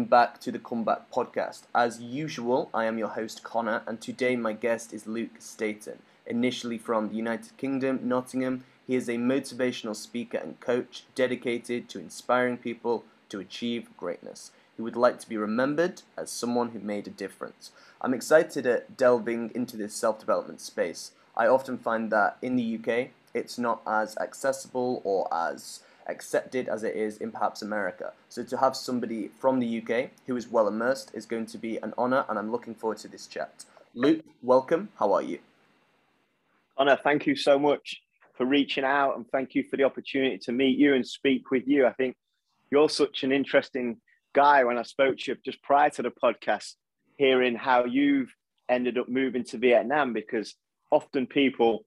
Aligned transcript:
Welcome 0.00 0.08
back 0.08 0.40
to 0.40 0.50
the 0.50 0.58
Comeback 0.58 1.10
Podcast. 1.10 1.64
As 1.74 2.00
usual, 2.00 2.70
I 2.72 2.86
am 2.86 2.96
your 2.96 3.08
host 3.08 3.42
Connor, 3.42 3.82
and 3.86 4.00
today 4.00 4.34
my 4.34 4.54
guest 4.54 4.94
is 4.94 5.06
Luke 5.06 5.36
Staten. 5.40 5.98
Initially 6.24 6.78
from 6.78 7.10
the 7.10 7.16
United 7.16 7.54
Kingdom, 7.58 8.00
Nottingham, 8.04 8.64
he 8.86 8.94
is 8.96 9.10
a 9.10 9.16
motivational 9.16 9.94
speaker 9.94 10.38
and 10.38 10.58
coach 10.58 11.04
dedicated 11.14 11.90
to 11.90 11.98
inspiring 11.98 12.56
people 12.56 13.04
to 13.28 13.40
achieve 13.40 13.94
greatness. 13.98 14.52
He 14.74 14.80
would 14.80 14.96
like 14.96 15.18
to 15.18 15.28
be 15.28 15.36
remembered 15.36 16.00
as 16.16 16.30
someone 16.30 16.70
who 16.70 16.78
made 16.78 17.06
a 17.06 17.10
difference. 17.10 17.70
I'm 18.00 18.14
excited 18.14 18.66
at 18.66 18.96
delving 18.96 19.50
into 19.54 19.76
this 19.76 19.92
self 19.92 20.18
development 20.18 20.62
space. 20.62 21.12
I 21.36 21.46
often 21.46 21.76
find 21.76 22.10
that 22.10 22.38
in 22.40 22.56
the 22.56 22.78
UK, 22.78 23.10
it's 23.34 23.58
not 23.58 23.82
as 23.86 24.16
accessible 24.16 25.02
or 25.04 25.28
as 25.30 25.80
accepted 26.10 26.68
as 26.68 26.82
it 26.82 26.96
is 26.96 27.18
in 27.18 27.30
perhaps 27.30 27.62
America. 27.62 28.12
So 28.28 28.42
to 28.44 28.56
have 28.56 28.76
somebody 28.76 29.28
from 29.38 29.60
the 29.60 29.80
UK 29.80 30.10
who 30.26 30.36
is 30.36 30.48
well 30.48 30.68
immersed 30.68 31.10
is 31.14 31.26
going 31.26 31.46
to 31.46 31.58
be 31.58 31.76
an 31.78 31.94
honour, 31.96 32.24
and 32.28 32.38
I'm 32.38 32.50
looking 32.50 32.74
forward 32.74 32.98
to 32.98 33.08
this 33.08 33.26
chat. 33.26 33.64
Luke, 33.94 34.24
welcome. 34.42 34.88
How 34.98 35.12
are 35.12 35.22
you? 35.22 35.38
Connor, 36.76 36.98
thank 37.02 37.26
you 37.26 37.36
so 37.36 37.58
much 37.58 38.02
for 38.34 38.46
reaching 38.46 38.84
out, 38.84 39.16
and 39.16 39.26
thank 39.30 39.54
you 39.54 39.64
for 39.64 39.76
the 39.76 39.84
opportunity 39.84 40.38
to 40.38 40.52
meet 40.52 40.78
you 40.78 40.94
and 40.94 41.06
speak 41.06 41.50
with 41.50 41.66
you. 41.66 41.86
I 41.86 41.92
think 41.92 42.16
you're 42.70 42.88
such 42.88 43.22
an 43.22 43.32
interesting 43.32 43.98
guy. 44.32 44.64
When 44.64 44.78
I 44.78 44.82
spoke 44.82 45.18
to 45.18 45.32
you 45.32 45.38
just 45.44 45.62
prior 45.62 45.90
to 45.90 46.02
the 46.02 46.10
podcast, 46.10 46.74
hearing 47.16 47.54
how 47.54 47.84
you've 47.84 48.34
ended 48.68 48.96
up 48.96 49.08
moving 49.08 49.44
to 49.44 49.58
Vietnam, 49.58 50.12
because 50.12 50.54
often 50.90 51.26
people 51.26 51.84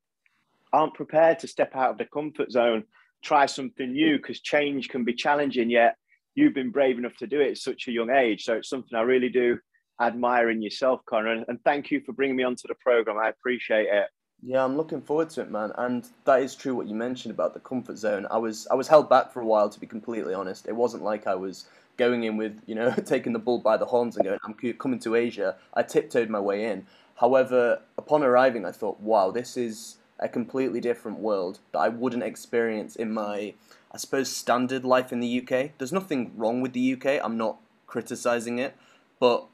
aren't 0.72 0.94
prepared 0.94 1.39
to 1.39 1.48
step 1.48 1.76
out 1.76 1.92
of 1.92 1.98
their 1.98 2.08
comfort 2.08 2.52
zone 2.52 2.83
try 3.24 3.46
something 3.46 3.92
new 3.92 4.18
because 4.18 4.42
change 4.42 4.90
can 4.90 5.04
be 5.04 5.14
challenging. 5.14 5.70
Yet 5.70 5.96
you've 6.36 6.54
been 6.54 6.72
brave 6.72 6.98
enough 6.98 7.16
to 7.18 7.28
do 7.28 7.40
it 7.40 7.52
at 7.52 7.58
such 7.58 7.88
a 7.88 7.92
young 7.92 8.10
age. 8.10 8.44
So 8.44 8.56
it's 8.56 8.70
something 8.70 8.98
I 8.98 9.02
really 9.02 9.30
do 9.30 9.58
admire 10.02 10.50
in 10.50 10.62
yourself, 10.62 11.02
Connor. 11.06 11.44
And 11.48 11.60
thank 11.64 11.92
you 11.92 12.02
for 12.06 12.14
bringing 12.14 12.36
me 12.36 12.44
onto 12.44 12.68
the 12.68 12.76
program. 12.76 13.18
I 13.18 13.30
appreciate 13.30 13.88
it. 13.92 14.08
Yeah, 14.46 14.64
I'm 14.64 14.76
looking 14.76 15.02
forward 15.02 15.30
to 15.32 15.42
it, 15.42 15.52
man. 15.52 15.72
And 15.78 16.06
that 16.26 16.42
is 16.42 16.54
true 16.54 16.76
what 16.76 16.88
you 16.88 16.96
mentioned 16.96 17.34
about 17.34 17.54
the 17.54 17.62
comfort 17.62 17.98
zone. 17.98 18.28
I 18.30 18.38
was 18.38 18.68
I 18.70 18.76
was 18.76 18.90
held 18.90 19.10
back 19.10 19.32
for 19.32 19.42
a 19.42 19.46
while, 19.46 19.70
to 19.70 19.80
be 19.80 19.88
completely 19.88 20.34
honest. 20.34 20.68
It 20.68 20.76
wasn't 20.76 21.04
like 21.04 21.28
I 21.28 21.36
was 21.36 21.66
going 21.96 22.24
in 22.24 22.36
with 22.36 22.60
you 22.66 22.76
know 22.76 22.92
taking 23.06 23.32
the 23.32 23.40
bull 23.40 23.60
by 23.60 23.78
the 23.78 23.86
horns 23.86 24.18
and 24.18 24.26
going 24.26 24.40
I'm 24.44 24.74
coming 24.74 25.00
to 25.00 25.16
Asia. 25.16 25.56
I 25.74 25.84
tiptoed 25.84 26.30
my 26.30 26.42
way 26.42 26.66
in. 26.66 26.86
However, 27.16 27.82
upon 27.98 28.24
arriving, 28.24 28.66
I 28.66 28.72
thought, 28.72 29.00
wow, 29.00 29.32
this 29.32 29.56
is 29.56 29.98
a 30.24 30.30
completely 30.30 30.80
different 30.80 31.20
world 31.20 31.60
that 31.74 31.80
I 31.80 31.90
wouldn't 31.90 32.24
experience 32.24 32.96
in 32.96 33.14
my, 33.14 33.54
I 33.92 33.98
suppose, 33.98 34.30
standard 34.30 34.86
life 34.86 35.12
in 35.12 35.20
the 35.20 35.42
UK. 35.42 35.72
There's 35.78 35.92
nothing 35.92 36.32
wrong 36.38 36.62
with 36.62 36.74
the 36.74 36.94
UK. 36.94 37.24
I'm 37.24 37.38
not 37.38 37.58
criticizing 37.86 38.58
it, 38.58 38.76
but 39.20 39.46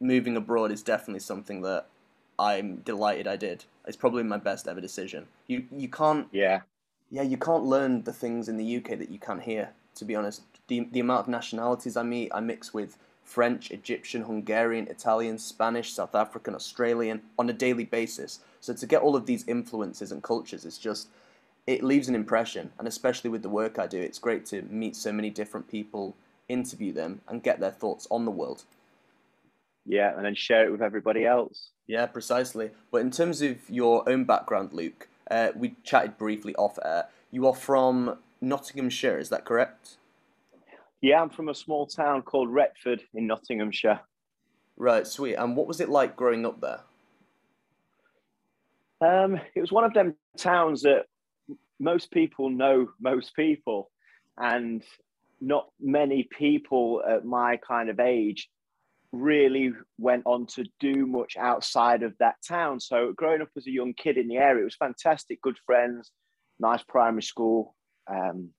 moving 0.00 0.36
abroad 0.36 0.72
is 0.72 0.82
definitely 0.82 1.20
something 1.20 1.62
that 1.62 1.86
I'm 2.38 2.76
delighted 2.78 3.26
I 3.26 3.36
did. 3.36 3.64
It's 3.86 3.96
probably 3.96 4.24
my 4.24 4.36
best 4.36 4.68
ever 4.68 4.80
decision. 4.80 5.26
You 5.46 5.64
you 5.72 5.88
can't 5.88 6.28
yeah 6.30 6.60
yeah 7.10 7.22
you 7.22 7.36
can't 7.36 7.64
learn 7.64 8.04
the 8.04 8.12
things 8.12 8.48
in 8.48 8.56
the 8.56 8.76
UK 8.76 8.98
that 8.98 9.10
you 9.10 9.18
can't 9.18 9.42
here. 9.42 9.70
To 9.96 10.04
be 10.04 10.14
honest, 10.14 10.42
the 10.68 10.88
the 10.92 11.00
amount 11.00 11.20
of 11.20 11.28
nationalities 11.28 11.96
I 11.96 12.02
meet, 12.02 12.30
I 12.34 12.40
mix 12.40 12.74
with 12.74 12.98
French, 13.24 13.70
Egyptian, 13.70 14.22
Hungarian, 14.22 14.88
Italian, 14.88 15.38
Spanish, 15.38 15.92
South 15.92 16.14
African, 16.14 16.54
Australian 16.54 17.22
on 17.38 17.48
a 17.50 17.52
daily 17.52 17.84
basis. 17.84 18.40
So 18.60 18.74
to 18.74 18.86
get 18.86 19.02
all 19.02 19.16
of 19.16 19.26
these 19.26 19.46
influences 19.46 20.12
and 20.12 20.22
cultures 20.22 20.64
is 20.64 20.78
just 20.78 21.08
it 21.66 21.84
leaves 21.84 22.08
an 22.08 22.14
impression, 22.14 22.72
and 22.78 22.88
especially 22.88 23.28
with 23.28 23.42
the 23.42 23.48
work 23.48 23.78
I 23.78 23.86
do, 23.86 24.00
it's 24.00 24.18
great 24.18 24.46
to 24.46 24.62
meet 24.62 24.96
so 24.96 25.12
many 25.12 25.28
different 25.28 25.68
people, 25.68 26.16
interview 26.48 26.92
them, 26.92 27.20
and 27.28 27.42
get 27.42 27.60
their 27.60 27.70
thoughts 27.70 28.08
on 28.10 28.24
the 28.24 28.30
world. 28.30 28.64
Yeah, 29.84 30.16
and 30.16 30.24
then 30.24 30.34
share 30.34 30.66
it 30.66 30.72
with 30.72 30.80
everybody 30.80 31.26
else. 31.26 31.70
Yeah, 31.86 32.06
precisely. 32.06 32.70
But 32.90 33.02
in 33.02 33.10
terms 33.10 33.42
of 33.42 33.68
your 33.68 34.08
own 34.08 34.24
background, 34.24 34.72
Luke, 34.72 35.08
uh, 35.30 35.50
we 35.54 35.76
chatted 35.84 36.16
briefly 36.16 36.54
off 36.54 36.78
air. 36.82 37.08
You 37.30 37.46
are 37.46 37.54
from 37.54 38.18
Nottinghamshire, 38.40 39.18
is 39.18 39.28
that 39.28 39.44
correct? 39.44 39.96
Yeah, 41.00 41.20
I'm 41.20 41.30
from 41.30 41.48
a 41.48 41.54
small 41.54 41.86
town 41.86 42.22
called 42.22 42.48
Retford 42.48 43.02
in 43.14 43.26
Nottinghamshire. 43.26 44.00
Right, 44.76 45.06
sweet. 45.06 45.34
And 45.34 45.56
what 45.56 45.66
was 45.66 45.80
it 45.80 45.88
like 45.88 46.16
growing 46.16 46.46
up 46.46 46.60
there? 46.60 46.80
Um, 49.00 49.40
it 49.54 49.60
was 49.60 49.72
one 49.72 49.84
of 49.84 49.94
them 49.94 50.14
towns 50.36 50.82
that 50.82 51.04
most 51.78 52.10
people 52.10 52.50
know 52.50 52.88
most 53.00 53.34
people, 53.36 53.90
and 54.36 54.82
not 55.40 55.68
many 55.80 56.28
people 56.36 57.02
at 57.08 57.24
my 57.24 57.58
kind 57.58 57.88
of 57.88 58.00
age 58.00 58.48
really 59.12 59.72
went 59.98 60.22
on 60.26 60.46
to 60.46 60.64
do 60.80 61.06
much 61.06 61.36
outside 61.38 62.02
of 62.02 62.14
that 62.18 62.34
town. 62.46 62.80
So 62.80 63.12
growing 63.16 63.40
up 63.40 63.48
as 63.56 63.66
a 63.66 63.70
young 63.70 63.94
kid 63.94 64.18
in 64.18 64.28
the 64.28 64.36
area, 64.36 64.62
it 64.62 64.64
was 64.64 64.76
fantastic, 64.76 65.40
good 65.40 65.56
friends, 65.64 66.10
nice 66.58 66.82
primary 66.82 67.22
school. 67.22 67.74
Um, 68.10 68.50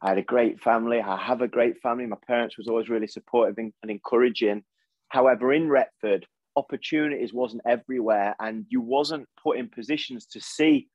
I 0.00 0.10
had 0.10 0.18
a 0.18 0.22
great 0.22 0.60
family. 0.60 1.00
I 1.00 1.16
have 1.16 1.42
a 1.42 1.48
great 1.48 1.80
family. 1.80 2.06
My 2.06 2.16
parents 2.26 2.58
was 2.58 2.68
always 2.68 2.88
really 2.88 3.06
supportive 3.06 3.58
and, 3.58 3.72
encouraging. 3.88 4.62
However, 5.08 5.52
in 5.52 5.68
Retford, 5.68 6.26
opportunities 6.56 7.32
wasn't 7.32 7.62
everywhere, 7.66 8.34
and 8.40 8.66
you 8.68 8.80
wasn't 8.80 9.28
put 9.42 9.58
in 9.58 9.68
positions 9.68 10.26
to 10.26 10.40
see 10.40 10.88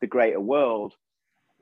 the 0.00 0.06
greater 0.06 0.40
world. 0.40 0.94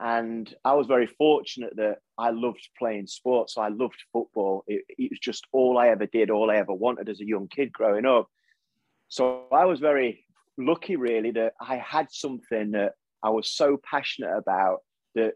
And 0.00 0.52
I 0.64 0.74
was 0.74 0.88
very 0.88 1.06
fortunate 1.06 1.76
that 1.76 1.98
I 2.18 2.30
loved 2.30 2.68
playing 2.76 3.06
sports. 3.06 3.54
So 3.54 3.62
I 3.62 3.68
loved 3.68 4.02
football. 4.12 4.64
It, 4.66 4.84
it 4.88 5.10
was 5.10 5.20
just 5.20 5.46
all 5.52 5.78
I 5.78 5.88
ever 5.88 6.06
did, 6.06 6.30
all 6.30 6.50
I 6.50 6.56
ever 6.56 6.72
wanted 6.72 7.08
as 7.08 7.20
a 7.20 7.26
young 7.26 7.46
kid 7.46 7.72
growing 7.72 8.04
up. 8.04 8.28
So 9.08 9.44
I 9.52 9.66
was 9.66 9.78
very 9.78 10.24
lucky, 10.58 10.96
really, 10.96 11.30
that 11.32 11.54
I 11.60 11.76
had 11.76 12.08
something 12.10 12.72
that 12.72 12.94
I 13.22 13.30
was 13.30 13.48
so 13.48 13.78
passionate 13.88 14.36
about 14.36 14.80
that 15.14 15.34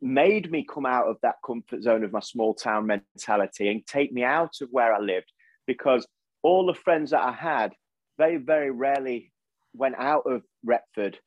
made 0.00 0.50
me 0.50 0.66
come 0.68 0.86
out 0.86 1.06
of 1.06 1.16
that 1.22 1.36
comfort 1.44 1.82
zone 1.82 2.04
of 2.04 2.12
my 2.12 2.20
small 2.20 2.54
town 2.54 2.86
mentality 2.86 3.70
and 3.70 3.86
take 3.86 4.12
me 4.12 4.24
out 4.24 4.60
of 4.60 4.68
where 4.70 4.92
I 4.92 4.98
lived 4.98 5.32
because 5.66 6.06
all 6.42 6.66
the 6.66 6.74
friends 6.74 7.10
that 7.10 7.22
I 7.22 7.32
had 7.32 7.72
very, 8.18 8.36
very 8.36 8.70
rarely 8.70 9.32
went 9.74 9.94
out 9.98 10.24
of 10.26 10.42
Retford. 10.64 11.18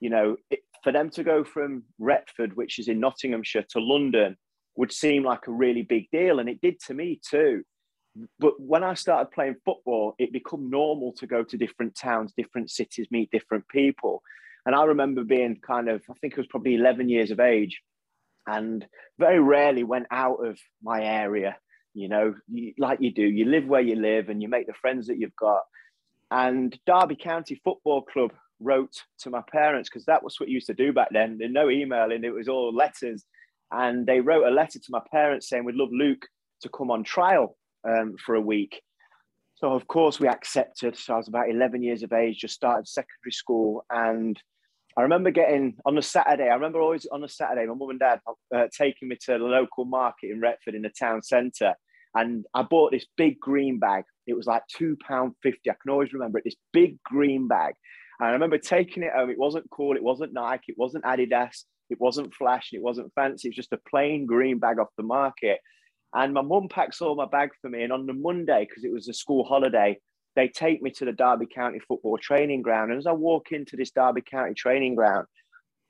You 0.00 0.10
know, 0.10 0.36
it, 0.50 0.60
for 0.82 0.92
them 0.92 1.10
to 1.10 1.24
go 1.24 1.44
from 1.44 1.84
Retford, 1.98 2.54
which 2.54 2.78
is 2.78 2.88
in 2.88 3.00
Nottinghamshire, 3.00 3.64
to 3.70 3.80
London 3.80 4.36
would 4.76 4.92
seem 4.92 5.24
like 5.24 5.46
a 5.46 5.52
really 5.52 5.82
big 5.82 6.10
deal. 6.10 6.38
And 6.38 6.48
it 6.48 6.60
did 6.60 6.80
to 6.86 6.94
me 6.94 7.20
too. 7.28 7.62
But 8.38 8.60
when 8.60 8.84
I 8.84 8.94
started 8.94 9.32
playing 9.32 9.56
football, 9.64 10.14
it 10.18 10.32
became 10.32 10.70
normal 10.70 11.12
to 11.14 11.26
go 11.26 11.42
to 11.42 11.56
different 11.56 11.96
towns, 11.96 12.32
different 12.36 12.70
cities, 12.70 13.08
meet 13.10 13.30
different 13.30 13.66
people. 13.68 14.22
And 14.66 14.74
I 14.74 14.84
remember 14.84 15.24
being 15.24 15.58
kind 15.66 15.88
of, 15.88 16.02
I 16.08 16.14
think 16.20 16.34
it 16.34 16.38
was 16.38 16.46
probably 16.46 16.76
11 16.76 17.08
years 17.08 17.30
of 17.30 17.40
age, 17.40 17.80
and 18.46 18.86
very 19.18 19.40
rarely 19.40 19.84
went 19.84 20.06
out 20.10 20.44
of 20.44 20.58
my 20.82 21.02
area. 21.02 21.56
You 21.94 22.08
know, 22.08 22.34
you, 22.48 22.74
like 22.78 23.00
you 23.00 23.12
do, 23.12 23.22
you 23.22 23.46
live 23.46 23.66
where 23.66 23.80
you 23.80 23.96
live 23.96 24.28
and 24.28 24.42
you 24.42 24.48
make 24.48 24.66
the 24.66 24.74
friends 24.74 25.06
that 25.06 25.18
you've 25.18 25.36
got. 25.36 25.62
And 26.30 26.76
Derby 26.86 27.16
County 27.16 27.60
Football 27.64 28.02
Club 28.02 28.32
wrote 28.60 29.02
to 29.20 29.30
my 29.30 29.42
parents 29.52 29.88
because 29.88 30.04
that 30.06 30.22
was 30.22 30.38
what 30.38 30.48
you 30.48 30.54
used 30.54 30.66
to 30.66 30.74
do 30.74 30.92
back 30.92 31.08
then. 31.12 31.38
There's 31.38 31.52
no 31.52 31.70
emailing, 31.70 32.24
it 32.24 32.34
was 32.34 32.48
all 32.48 32.74
letters. 32.74 33.24
And 33.70 34.06
they 34.06 34.20
wrote 34.20 34.46
a 34.46 34.50
letter 34.50 34.78
to 34.78 34.90
my 34.90 35.00
parents 35.10 35.48
saying, 35.48 35.64
We'd 35.64 35.74
love 35.74 35.90
Luke 35.92 36.26
to 36.62 36.68
come 36.68 36.90
on 36.90 37.04
trial 37.04 37.56
um, 37.88 38.16
for 38.24 38.34
a 38.34 38.40
week. 38.40 38.80
So, 39.56 39.72
of 39.72 39.86
course, 39.86 40.20
we 40.20 40.28
accepted. 40.28 40.96
So, 40.96 41.14
I 41.14 41.16
was 41.16 41.28
about 41.28 41.50
11 41.50 41.82
years 41.82 42.02
of 42.02 42.12
age, 42.12 42.38
just 42.40 42.54
started 42.54 42.88
secondary 42.88 43.32
school. 43.32 43.84
And 43.90 44.40
I 44.96 45.02
remember 45.02 45.30
getting 45.30 45.76
on 45.84 45.98
a 45.98 46.02
Saturday. 46.02 46.48
I 46.48 46.54
remember 46.54 46.80
always 46.80 47.06
on 47.06 47.24
a 47.24 47.28
Saturday, 47.28 47.66
my 47.66 47.74
mum 47.74 47.90
and 47.90 47.98
dad 47.98 48.20
uh, 48.54 48.66
taking 48.76 49.08
me 49.08 49.16
to 49.24 49.32
the 49.32 49.44
local 49.44 49.84
market 49.84 50.30
in 50.30 50.40
Retford 50.40 50.74
in 50.74 50.82
the 50.82 50.90
town 50.90 51.22
centre, 51.22 51.74
and 52.14 52.44
I 52.54 52.62
bought 52.62 52.92
this 52.92 53.06
big 53.16 53.40
green 53.40 53.78
bag. 53.78 54.04
It 54.26 54.36
was 54.36 54.46
like 54.46 54.62
two 54.68 54.96
pound 55.06 55.34
fifty. 55.42 55.70
I 55.70 55.74
can 55.82 55.92
always 55.92 56.12
remember 56.12 56.38
it. 56.38 56.44
This 56.44 56.56
big 56.72 56.98
green 57.04 57.48
bag, 57.48 57.74
and 58.20 58.28
I 58.28 58.32
remember 58.32 58.58
taking 58.58 59.02
it 59.02 59.12
home. 59.14 59.30
It 59.30 59.38
wasn't 59.38 59.70
cool. 59.70 59.96
It 59.96 60.02
wasn't 60.02 60.32
Nike. 60.32 60.64
It 60.68 60.78
wasn't 60.78 61.04
Adidas. 61.04 61.64
It 61.90 62.00
wasn't 62.00 62.34
flash. 62.34 62.70
It 62.72 62.82
wasn't 62.82 63.12
fancy. 63.14 63.48
It 63.48 63.50
was 63.50 63.56
just 63.56 63.72
a 63.72 63.90
plain 63.90 64.26
green 64.26 64.58
bag 64.58 64.78
off 64.78 64.88
the 64.96 65.02
market. 65.02 65.58
And 66.14 66.32
my 66.32 66.42
mum 66.42 66.68
packs 66.70 67.02
all 67.02 67.14
my 67.16 67.26
bag 67.26 67.50
for 67.60 67.68
me. 67.68 67.82
And 67.82 67.92
on 67.92 68.06
the 68.06 68.14
Monday, 68.14 68.66
because 68.68 68.84
it 68.84 68.92
was 68.92 69.08
a 69.08 69.12
school 69.12 69.44
holiday, 69.44 69.98
they 70.36 70.48
take 70.48 70.80
me 70.80 70.90
to 70.92 71.04
the 71.04 71.12
Derby 71.12 71.46
County 71.52 71.80
football 71.80 72.16
training 72.16 72.62
ground. 72.62 72.90
And 72.90 72.98
as 72.98 73.06
I 73.06 73.12
walk 73.12 73.52
into 73.52 73.76
this 73.76 73.90
Derby 73.90 74.22
County 74.22 74.54
training 74.54 74.94
ground, 74.94 75.26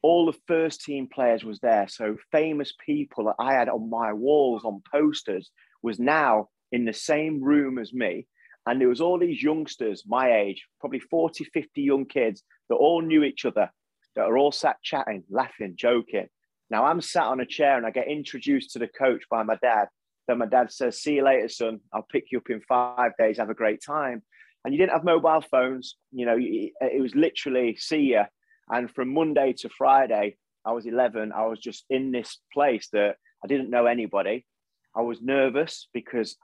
all 0.03 0.26
the 0.26 0.38
first 0.49 0.81
team 0.81 1.09
players 1.12 1.44
was 1.44 1.61
there. 1.61 1.87
So 1.88 2.17
famous 2.32 2.73
people 2.85 3.26
that 3.26 3.37
I 3.38 3.53
had 3.53 3.69
on 3.69 3.88
my 3.88 4.12
walls 4.12 4.65
on 4.65 4.82
posters 4.93 5.50
was 5.85 6.01
now 6.01 6.49
in 6.73 6.85
the 6.85 6.93
same 6.93 7.43
room 7.43 7.79
as 7.79 7.93
me. 7.93 8.27
And 8.67 8.81
there 8.81 8.89
was 8.89 9.03
all 9.03 9.19
these 9.19 9.43
youngsters 9.43 10.05
my 10.07 10.35
age, 10.35 10.67
probably 10.81 10.99
40, 10.99 11.45
50 11.45 11.83
young 11.83 12.07
kids 12.07 12.43
that 12.69 12.77
all 12.77 13.03
knew 13.03 13.23
each 13.23 13.45
other, 13.45 13.71
that 14.17 14.23
are 14.23 14.39
all 14.39 14.53
sat 14.53 14.77
chatting, 14.83 15.23
laughing, 15.29 15.75
joking. 15.77 16.29
Now 16.71 16.87
I'm 16.87 17.03
sat 17.03 17.27
on 17.27 17.41
a 17.41 17.47
chair 17.47 17.77
and 17.77 17.87
I 17.87 17.91
get 17.91 18.09
introduced 18.09 18.73
to 18.73 18.79
the 18.79 18.89
coach 18.89 19.23
by 19.31 19.43
my 19.43 19.57
dad. 19.63 19.89
Then 20.27 20.39
my 20.39 20.47
dad 20.47 20.73
says, 20.73 21.03
"See 21.03 21.17
you 21.17 21.25
later, 21.25 21.49
son. 21.49 21.81
I'll 21.93 22.09
pick 22.11 22.33
you 22.33 22.39
up 22.39 22.49
in 22.49 22.63
five 22.63 23.13
days. 23.19 23.37
Have 23.37 23.51
a 23.51 23.55
great 23.63 23.83
time." 23.83 24.23
And 24.65 24.73
you 24.73 24.79
didn't 24.79 24.93
have 24.93 25.05
mobile 25.05 25.43
phones. 25.43 25.99
You 26.11 26.25
know, 26.25 26.39
it 26.41 27.03
was 27.03 27.15
literally 27.15 27.77
see 27.77 28.13
ya. 28.15 28.25
And 28.71 28.91
from 28.91 29.13
Monday 29.13 29.53
to 29.59 29.69
Friday, 29.69 30.39
I 30.65 30.73
was 30.73 30.87
11. 30.87 31.33
I 31.33 31.45
was 31.45 31.61
just 31.61 31.85
in 31.91 32.11
this 32.11 32.41
place 32.55 32.89
that 32.93 33.17
I 33.45 33.47
didn't 33.47 33.69
know 33.69 33.85
anybody. 33.85 34.47
I 34.96 35.02
was 35.02 35.20
nervous 35.20 35.88
because, 35.93 36.37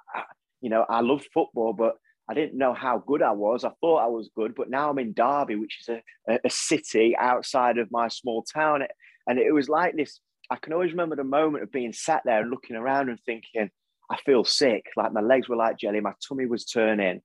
you 0.61 0.71
know, 0.71 0.85
I 0.89 1.01
loved 1.01 1.29
football, 1.33 1.73
but 1.73 1.97
I 2.29 2.35
didn't 2.35 2.59
know 2.59 2.75
how 2.75 2.99
good 2.99 3.23
I 3.23 3.33
was. 3.33 3.65
I 3.65 3.71
thought 3.81 4.05
I 4.05 4.07
was 4.07 4.31
good, 4.37 4.55
but 4.55 4.71
now 4.71 4.91
I'm 4.91 4.99
in 4.99 5.13
Derby, 5.13 5.57
which 5.57 5.79
is 5.81 5.89
a, 5.89 6.39
a 6.45 6.51
city 6.51 7.17
outside 7.19 7.79
of 7.79 7.91
my 7.91 8.09
small 8.09 8.45
town. 8.45 8.83
And 9.27 9.39
it 9.39 9.53
was 9.53 9.69
like 9.69 9.97
this. 9.97 10.21
I 10.51 10.57
can 10.57 10.73
always 10.73 10.93
remember 10.93 11.17
the 11.17 11.25
moment 11.25 11.65
of 11.65 11.73
being 11.73 11.93
sat 11.93 12.23
there 12.25 12.41
and 12.41 12.51
looking 12.51 12.77
around 12.77 13.09
and 13.09 13.19
thinking, 13.27 13.71
I 14.11 14.17
feel 14.25 14.45
sick. 14.45 14.87
Like 14.97 15.13
my 15.13 15.21
legs 15.21 15.49
were 15.49 15.57
like 15.57 15.79
jelly, 15.79 16.01
my 16.01 16.13
tummy 16.27 16.47
was 16.47 16.65
turning. 16.65 17.21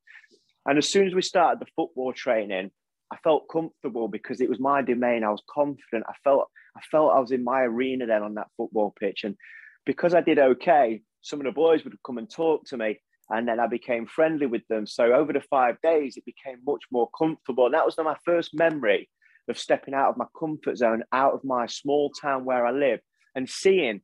And 0.67 0.77
as 0.77 0.89
soon 0.89 1.07
as 1.07 1.13
we 1.13 1.21
started 1.21 1.59
the 1.59 1.71
football 1.75 2.13
training, 2.13 2.71
I 3.11 3.17
felt 3.17 3.49
comfortable 3.49 4.07
because 4.07 4.41
it 4.41 4.49
was 4.49 4.59
my 4.59 4.81
domain. 4.81 5.23
I 5.23 5.29
was 5.29 5.43
confident. 5.49 6.05
I 6.07 6.13
felt 6.23 6.49
I 6.75 6.81
felt 6.91 7.13
I 7.13 7.19
was 7.19 7.31
in 7.31 7.43
my 7.43 7.61
arena 7.61 8.07
then 8.07 8.23
on 8.23 8.33
that 8.35 8.47
football 8.57 8.93
pitch. 8.99 9.23
And 9.23 9.35
because 9.85 10.13
I 10.13 10.21
did 10.21 10.39
okay, 10.39 11.01
some 11.25 11.39
of 11.39 11.45
the 11.45 11.51
boys 11.51 11.83
would 11.83 11.97
come 12.05 12.19
and 12.19 12.29
talk 12.29 12.65
to 12.67 12.77
me. 12.77 12.99
And 13.31 13.47
then 13.47 13.59
I 13.59 13.65
became 13.65 14.05
friendly 14.05 14.45
with 14.45 14.61
them. 14.69 14.85
So 14.85 15.11
over 15.11 15.33
the 15.33 15.41
five 15.41 15.81
days, 15.81 16.15
it 16.15 16.25
became 16.25 16.59
much 16.63 16.83
more 16.91 17.09
comfortable. 17.17 17.65
And 17.65 17.73
that 17.73 17.83
was 17.85 17.97
my 17.97 18.15
first 18.23 18.53
memory 18.53 19.09
of 19.49 19.57
stepping 19.57 19.95
out 19.95 20.11
of 20.11 20.17
my 20.17 20.25
comfort 20.39 20.77
zone, 20.77 21.03
out 21.11 21.33
of 21.33 21.43
my 21.43 21.65
small 21.65 22.11
town 22.11 22.45
where 22.45 22.63
I 22.63 22.71
live, 22.71 22.99
and 23.33 23.49
seeing 23.49 24.01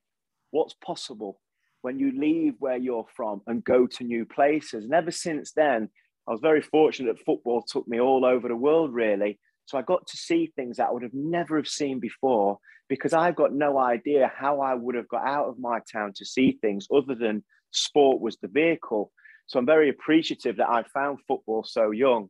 what's 0.50 0.73
possible 0.83 1.39
when 1.83 2.00
you 2.00 2.12
leave 2.19 2.56
where 2.57 2.77
you're 2.77 3.06
from 3.15 3.41
and 3.45 3.63
go 3.63 3.85
to 3.85 4.03
new 4.03 4.25
places. 4.25 4.83
And 4.83 4.94
ever 4.94 5.12
since 5.12 5.51
then, 5.51 5.89
I 6.27 6.31
was 6.31 6.41
very 6.41 6.62
fortunate 6.63 7.15
that 7.15 7.24
football 7.24 7.62
took 7.62 7.88
me 7.88 8.00
all 8.01 8.25
over 8.25 8.47
the 8.47 8.56
world, 8.56 8.94
really. 8.94 9.39
So 9.71 9.77
I 9.77 9.83
got 9.83 10.06
to 10.07 10.18
see 10.18 10.51
things 10.53 10.77
that 10.77 10.89
I 10.89 10.91
would 10.91 11.01
have 11.01 11.13
never 11.13 11.56
have 11.56 11.68
seen 11.68 12.01
before 12.01 12.59
because 12.89 13.13
I've 13.13 13.38
got 13.38 13.53
no 13.53 13.77
idea 13.77 14.29
how 14.35 14.59
I 14.59 14.73
would 14.73 14.95
have 14.95 15.07
got 15.07 15.25
out 15.25 15.47
of 15.47 15.57
my 15.57 15.79
town 15.89 16.12
to 16.18 16.25
see 16.25 16.57
things 16.59 16.88
other 16.94 17.15
than 17.15 17.41
sport 17.71 18.19
was 18.19 18.35
the 18.35 18.50
vehicle. 18.50 19.13
So 19.47 19.59
I'm 19.59 19.65
very 19.65 19.89
appreciative 19.89 20.57
that 20.57 20.69
I 20.69 20.83
found 20.94 21.19
football 21.25 21.63
so 21.63 21.91
young. 21.91 22.27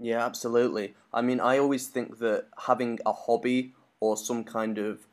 Yeah, 0.00 0.24
absolutely. 0.24 0.94
I 1.12 1.22
mean, 1.22 1.40
I 1.40 1.58
always 1.58 1.88
think 1.88 2.18
that 2.18 2.46
having 2.68 3.00
a 3.04 3.12
hobby 3.12 3.74
or 3.98 4.16
some 4.16 4.44
kind 4.44 4.78
of, 4.78 5.08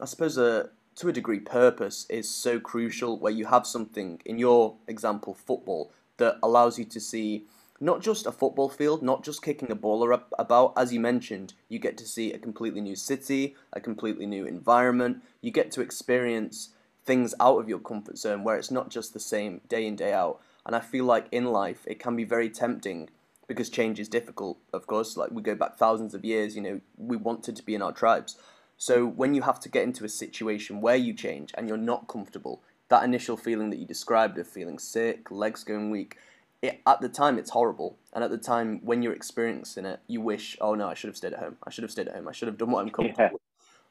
I 0.00 0.06
suppose, 0.06 0.38
a 0.38 0.70
to 0.94 1.10
a 1.10 1.12
degree, 1.12 1.40
purpose 1.40 2.06
is 2.08 2.30
so 2.30 2.58
crucial. 2.58 3.18
Where 3.18 3.32
you 3.32 3.44
have 3.44 3.66
something, 3.66 4.22
in 4.24 4.38
your 4.38 4.76
example, 4.88 5.34
football, 5.34 5.92
that 6.16 6.38
allows 6.42 6.78
you 6.78 6.86
to 6.86 7.00
see 7.00 7.44
not 7.80 8.00
just 8.00 8.26
a 8.26 8.32
football 8.32 8.68
field, 8.68 9.02
not 9.02 9.24
just 9.24 9.42
kicking 9.42 9.70
a 9.70 9.74
ball 9.74 10.18
about. 10.38 10.72
As 10.76 10.92
you 10.92 11.00
mentioned, 11.00 11.54
you 11.68 11.78
get 11.78 11.98
to 11.98 12.06
see 12.06 12.32
a 12.32 12.38
completely 12.38 12.80
new 12.80 12.96
city, 12.96 13.54
a 13.72 13.80
completely 13.80 14.26
new 14.26 14.46
environment. 14.46 15.22
You 15.40 15.50
get 15.50 15.70
to 15.72 15.80
experience 15.80 16.70
things 17.04 17.34
out 17.40 17.58
of 17.58 17.68
your 17.68 17.78
comfort 17.78 18.18
zone 18.18 18.44
where 18.44 18.56
it's 18.56 18.70
not 18.70 18.90
just 18.90 19.12
the 19.12 19.20
same 19.20 19.60
day 19.68 19.86
in, 19.86 19.96
day 19.96 20.12
out. 20.12 20.40
And 20.64 20.74
I 20.74 20.80
feel 20.80 21.04
like 21.04 21.26
in 21.30 21.46
life, 21.46 21.84
it 21.86 22.00
can 22.00 22.16
be 22.16 22.24
very 22.24 22.50
tempting 22.50 23.08
because 23.46 23.70
change 23.70 24.00
is 24.00 24.08
difficult, 24.08 24.58
of 24.72 24.86
course. 24.86 25.16
Like 25.16 25.30
we 25.30 25.42
go 25.42 25.54
back 25.54 25.76
thousands 25.76 26.14
of 26.14 26.24
years, 26.24 26.56
you 26.56 26.62
know, 26.62 26.80
we 26.96 27.16
wanted 27.16 27.54
to 27.56 27.62
be 27.62 27.74
in 27.74 27.82
our 27.82 27.92
tribes. 27.92 28.36
So 28.76 29.06
when 29.06 29.34
you 29.34 29.42
have 29.42 29.60
to 29.60 29.68
get 29.68 29.84
into 29.84 30.04
a 30.04 30.08
situation 30.08 30.80
where 30.80 30.96
you 30.96 31.14
change 31.14 31.52
and 31.56 31.68
you're 31.68 31.78
not 31.78 32.08
comfortable, 32.08 32.62
that 32.88 33.04
initial 33.04 33.36
feeling 33.36 33.70
that 33.70 33.78
you 33.78 33.86
described 33.86 34.38
of 34.38 34.46
feeling 34.46 34.78
sick, 34.78 35.30
legs 35.30 35.64
going 35.64 35.90
weak, 35.90 36.18
it, 36.62 36.80
at 36.86 37.00
the 37.00 37.08
time 37.08 37.38
it's 37.38 37.50
horrible. 37.50 37.98
And 38.12 38.24
at 38.24 38.30
the 38.30 38.38
time 38.38 38.80
when 38.84 39.02
you're 39.02 39.12
experiencing 39.12 39.84
it, 39.84 40.00
you 40.06 40.20
wish, 40.20 40.56
oh 40.60 40.74
no, 40.74 40.88
I 40.88 40.94
should 40.94 41.08
have 41.08 41.16
stayed 41.16 41.32
at 41.32 41.38
home. 41.38 41.56
I 41.64 41.70
should 41.70 41.82
have 41.82 41.90
stayed 41.90 42.08
at 42.08 42.14
home. 42.14 42.28
I 42.28 42.32
should 42.32 42.48
have 42.48 42.58
done 42.58 42.70
what 42.70 42.80
I'm 42.80 42.90
comfortable 42.90 43.24
yeah. 43.24 43.32
with. 43.32 43.42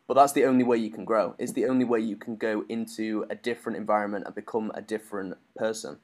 But 0.08 0.14
that's 0.16 0.34
the 0.34 0.46
only 0.46 0.64
way 0.64 0.78
you 0.78 0.92
can 0.92 1.06
grow. 1.06 1.36
It's 1.40 1.54
the 1.54 1.66
only 1.66 1.86
way 1.86 2.00
you 2.00 2.16
can 2.16 2.36
go 2.36 2.64
into 2.70 3.26
a 3.30 3.36
different 3.36 3.78
environment 3.78 4.26
and 4.26 4.36
become 4.36 4.72
a 4.76 4.82
different 4.82 5.36
person. 5.56 5.98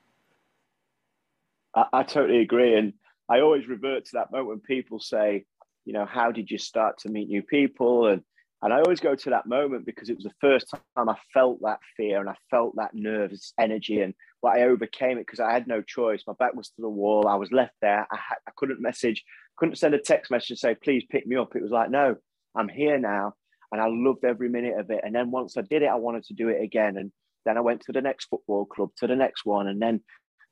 I, 1.76 1.86
I 1.94 2.04
totally 2.04 2.42
agree. 2.42 2.76
And 2.76 2.94
I 3.30 3.42
always 3.42 3.68
revert 3.68 4.06
to 4.06 4.12
that 4.14 4.32
moment 4.32 4.50
when 4.50 4.60
people 4.60 5.00
say, 5.00 5.46
you 5.86 5.94
know, 5.94 6.06
how 6.06 6.32
did 6.32 6.50
you 6.50 6.58
start 6.58 6.98
to 7.00 7.10
meet 7.10 7.28
new 7.28 7.44
people? 7.44 8.08
And 8.08 8.24
and 8.62 8.74
I 8.74 8.80
always 8.80 9.00
go 9.00 9.16
to 9.16 9.30
that 9.32 9.48
moment 9.48 9.86
because 9.86 10.10
it 10.10 10.16
was 10.16 10.24
the 10.24 10.34
first 10.40 10.68
time 10.70 11.10
I 11.10 11.16
felt 11.34 11.60
that 11.62 11.80
fear 11.98 12.20
and 12.20 12.30
I 12.30 12.36
felt 12.50 12.76
that 12.76 12.94
nervous 12.94 13.54
energy 13.60 14.02
and 14.02 14.14
but 14.42 14.58
I 14.58 14.64
overcame 14.64 15.18
it 15.18 15.26
because 15.28 15.40
I 15.40 15.52
had 15.52 15.68
no 15.68 15.82
choice. 15.82 16.24
My 16.26 16.34
back 16.40 16.56
was 16.56 16.70
to 16.70 16.82
the 16.82 16.90
wall. 16.90 17.28
I 17.28 17.36
was 17.36 17.52
left 17.52 17.76
there. 17.82 18.08
I, 18.12 18.18
I 18.48 18.52
couldn't 18.56 18.82
message, 18.82 19.24
couldn't 19.58 19.76
send 19.76 19.94
a 19.94 20.00
text 20.00 20.32
message 20.32 20.52
and 20.52 20.60
say, 20.60 20.76
please 20.76 21.04
pick 21.10 21.28
me 21.28 21.36
up. 21.36 21.56
It 21.56 21.62
was 21.62 21.72
like, 21.72 21.92
no, 21.92 22.16
I'm 22.56 22.68
here 22.68 22.98
now. 22.98 23.34
And 23.72 23.80
I 23.80 23.86
loved 23.88 24.26
every 24.26 24.50
minute 24.50 24.80
of 24.80 24.90
it. 24.90 25.02
And 25.04 25.14
then 25.14 25.32
once 25.32 25.58
I 25.58 25.62
did 25.62 25.84
it, 25.84 25.90
I 25.90 25.96
wanted 25.96 26.24
to 26.26 26.34
do 26.34 26.50
it 26.50 26.62
again. 26.62 26.98
And 26.98 27.12
then 27.46 27.58
I 27.58 27.62
went 27.62 27.82
to 27.82 27.92
the 27.92 28.02
next 28.02 28.26
football 28.26 28.66
club, 28.66 28.90
to 28.98 29.08
the 29.08 29.16
next 29.16 29.46
one. 29.46 29.68
And 29.68 29.82
then 29.82 30.02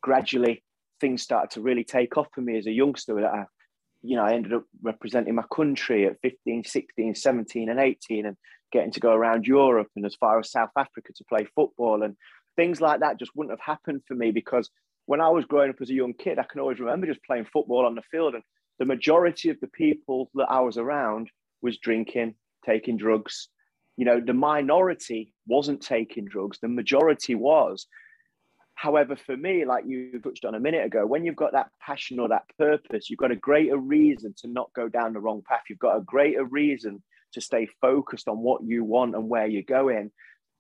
gradually 0.02 0.64
things 1.02 1.22
started 1.22 1.52
to 1.52 1.62
really 1.62 1.84
take 1.84 2.18
off 2.18 2.28
for 2.34 2.42
me 2.42 2.58
as 2.58 2.68
a 2.68 2.72
youngster 2.72 3.26
I 3.26 3.46
you 4.02 4.16
know, 4.16 4.24
I 4.24 4.34
ended 4.34 4.54
up 4.54 4.64
representing 4.82 5.36
my 5.36 5.44
country 5.54 6.06
at 6.06 6.20
15, 6.22 6.64
16, 6.64 7.16
17, 7.16 7.70
and 7.70 7.80
18, 7.80 8.26
and 8.26 8.38
getting 8.72 8.92
to 8.92 9.00
go 9.00 9.14
around 9.14 9.46
Europe 9.46 9.88
and 9.96 10.06
as 10.06 10.16
far 10.16 10.40
as 10.40 10.52
South 10.52 10.70
Africa 10.78 11.12
to 11.16 11.24
play 11.26 11.48
football. 11.56 12.04
And 12.04 12.16
things 12.56 12.82
like 12.82 13.02
that 13.02 13.20
just 13.20 13.32
wouldn't 13.36 13.58
have 13.58 13.66
happened 13.66 14.02
for 14.08 14.16
me 14.16 14.32
because 14.32 14.70
when 15.06 15.22
I 15.22 15.30
was 15.30 15.46
growing 15.46 15.72
up 15.72 15.82
as 15.82 15.90
a 15.90 15.96
young 15.96 16.14
kid, 16.14 16.40
I 16.40 16.44
can 16.44 16.62
always 16.62 16.80
remember 16.80 17.08
just 17.08 17.24
playing 17.24 17.48
football 17.52 17.86
on 17.86 17.96
the 17.96 18.04
field. 18.12 18.36
And 18.36 18.44
the 18.78 18.86
majority 18.86 19.50
of 19.50 19.60
the 19.60 19.68
people 19.68 20.30
that 20.36 20.48
I 20.50 20.60
was 20.62 20.78
around 20.78 21.30
was 21.62 21.78
drinking, 21.78 22.36
taking 22.66 22.96
drugs. 22.96 23.50
You 23.98 24.06
know, 24.06 24.22
the 24.26 24.34
minority 24.34 25.34
wasn't 25.48 25.82
taking 25.82 26.26
drugs, 26.26 26.60
the 26.62 26.70
majority 26.70 27.36
was. 27.36 27.88
However, 28.80 29.18
for 29.18 29.36
me, 29.36 29.66
like 29.66 29.84
you 29.86 30.22
touched 30.24 30.46
on 30.46 30.56
a 30.56 30.60
minute 30.60 30.86
ago, 30.86 31.06
when 31.06 31.26
you've 31.26 31.36
got 31.36 31.52
that 31.52 31.70
passion 31.82 32.18
or 32.18 32.30
that 32.30 32.46
purpose, 32.58 33.10
you've 33.10 33.20
got 33.20 33.30
a 33.30 33.36
greater 33.36 33.76
reason 33.76 34.34
to 34.38 34.48
not 34.48 34.72
go 34.74 34.88
down 34.88 35.12
the 35.12 35.20
wrong 35.20 35.42
path. 35.46 35.64
You've 35.70 35.80
got 35.80 35.98
a 35.98 36.02
greater 36.02 36.46
reason 36.46 37.04
to 37.34 37.42
stay 37.42 37.68
focused 37.82 38.30
on 38.30 38.38
what 38.38 38.64
you 38.64 38.86
want 38.86 39.16
and 39.16 39.28
where 39.28 39.48
you're 39.48 39.64
going. 39.64 40.12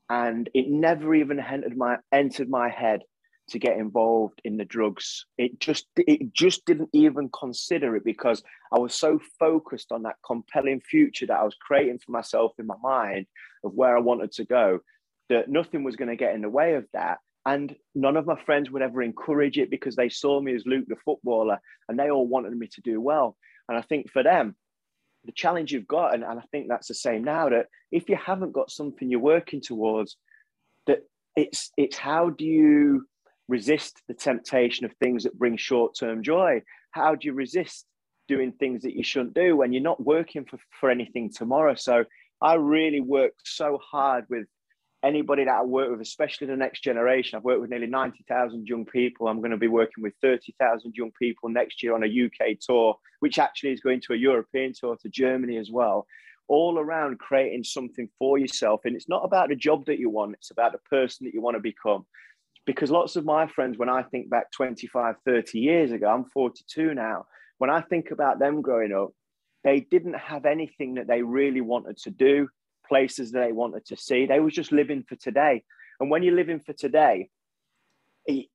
And 0.10 0.50
it 0.54 0.68
never 0.68 1.16
even 1.16 1.40
entered 1.40 1.78
my 1.78 1.96
entered 2.12 2.50
my 2.50 2.68
head 2.68 3.04
to 3.52 3.60
get 3.60 3.78
involved 3.78 4.42
in 4.44 4.58
the 4.58 4.66
drugs. 4.66 5.26
It 5.38 5.58
just 5.62 5.86
it 5.96 6.34
just 6.34 6.66
didn't 6.66 6.90
even 6.92 7.30
consider 7.30 7.96
it 7.96 8.04
because 8.04 8.44
I 8.76 8.80
was 8.80 8.94
so 8.94 9.22
focused 9.40 9.94
on 9.94 10.04
that 10.04 10.18
compelling 10.28 10.82
future 10.82 11.28
that 11.28 11.40
I 11.40 11.46
was 11.46 11.56
creating 11.56 12.00
for 12.00 12.12
myself 12.12 12.52
in 12.60 12.68
my 12.68 12.76
mind 12.84 13.28
of 13.64 13.72
where 13.76 13.96
I 13.96 14.02
wanted 14.02 14.34
to 14.34 14.44
go 14.44 14.82
that 15.30 15.48
nothing 15.48 15.86
was 15.86 15.96
going 15.96 16.10
to 16.10 16.18
get 16.18 16.36
in 16.36 16.42
the 16.42 16.50
way 16.50 16.74
of 16.74 16.86
that. 16.92 17.20
And 17.50 17.76
none 17.96 18.16
of 18.16 18.28
my 18.28 18.40
friends 18.46 18.70
would 18.70 18.84
ever 18.84 19.02
encourage 19.02 19.58
it 19.58 19.72
because 19.72 19.96
they 19.96 20.10
saw 20.10 20.40
me 20.40 20.54
as 20.54 20.68
Luke 20.68 20.86
the 20.88 20.96
footballer 21.04 21.58
and 21.88 21.98
they 21.98 22.12
all 22.12 22.28
wanted 22.28 22.56
me 22.56 22.68
to 22.68 22.82
do 22.82 23.02
well. 23.02 23.36
And 23.68 23.76
I 23.76 23.82
think 23.82 24.12
for 24.12 24.22
them, 24.22 24.56
the 25.26 25.32
challenge 25.32 25.72
you've 25.72 25.88
got, 25.88 26.14
and, 26.14 26.24
and 26.24 26.40
I 26.40 26.44
think 26.52 26.68
that's 26.68 26.90
the 26.90 26.94
same 26.94 27.24
now, 27.24 27.50
that 27.50 27.66
if 27.92 28.08
you 28.08 28.18
haven't 28.24 28.52
got 28.52 28.70
something 28.70 29.10
you're 29.10 29.20
working 29.20 29.62
towards, 29.62 30.16
that 30.86 31.00
it's 31.36 31.72
it's 31.76 31.98
how 31.98 32.30
do 32.30 32.46
you 32.46 33.08
resist 33.48 34.00
the 34.08 34.14
temptation 34.14 34.86
of 34.86 34.94
things 34.94 35.24
that 35.24 35.40
bring 35.40 35.58
short-term 35.58 36.22
joy? 36.22 36.62
How 36.92 37.16
do 37.16 37.28
you 37.28 37.34
resist 37.34 37.86
doing 38.28 38.52
things 38.52 38.84
that 38.84 38.96
you 38.96 39.04
shouldn't 39.04 39.34
do 39.34 39.58
when 39.58 39.74
you're 39.74 39.82
not 39.92 40.06
working 40.16 40.46
for, 40.46 40.60
for 40.80 40.92
anything 40.92 41.32
tomorrow? 41.32 41.74
So 41.74 42.06
I 42.42 42.54
really 42.54 43.02
worked 43.02 43.42
so 43.46 43.80
hard 43.84 44.26
with 44.30 44.46
anybody 45.04 45.46
that 45.46 45.56
I 45.56 45.64
work 45.64 45.90
with, 45.92 46.02
especially 46.02 46.48
the 46.48 46.56
next 46.56 46.84
generation. 46.84 47.38
I've 47.38 47.44
worked 47.44 47.62
with 47.62 47.70
nearly 47.70 47.88
90,000 47.88 48.68
young 48.68 48.86
people. 48.86 49.28
I'm 49.28 49.40
going 49.40 49.52
to 49.52 49.58
be 49.58 49.68
working 49.68 50.04
with 50.04 50.14
30,000 50.22 50.94
young 50.96 51.12
people 51.18 51.50
next 51.50 51.82
year 51.82 51.96
on 51.96 52.04
a 52.04 52.08
UK 52.08 52.60
tour, 52.60 52.96
which 53.20 53.40
actually 53.40 53.72
is 53.72 53.80
going 53.80 54.02
to 54.02 54.14
a 54.14 54.18
European 54.18 54.74
tour 54.74 54.98
to 55.02 55.10
Germany 55.10 55.58
as 55.58 55.70
well. 55.72 56.06
All 56.48 56.80
around 56.80 57.20
creating 57.20 57.64
something 57.64 58.10
for 58.18 58.38
yourself. 58.38 58.82
And 58.84 58.96
it's 58.96 59.10
not 59.10 59.24
about 59.24 59.50
the 59.50 59.56
job 59.56 59.86
that 59.86 60.00
you 60.00 60.10
want, 60.10 60.34
it's 60.34 60.52
about 60.52 60.74
the 60.74 60.80
person 60.90 61.26
that 61.26 61.34
you 61.34 61.42
want 61.42 61.56
to 61.56 61.62
become. 61.62 62.06
Because 62.66 62.92
lots 62.92 63.16
of 63.16 63.26
my 63.26 63.48
friends, 63.48 63.78
when 63.78 63.90
I 63.90 64.04
think 64.04 64.30
back 64.30 64.52
25, 64.52 65.16
30 65.26 65.60
years 65.60 65.92
ago, 65.92 66.08
I'm 66.08 66.26
42 66.26 66.94
now, 66.94 67.26
when 67.58 67.70
I 67.70 67.82
think 67.82 68.12
about 68.12 68.40
them 68.40 68.62
growing 68.62 68.94
up, 68.94 69.10
they 69.64 69.80
didn't 69.80 70.14
have 70.14 70.46
anything 70.46 70.96
that 70.96 71.08
they 71.08 71.22
really 71.22 71.62
wanted 71.62 71.98
to 72.00 72.12
do 72.12 72.48
places 72.90 73.32
that 73.32 73.40
they 73.40 73.52
wanted 73.52 73.86
to 73.86 73.98
see. 73.98 74.26
They 74.26 74.40
was 74.40 74.54
just 74.54 74.72
living 74.72 75.04
for 75.08 75.16
today. 75.16 75.64
And 76.00 76.10
when 76.10 76.24
you're 76.24 76.36
living 76.36 76.60
for 76.60 76.74
today, 76.74 77.30
it, 78.26 78.48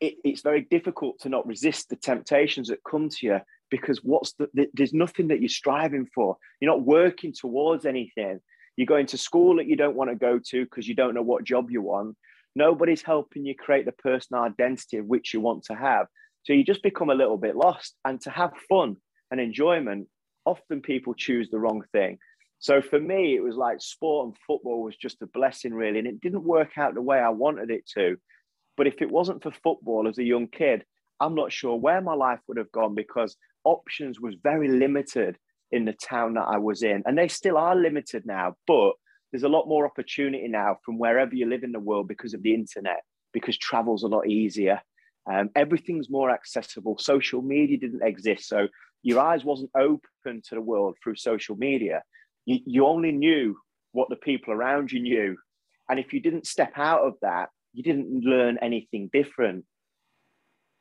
it, 0.00 0.14
it's 0.24 0.42
very 0.42 0.62
difficult 0.62 1.20
to 1.20 1.28
not 1.28 1.46
resist 1.46 1.88
the 1.88 1.96
temptations 1.96 2.68
that 2.68 2.84
come 2.88 3.08
to 3.08 3.26
you 3.26 3.40
because 3.70 3.98
what's 4.02 4.32
the, 4.34 4.48
the, 4.54 4.68
there's 4.74 4.92
nothing 4.92 5.28
that 5.28 5.40
you're 5.40 5.48
striving 5.48 6.06
for. 6.14 6.36
You're 6.60 6.70
not 6.70 6.84
working 6.84 7.32
towards 7.32 7.86
anything. 7.86 8.40
You're 8.76 8.86
going 8.86 9.06
to 9.06 9.18
school 9.18 9.56
that 9.56 9.66
you 9.66 9.76
don't 9.76 9.96
want 9.96 10.10
to 10.10 10.16
go 10.16 10.38
to 10.50 10.64
because 10.64 10.86
you 10.86 10.94
don't 10.94 11.14
know 11.14 11.22
what 11.22 11.44
job 11.44 11.70
you 11.70 11.82
want. 11.82 12.16
Nobody's 12.54 13.02
helping 13.02 13.44
you 13.44 13.54
create 13.54 13.86
the 13.86 13.92
personal 13.92 14.42
identity 14.42 14.98
of 14.98 15.06
which 15.06 15.34
you 15.34 15.40
want 15.40 15.64
to 15.64 15.74
have. 15.74 16.06
So 16.44 16.52
you 16.52 16.64
just 16.64 16.82
become 16.82 17.10
a 17.10 17.14
little 17.14 17.36
bit 17.36 17.56
lost. 17.56 17.94
And 18.04 18.20
to 18.22 18.30
have 18.30 18.52
fun 18.68 18.96
and 19.30 19.40
enjoyment, 19.40 20.08
often 20.44 20.80
people 20.80 21.14
choose 21.14 21.50
the 21.50 21.58
wrong 21.58 21.82
thing. 21.92 22.18
So 22.66 22.82
for 22.82 22.98
me, 22.98 23.36
it 23.36 23.44
was 23.44 23.54
like 23.54 23.80
sport 23.80 24.26
and 24.26 24.36
football 24.44 24.82
was 24.82 24.96
just 24.96 25.22
a 25.22 25.26
blessing, 25.28 25.72
really. 25.72 26.00
And 26.00 26.08
it 26.08 26.20
didn't 26.20 26.42
work 26.42 26.76
out 26.76 26.94
the 26.94 27.00
way 27.00 27.16
I 27.16 27.28
wanted 27.28 27.70
it 27.70 27.86
to. 27.94 28.16
But 28.76 28.88
if 28.88 29.00
it 29.00 29.08
wasn't 29.08 29.40
for 29.40 29.52
football 29.52 30.08
as 30.08 30.18
a 30.18 30.24
young 30.24 30.48
kid, 30.48 30.84
I'm 31.20 31.36
not 31.36 31.52
sure 31.52 31.76
where 31.76 32.00
my 32.00 32.14
life 32.14 32.40
would 32.48 32.56
have 32.56 32.72
gone 32.72 32.96
because 32.96 33.36
options 33.62 34.18
was 34.18 34.34
very 34.42 34.66
limited 34.66 35.36
in 35.70 35.84
the 35.84 35.92
town 35.92 36.34
that 36.34 36.48
I 36.48 36.58
was 36.58 36.82
in. 36.82 37.04
And 37.06 37.16
they 37.16 37.28
still 37.28 37.56
are 37.56 37.76
limited 37.76 38.26
now, 38.26 38.56
but 38.66 38.94
there's 39.30 39.44
a 39.44 39.48
lot 39.48 39.68
more 39.68 39.86
opportunity 39.86 40.48
now 40.48 40.78
from 40.84 40.98
wherever 40.98 41.36
you 41.36 41.48
live 41.48 41.62
in 41.62 41.70
the 41.70 41.78
world 41.78 42.08
because 42.08 42.34
of 42.34 42.42
the 42.42 42.52
internet, 42.52 43.02
because 43.32 43.56
travel's 43.56 44.02
a 44.02 44.08
lot 44.08 44.26
easier. 44.26 44.82
Um, 45.32 45.50
everything's 45.54 46.10
more 46.10 46.32
accessible. 46.32 46.98
Social 46.98 47.42
media 47.42 47.78
didn't 47.78 48.02
exist. 48.02 48.48
So 48.48 48.66
your 49.04 49.20
eyes 49.20 49.44
wasn't 49.44 49.70
open 49.76 50.42
to 50.48 50.56
the 50.56 50.60
world 50.60 50.96
through 51.00 51.14
social 51.14 51.54
media. 51.54 52.02
You, 52.46 52.60
you 52.64 52.86
only 52.86 53.12
knew 53.12 53.56
what 53.92 54.08
the 54.08 54.16
people 54.16 54.52
around 54.54 54.90
you 54.90 55.00
knew. 55.00 55.36
And 55.88 55.98
if 56.00 56.12
you 56.12 56.20
didn't 56.20 56.46
step 56.46 56.72
out 56.76 57.02
of 57.02 57.14
that, 57.22 57.50
you 57.72 57.82
didn't 57.82 58.24
learn 58.24 58.58
anything 58.62 59.10
different. 59.12 59.64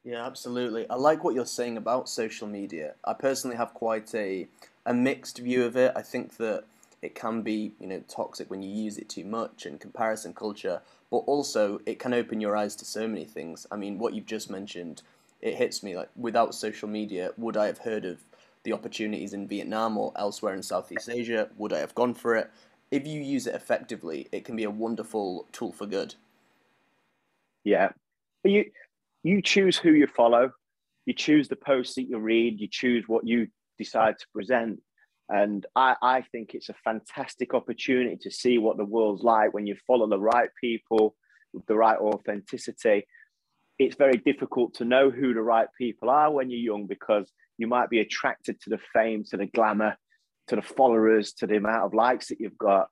Yeah, 0.03 0.25
absolutely. 0.25 0.87
I 0.89 0.95
like 0.95 1.23
what 1.23 1.33
you're 1.33 1.45
saying 1.45 1.77
about 1.77 2.07
social 2.07 2.47
media. 2.47 2.93
I 3.03 3.13
personally 3.13 3.57
have 3.57 3.73
quite 3.73 4.13
a 4.13 4.47
a 4.85 4.93
mixed 4.93 5.39
view 5.39 5.65
of 5.65 5.75
it. 5.75 5.91
I 5.95 6.03
think 6.03 6.37
that 6.37 6.65
it 7.01 7.15
can 7.15 7.41
be, 7.41 7.73
you 7.79 7.87
know, 7.87 8.03
toxic 8.07 8.49
when 8.49 8.61
you 8.61 8.69
use 8.69 8.97
it 8.97 9.09
too 9.09 9.25
much 9.25 9.65
and 9.65 9.79
comparison 9.79 10.33
culture, 10.33 10.81
but 11.09 11.17
also 11.17 11.79
it 11.85 11.97
can 11.97 12.13
open 12.13 12.39
your 12.39 12.55
eyes 12.55 12.75
to 12.77 12.85
so 12.85 13.07
many 13.07 13.25
things. 13.25 13.65
I 13.71 13.77
mean, 13.77 13.97
what 13.97 14.13
you've 14.13 14.27
just 14.27 14.49
mentioned, 14.49 15.01
it 15.41 15.55
hits 15.55 15.81
me 15.81 15.97
like 15.97 16.09
without 16.15 16.53
social 16.53 16.87
media, 16.87 17.31
would 17.37 17.57
I 17.57 17.65
have 17.65 17.79
heard 17.79 18.05
of 18.05 18.19
the 18.65 18.73
opportunities 18.73 19.33
in 19.33 19.47
Vietnam 19.47 19.97
or 19.97 20.11
elsewhere 20.17 20.53
in 20.53 20.61
Southeast 20.61 21.09
Asia? 21.09 21.49
Would 21.55 21.71
I 21.71 21.79
have 21.79 21.95
gone 21.95 22.13
for 22.13 22.35
it? 22.35 22.51
If 22.91 23.07
you 23.07 23.21
use 23.21 23.47
it 23.47 23.55
effectively, 23.55 24.27
it 24.33 24.43
can 24.43 24.57
be 24.57 24.65
a 24.65 24.69
wonderful 24.69 25.47
tool 25.53 25.71
for 25.71 25.85
good. 25.85 26.15
Yeah. 27.63 27.89
You 28.43 28.65
you 29.23 29.41
choose 29.41 29.77
who 29.77 29.91
you 29.91 30.05
follow, 30.05 30.51
you 31.05 31.13
choose 31.13 31.47
the 31.47 31.55
posts 31.55 31.95
that 31.95 32.03
you 32.03 32.19
read, 32.19 32.59
you 32.59 32.67
choose 32.69 33.05
what 33.07 33.25
you 33.25 33.47
decide 33.77 34.19
to 34.19 34.25
present. 34.33 34.81
And 35.29 35.65
I, 35.75 35.95
I 36.01 36.21
think 36.31 36.53
it's 36.53 36.69
a 36.69 36.75
fantastic 36.83 37.55
opportunity 37.55 38.17
to 38.17 38.29
see 38.29 38.59
what 38.59 38.77
the 38.77 38.85
world's 38.85 39.23
like 39.23 39.53
when 39.53 39.65
you 39.65 39.75
follow 39.87 40.07
the 40.07 40.19
right 40.19 40.49
people 40.61 41.15
with 41.53 41.65
the 41.65 41.75
right 41.75 41.97
authenticity. 41.97 43.07
It's 43.79 43.95
very 43.95 44.17
difficult 44.17 44.75
to 44.75 44.85
know 44.85 45.09
who 45.09 45.33
the 45.33 45.41
right 45.41 45.67
people 45.75 46.11
are 46.11 46.31
when 46.31 46.51
you're 46.51 46.59
young 46.59 46.85
because 46.85 47.31
you 47.57 47.67
might 47.67 47.89
be 47.89 47.99
attracted 47.99 48.59
to 48.61 48.69
the 48.69 48.79
fame, 48.93 49.23
to 49.25 49.37
the 49.37 49.45
glamour, 49.45 49.97
to 50.47 50.55
the 50.55 50.61
followers, 50.61 51.33
to 51.33 51.47
the 51.47 51.57
amount 51.57 51.83
of 51.83 51.93
likes 51.93 52.27
that 52.27 52.39
you've 52.39 52.57
got. 52.57 52.87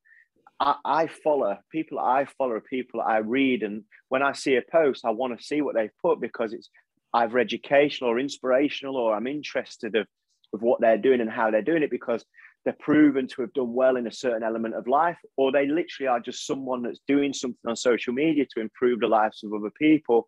I, 0.60 0.75
I 0.86 1.08
follow 1.08 1.58
people 1.72 2.00
I 2.00 2.25
follow 2.38 2.60
people 2.60 3.01
I 3.01 3.17
read, 3.17 3.63
and 3.63 3.84
when 4.10 4.22
I 4.22 4.34
see 4.34 4.55
a 4.55 4.62
post, 4.62 5.05
I 5.05 5.12
want 5.12 5.38
to 5.38 5.46
see 5.46 5.62
what 5.62 5.75
they've 5.75 5.98
put 6.01 6.22
because 6.22 6.53
it's 6.53 6.70
either 7.13 7.39
educational 7.39 8.10
or 8.10 8.20
inspirational, 8.20 8.98
or 8.98 9.15
I'm 9.15 9.27
interested 9.27 9.96
of, 9.96 10.08
of 10.53 10.62
what 10.62 10.82
they're 10.82 10.98
doing 10.98 11.22
and 11.22 11.29
how 11.29 11.51
they're 11.51 11.62
doing 11.62 11.84
it 11.84 11.91
because 11.91 12.25
they're 12.63 12.75
proven 12.79 13.27
to 13.27 13.41
have 13.41 13.53
done 13.53 13.74
well 13.74 13.98
in 13.98 14.08
a 14.08 14.12
certain 14.12 14.43
element 14.43 14.75
of 14.75 14.88
life, 14.88 15.17
or 15.38 15.51
they 15.51 15.67
literally 15.67 16.08
are 16.08 16.20
just 16.20 16.48
someone 16.48 16.82
that's 16.82 17.01
doing 17.08 17.34
something 17.34 17.60
on 17.67 17.75
social 17.75 18.13
media 18.13 18.46
to 18.53 18.62
improve 18.62 19.00
the 19.00 19.08
lives 19.08 19.43
of 19.43 19.53
other 19.53 19.72
people. 19.77 20.27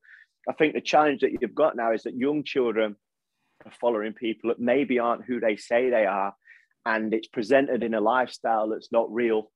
I 0.50 0.54
think 0.54 0.74
the 0.74 0.82
challenge 0.82 1.22
that 1.22 1.32
you've 1.39 1.56
got 1.56 1.75
now 1.75 1.94
is 1.94 2.04
that 2.04 2.18
young 2.18 2.44
children 2.44 2.96
are 3.65 3.72
following 3.79 4.13
people 4.13 4.50
that 4.50 4.60
maybe 4.60 5.00
aren't 5.00 5.25
who 5.25 5.39
they 5.39 5.55
say 5.55 5.89
they 5.89 6.05
are, 6.05 6.34
and 6.86 7.13
it's 7.13 7.27
presented 7.27 7.84
in 7.84 7.93
a 7.93 8.01
lifestyle 8.01 8.69
that's 8.69 8.91
not 8.91 9.12
real 9.12 9.51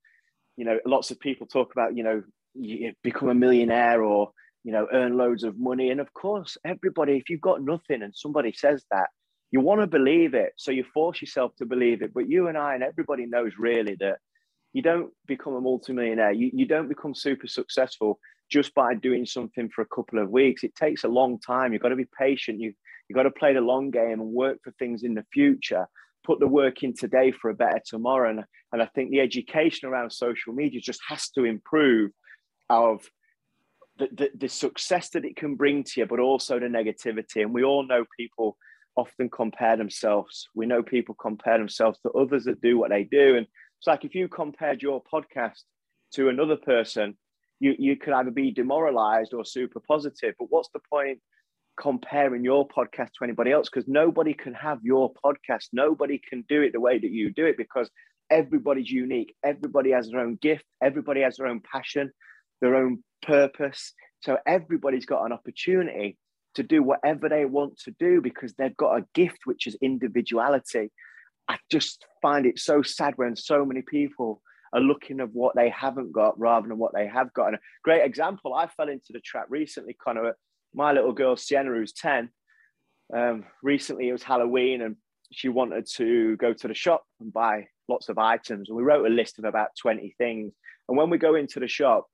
you 0.60 0.66
know, 0.66 0.78
lots 0.86 1.10
of 1.10 1.22
people 1.22 1.48
talk 1.48 1.72
about, 1.72 1.96
you 1.96 2.04
know, 2.04 2.22
you 2.54 2.92
become 3.01 3.30
a 3.30 3.34
millionaire 3.34 4.04
or, 4.04 4.32
you 4.66 4.74
know, 4.74 4.88
earn 4.92 5.16
loads 5.16 5.46
of 5.46 5.58
money. 5.58 5.89
And 5.89 6.01
of 6.01 6.13
course, 6.13 6.58
everybody, 6.66 7.13
if 7.13 7.30
you've 7.30 7.39
got 7.39 7.63
nothing 7.63 8.04
and 8.04 8.13
somebody 8.13 8.51
says 8.51 8.84
that, 8.92 9.08
you 9.51 9.62
want 9.62 9.80
to 9.80 9.88
believe 9.88 10.34
it. 10.34 10.51
So 10.58 10.72
you 10.72 10.84
force 10.94 11.22
yourself 11.22 11.56
to 11.60 11.66
believe 11.66 12.01
it. 12.01 12.13
But 12.13 12.30
you 12.30 12.50
and 12.50 12.58
I 12.58 12.74
and 12.75 12.84
everybody 12.84 13.25
knows 13.25 13.54
really 13.58 13.96
that 14.01 14.18
you 14.74 14.82
don't 14.82 15.12
become 15.28 15.54
a 15.54 15.62
multimillionaire. 15.62 16.34
You, 16.34 16.51
you 16.54 16.66
don't 16.66 16.89
become 16.89 17.16
super 17.16 17.48
successful 17.48 18.20
just 18.51 18.75
by 18.75 18.96
doing 18.96 19.25
something 19.25 19.70
for 19.70 19.82
a 19.82 19.96
couple 19.96 20.20
of 20.20 20.30
weeks. 20.30 20.66
It 20.66 20.75
takes 20.75 21.06
a 21.06 21.08
long 21.08 21.39
time. 21.39 21.72
You've 21.72 21.82
got 21.82 21.89
to 21.89 21.96
be 21.96 22.10
patient. 22.20 22.60
You, 22.60 22.74
you've 23.10 23.18
got 23.18 23.24
to 23.24 23.32
play 23.32 23.54
the 23.54 23.62
long 23.62 23.92
game 23.92 24.22
and 24.22 24.32
work 24.32 24.60
for 24.63 24.72
things 24.72 25.04
in 25.04 25.16
the 25.16 25.25
future 25.34 25.88
put 26.24 26.39
the 26.39 26.48
work 26.48 26.84
in 26.84 26.94
today 26.94 27.32
for 27.32 27.50
a 27.50 27.56
better 27.56 27.82
tomorrow. 27.84 28.30
And, 28.30 28.44
and 28.72 28.82
I 28.82 28.86
think 28.86 29.10
the 29.10 29.20
education 29.20 29.89
around 29.89 30.12
social 30.12 30.54
media 30.54 30.80
just 30.80 31.01
has 31.08 31.30
to 31.32 31.46
improve 31.46 32.12
of 32.70 33.10
the, 33.98 34.10
the, 34.12 34.30
the 34.38 34.48
success 34.48 35.10
that 35.10 35.25
it 35.25 35.36
can 35.36 35.56
bring 35.56 35.84
to 35.84 36.01
you, 36.01 36.06
but 36.06 36.20
also 36.20 36.60
the 36.60 36.68
negativity. 36.68 37.42
And 37.42 37.54
we 37.54 37.63
all 37.63 37.86
know 37.86 38.06
people 38.18 38.58
often 38.96 39.30
compare 39.30 39.78
themselves. 39.78 40.48
We 40.54 40.66
know 40.66 40.84
people 40.84 41.16
compare 41.16 41.58
themselves 41.58 42.00
to 42.01 42.12
others 42.12 42.44
that 42.46 42.62
do 42.62 42.78
what 42.78 42.92
they 42.92 43.06
do. 43.06 43.36
And 43.38 43.48
it's 43.80 43.88
like 43.88 44.06
if 44.06 44.13
you 44.13 44.28
compared 44.28 44.82
your 44.82 45.01
podcast 45.12 45.63
to 46.13 46.30
another 46.30 46.58
person, 46.58 47.18
you, 47.60 47.75
you 47.78 47.98
could 47.98 48.13
either 48.13 48.32
be 48.32 48.51
demoralized 48.51 49.34
or 49.34 49.44
super 49.46 49.80
positive. 49.80 50.36
But 50.38 50.48
what's 50.50 50.70
the 50.74 50.80
point 50.92 51.20
comparing 51.80 52.44
your 52.44 52.68
podcast 52.68 53.10
to 53.18 53.24
anybody 53.24 53.52
else 53.52 53.70
because 53.70 53.88
nobody 53.88 54.34
can 54.34 54.54
have 54.54 54.80
your 54.84 55.12
podcast. 55.24 55.68
Nobody 55.72 56.22
can 56.30 56.44
do 56.50 56.62
it 56.62 56.74
the 56.74 56.80
way 56.80 57.00
that 57.00 57.12
you 57.12 57.32
do 57.32 57.46
it 57.46 57.58
because 57.58 57.90
everybody's 58.30 58.90
unique. 58.90 59.36
Everybody 59.44 59.92
has 59.92 60.10
their 60.10 60.20
own 60.20 60.38
gift. 60.42 60.66
Everybody 60.84 61.22
has 61.22 61.38
their 61.38 61.48
own 61.48 61.62
passion, 61.62 62.12
their 62.62 62.76
own 62.76 63.04
purpose. 63.22 63.94
So 64.22 64.38
everybody's 64.46 65.06
got 65.06 65.26
an 65.26 65.32
opportunity 65.32 66.18
to 66.56 66.64
do 66.64 66.84
whatever 66.84 67.30
they 67.30 67.46
want 67.46 67.80
to 67.80 67.96
do 68.00 68.22
because 68.22 68.54
they've 68.54 68.76
got 68.76 69.00
a 69.00 69.06
gift, 69.14 69.40
which 69.46 69.66
is 69.66 69.78
individuality. 69.82 70.92
I 71.48 71.58
just 71.72 72.06
find 72.22 72.46
it 72.46 72.60
so 72.60 72.82
sad 72.82 73.14
when 73.16 73.36
so 73.36 73.66
many 73.66 73.82
people 73.82 74.42
are 74.74 74.82
looking 74.82 75.20
at 75.20 75.34
what 75.34 75.56
they 75.56 75.70
haven't 75.70 76.12
got 76.12 76.40
rather 76.40 76.68
than 76.68 76.78
what 76.78 76.94
they 76.94 77.08
have 77.08 77.34
got. 77.34 77.48
And 77.48 77.56
a 77.56 77.60
great 77.84 78.06
example, 78.06 78.54
I 78.54 78.68
fell 78.68 78.90
into 78.90 79.14
the 79.14 79.20
trap 79.20 79.48
recently, 79.50 79.96
Connor, 80.04 80.36
my 80.74 80.92
little 80.92 81.14
girl 81.14 81.36
Sienna, 81.36 81.70
who's 81.72 81.94
ten, 81.94 82.30
um, 83.14 83.46
recently 83.64 84.10
it 84.10 84.12
was 84.12 84.24
Halloween 84.24 84.82
and 84.82 84.96
she 85.32 85.50
wanted 85.50 85.88
to 85.96 86.36
go 86.38 86.54
to 86.54 86.68
the 86.68 86.74
shop 86.74 87.04
and 87.20 87.32
buy 87.32 87.68
lots 87.88 88.10
of 88.10 88.18
items. 88.18 88.70
And 88.70 88.78
we 88.78 88.84
wrote 88.84 89.06
a 89.06 89.10
list 89.10 89.40
of 89.40 89.46
about 89.46 89.70
20 89.80 90.16
things. 90.18 90.54
And 90.88 90.98
when 90.98 91.10
we 91.10 91.18
go 91.18 91.36
into 91.36 91.60
the 91.60 91.68
shop, 91.68 92.08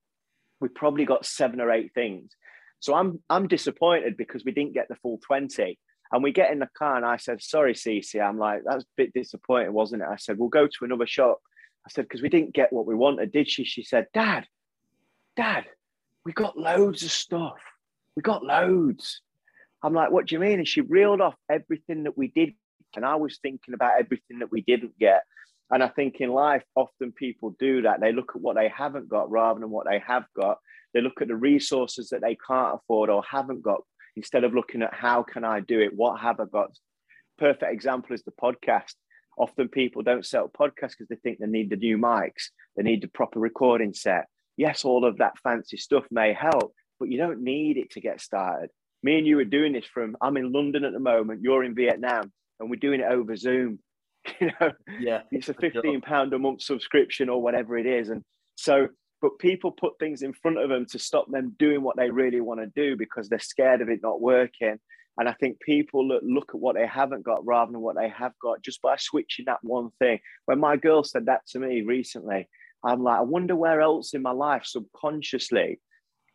we 0.60 0.70
probably 0.70 1.06
got 1.06 1.26
seven 1.26 1.62
or 1.62 1.72
eight 1.72 1.94
things. 1.94 2.32
So 2.80 2.94
I'm 2.94 3.20
I'm 3.30 3.48
disappointed 3.48 4.18
because 4.18 4.44
we 4.46 4.52
didn't 4.52 4.74
get 4.74 4.88
the 4.90 4.96
full 4.96 5.20
20. 5.26 5.80
And 6.12 6.24
we 6.24 6.32
get 6.32 6.52
in 6.52 6.60
the 6.60 6.70
car 6.78 6.96
and 6.96 7.06
I 7.06 7.18
said, 7.18 7.42
sorry, 7.42 7.74
Cece. 7.74 8.22
I'm 8.22 8.38
like, 8.38 8.62
that's 8.66 8.84
a 8.84 8.88
bit 8.96 9.14
disappointing, 9.14 9.74
wasn't 9.74 10.04
it? 10.04 10.08
I 10.10 10.18
said, 10.18 10.38
we'll 10.38 10.50
go 10.50 10.68
to 10.68 10.86
another 10.86 11.08
shop. 11.08 11.40
I 11.86 11.90
said, 11.90 12.04
because 12.04 12.22
we 12.22 12.30
didn't 12.30 12.54
get 12.54 12.72
what 12.72 12.86
we 12.86 12.96
wanted, 12.96 13.32
did 13.32 13.50
she? 13.50 13.64
She 13.64 13.84
said, 13.84 14.08
Dad, 14.14 14.46
Dad, 15.36 15.66
we 16.24 16.32
got 16.32 16.58
loads 16.58 17.04
of 17.04 17.12
stuff 17.12 17.58
we 18.16 18.22
got 18.22 18.44
loads. 18.44 19.22
I'm 19.84 19.94
like, 19.94 20.12
what 20.12 20.28
do 20.28 20.36
you 20.36 20.40
mean? 20.40 20.60
And 20.60 20.68
she 20.68 20.82
reeled 20.82 21.22
off 21.22 21.36
everything 21.50 22.04
that 22.04 22.18
we 22.18 22.28
did. 22.28 22.54
And 22.96 23.06
I 23.06 23.16
was 23.16 23.40
thinking 23.42 23.74
about 23.74 24.00
everything 24.00 24.40
that 24.40 24.52
we 24.52 24.62
didn't 24.62 24.98
get. 24.98 25.24
And 25.72 25.84
I 25.84 25.90
think 25.90 26.18
in 26.20 26.30
life, 26.30 26.64
often 26.76 27.12
people 27.12 27.56
do 27.60 27.82
that. 27.84 28.00
They 28.00 28.14
look 28.14 28.32
at 28.36 28.42
what 28.42 28.56
they 28.56 28.70
haven't 28.70 29.10
got 29.10 29.30
rather 29.30 29.60
than 29.60 29.70
what 29.70 29.86
they 29.90 30.02
have 30.08 30.26
got. 30.40 30.60
They 30.94 31.02
look 31.02 31.22
at 31.22 31.28
the 31.28 31.36
resources 31.36 32.10
that 32.10 32.22
they 32.22 32.38
can't 32.48 32.76
afford 32.76 33.10
or 33.10 33.24
haven't 33.30 33.64
got 33.64 33.82
instead 34.16 34.44
of 34.44 34.54
looking 34.54 34.82
at 34.82 34.94
how 34.94 35.24
can 35.24 35.44
I 35.44 35.60
do 35.60 35.82
it? 35.82 35.96
What 35.96 36.22
have 36.22 36.40
I 36.40 36.46
got? 36.46 36.72
Perfect 37.38 37.74
example 37.74 38.16
is 38.16 38.24
the 38.24 38.32
podcast. 38.32 38.94
Often 39.38 39.70
people 39.70 40.02
don't 40.02 40.26
set 40.26 40.42
up 40.42 40.54
podcasts 40.54 40.92
because 40.98 41.08
they 41.10 41.18
think 41.18 41.40
they 41.40 41.48
need 41.48 41.70
the 41.70 41.76
new 41.76 41.98
mics, 41.98 42.50
they 42.78 42.84
need 42.84 43.02
the 43.02 43.10
proper 43.10 43.40
recording 43.40 43.94
set. 43.94 44.28
Yes, 44.56 44.86
all 44.86 45.04
of 45.04 45.18
that 45.18 45.38
fancy 45.44 45.76
stuff 45.76 46.06
may 46.10 46.32
help, 46.32 46.74
but 47.00 47.10
you 47.10 47.18
don't 47.18 47.42
need 47.42 47.78
it 47.78 47.92
to 47.92 48.02
get 48.02 48.22
started. 48.22 48.70
Me 49.04 49.18
and 49.18 49.28
you 49.28 49.38
are 49.40 49.46
doing 49.46 49.74
this 49.74 49.86
from, 49.86 50.18
I'm 50.22 50.38
in 50.38 50.52
London 50.52 50.84
at 50.84 50.94
the 50.94 51.00
moment, 51.00 51.42
you're 51.42 51.64
in 51.64 51.76
Vietnam, 51.76 52.32
and 52.60 52.70
we're 52.70 52.78
doing 52.78 53.02
it 53.02 53.12
over 53.12 53.36
Zoom. 53.36 53.80
You 54.42 54.50
know, 54.60 54.72
yeah, 55.00 55.22
it's 55.32 55.50
a 55.50 55.54
15 55.54 56.02
pound 56.02 56.34
a 56.34 56.40
month 56.40 56.64
subscription 56.64 57.30
or 57.30 57.44
whatever 57.44 57.78
it 57.78 57.86
is. 57.86 58.10
And 58.10 58.24
so, 58.56 58.88
but 59.22 59.38
people 59.38 59.72
put 59.72 60.00
things 60.00 60.24
in 60.24 60.34
front 60.34 60.58
of 60.58 60.68
them 60.68 60.88
to 60.88 60.98
stop 60.98 61.30
them 61.30 61.56
doing 61.60 61.84
what 61.84 61.96
they 61.96 62.10
really 62.10 62.42
want 62.42 62.60
to 62.60 62.66
do 62.76 62.98
because 62.98 63.30
they're 63.30 63.38
scared 63.38 63.82
of 63.82 63.90
it 63.90 64.00
not 64.02 64.22
working. 64.22 64.80
And 65.18 65.30
I 65.30 65.34
think 65.34 65.60
people 65.62 66.08
look, 66.08 66.24
look 66.26 66.50
at 66.50 66.60
what 66.60 66.76
they 66.76 66.88
haven't 66.88 67.24
got 67.24 67.46
rather 67.46 67.72
than 67.72 67.82
what 67.82 67.96
they 67.96 68.10
have 68.10 68.34
got 68.42 68.64
just 68.64 68.82
by 68.82 68.96
switching 68.98 69.46
that 69.46 69.64
one 69.64 69.92
thing. 70.00 70.20
When 70.46 70.60
my 70.60 70.76
girl 70.76 71.04
said 71.04 71.28
that 71.28 71.46
to 71.50 71.60
me 71.60 71.84
recently, 71.84 72.50
I'm 72.84 73.04
like, 73.04 73.20
I 73.20 73.22
wonder 73.22 73.56
where 73.56 73.82
else 73.82 74.14
in 74.14 74.22
my 74.22 74.32
life 74.32 74.64
subconsciously 74.66 75.80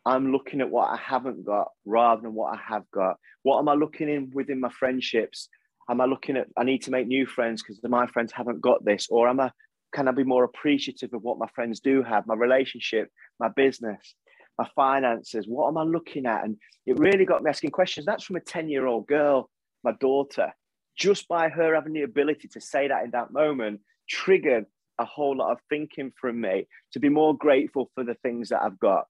I'm 0.07 0.33
looking 0.33 0.61
at 0.61 0.71
what 0.71 0.89
I 0.89 0.97
haven't 0.97 1.45
got 1.45 1.69
rather 1.85 2.23
than 2.23 2.35
what 2.35 2.55
I 2.55 2.61
have 2.67 2.85
got. 2.93 3.17
What 3.43 3.59
am 3.59 3.69
I 3.69 3.75
looking 3.75 4.09
in 4.09 4.31
within 4.33 4.61
my 4.61 4.71
friendships? 4.71 5.49
Am 5.91 6.01
I 6.01 6.07
looking 6.07 6.37
at 6.37 6.47
I 6.57 6.65
need 6.65 6.83
to 6.85 6.91
make 6.91 7.07
new 7.07 7.27
friends 7.27 7.63
because 7.63 7.81
my 7.83 8.07
friends 8.07 8.33
haven't 8.33 8.61
got 8.61 8.85
this, 8.85 9.09
or 9.11 9.29
am 9.29 9.41
I 9.41 9.51
can 9.93 10.09
I 10.09 10.13
be 10.13 10.25
more 10.25 10.45
appreciative 10.45 11.13
of 11.13 11.23
what 11.23 11.39
my 11.39 11.49
friends 11.55 11.81
do 11.81 12.03
have, 12.03 12.27
my 12.27 12.35
relationship, 12.35 13.09
my 13.39 13.49
business, 13.49 14.15
my 14.57 14.69
finances? 14.77 15.47
What 15.49 15.69
am 15.69 15.77
I 15.77 15.83
looking 15.83 16.27
at? 16.27 16.45
And 16.45 16.57
it 16.87 16.99
really 16.99 17.25
got 17.25 17.43
me 17.43 17.51
asking 17.51 17.71
questions. 17.71 18.07
That's 18.07 18.25
from 18.25 18.37
a 18.37 18.41
10 18.41 18.69
year 18.69 18.87
old 18.87 19.07
girl, 19.07 19.51
my 19.83 19.93
daughter. 20.01 20.53
Just 20.97 21.29
by 21.29 21.49
her 21.49 21.75
having 21.75 21.93
the 21.93 22.03
ability 22.03 22.49
to 22.49 22.61
say 22.61 22.89
that 22.89 23.05
in 23.05 23.11
that 23.13 23.33
moment, 23.33 23.81
triggered 24.09 24.67
a 24.99 25.05
whole 25.05 25.37
lot 25.37 25.51
of 25.51 25.59
thinking 25.69 26.13
from 26.21 26.41
me 26.41 26.69
to 26.93 27.01
be 27.01 27.09
more 27.09 27.37
grateful 27.37 27.91
for 27.95 28.05
the 28.05 28.15
things 28.23 28.51
that 28.51 28.63
I've 28.63 28.79
got, 28.79 29.07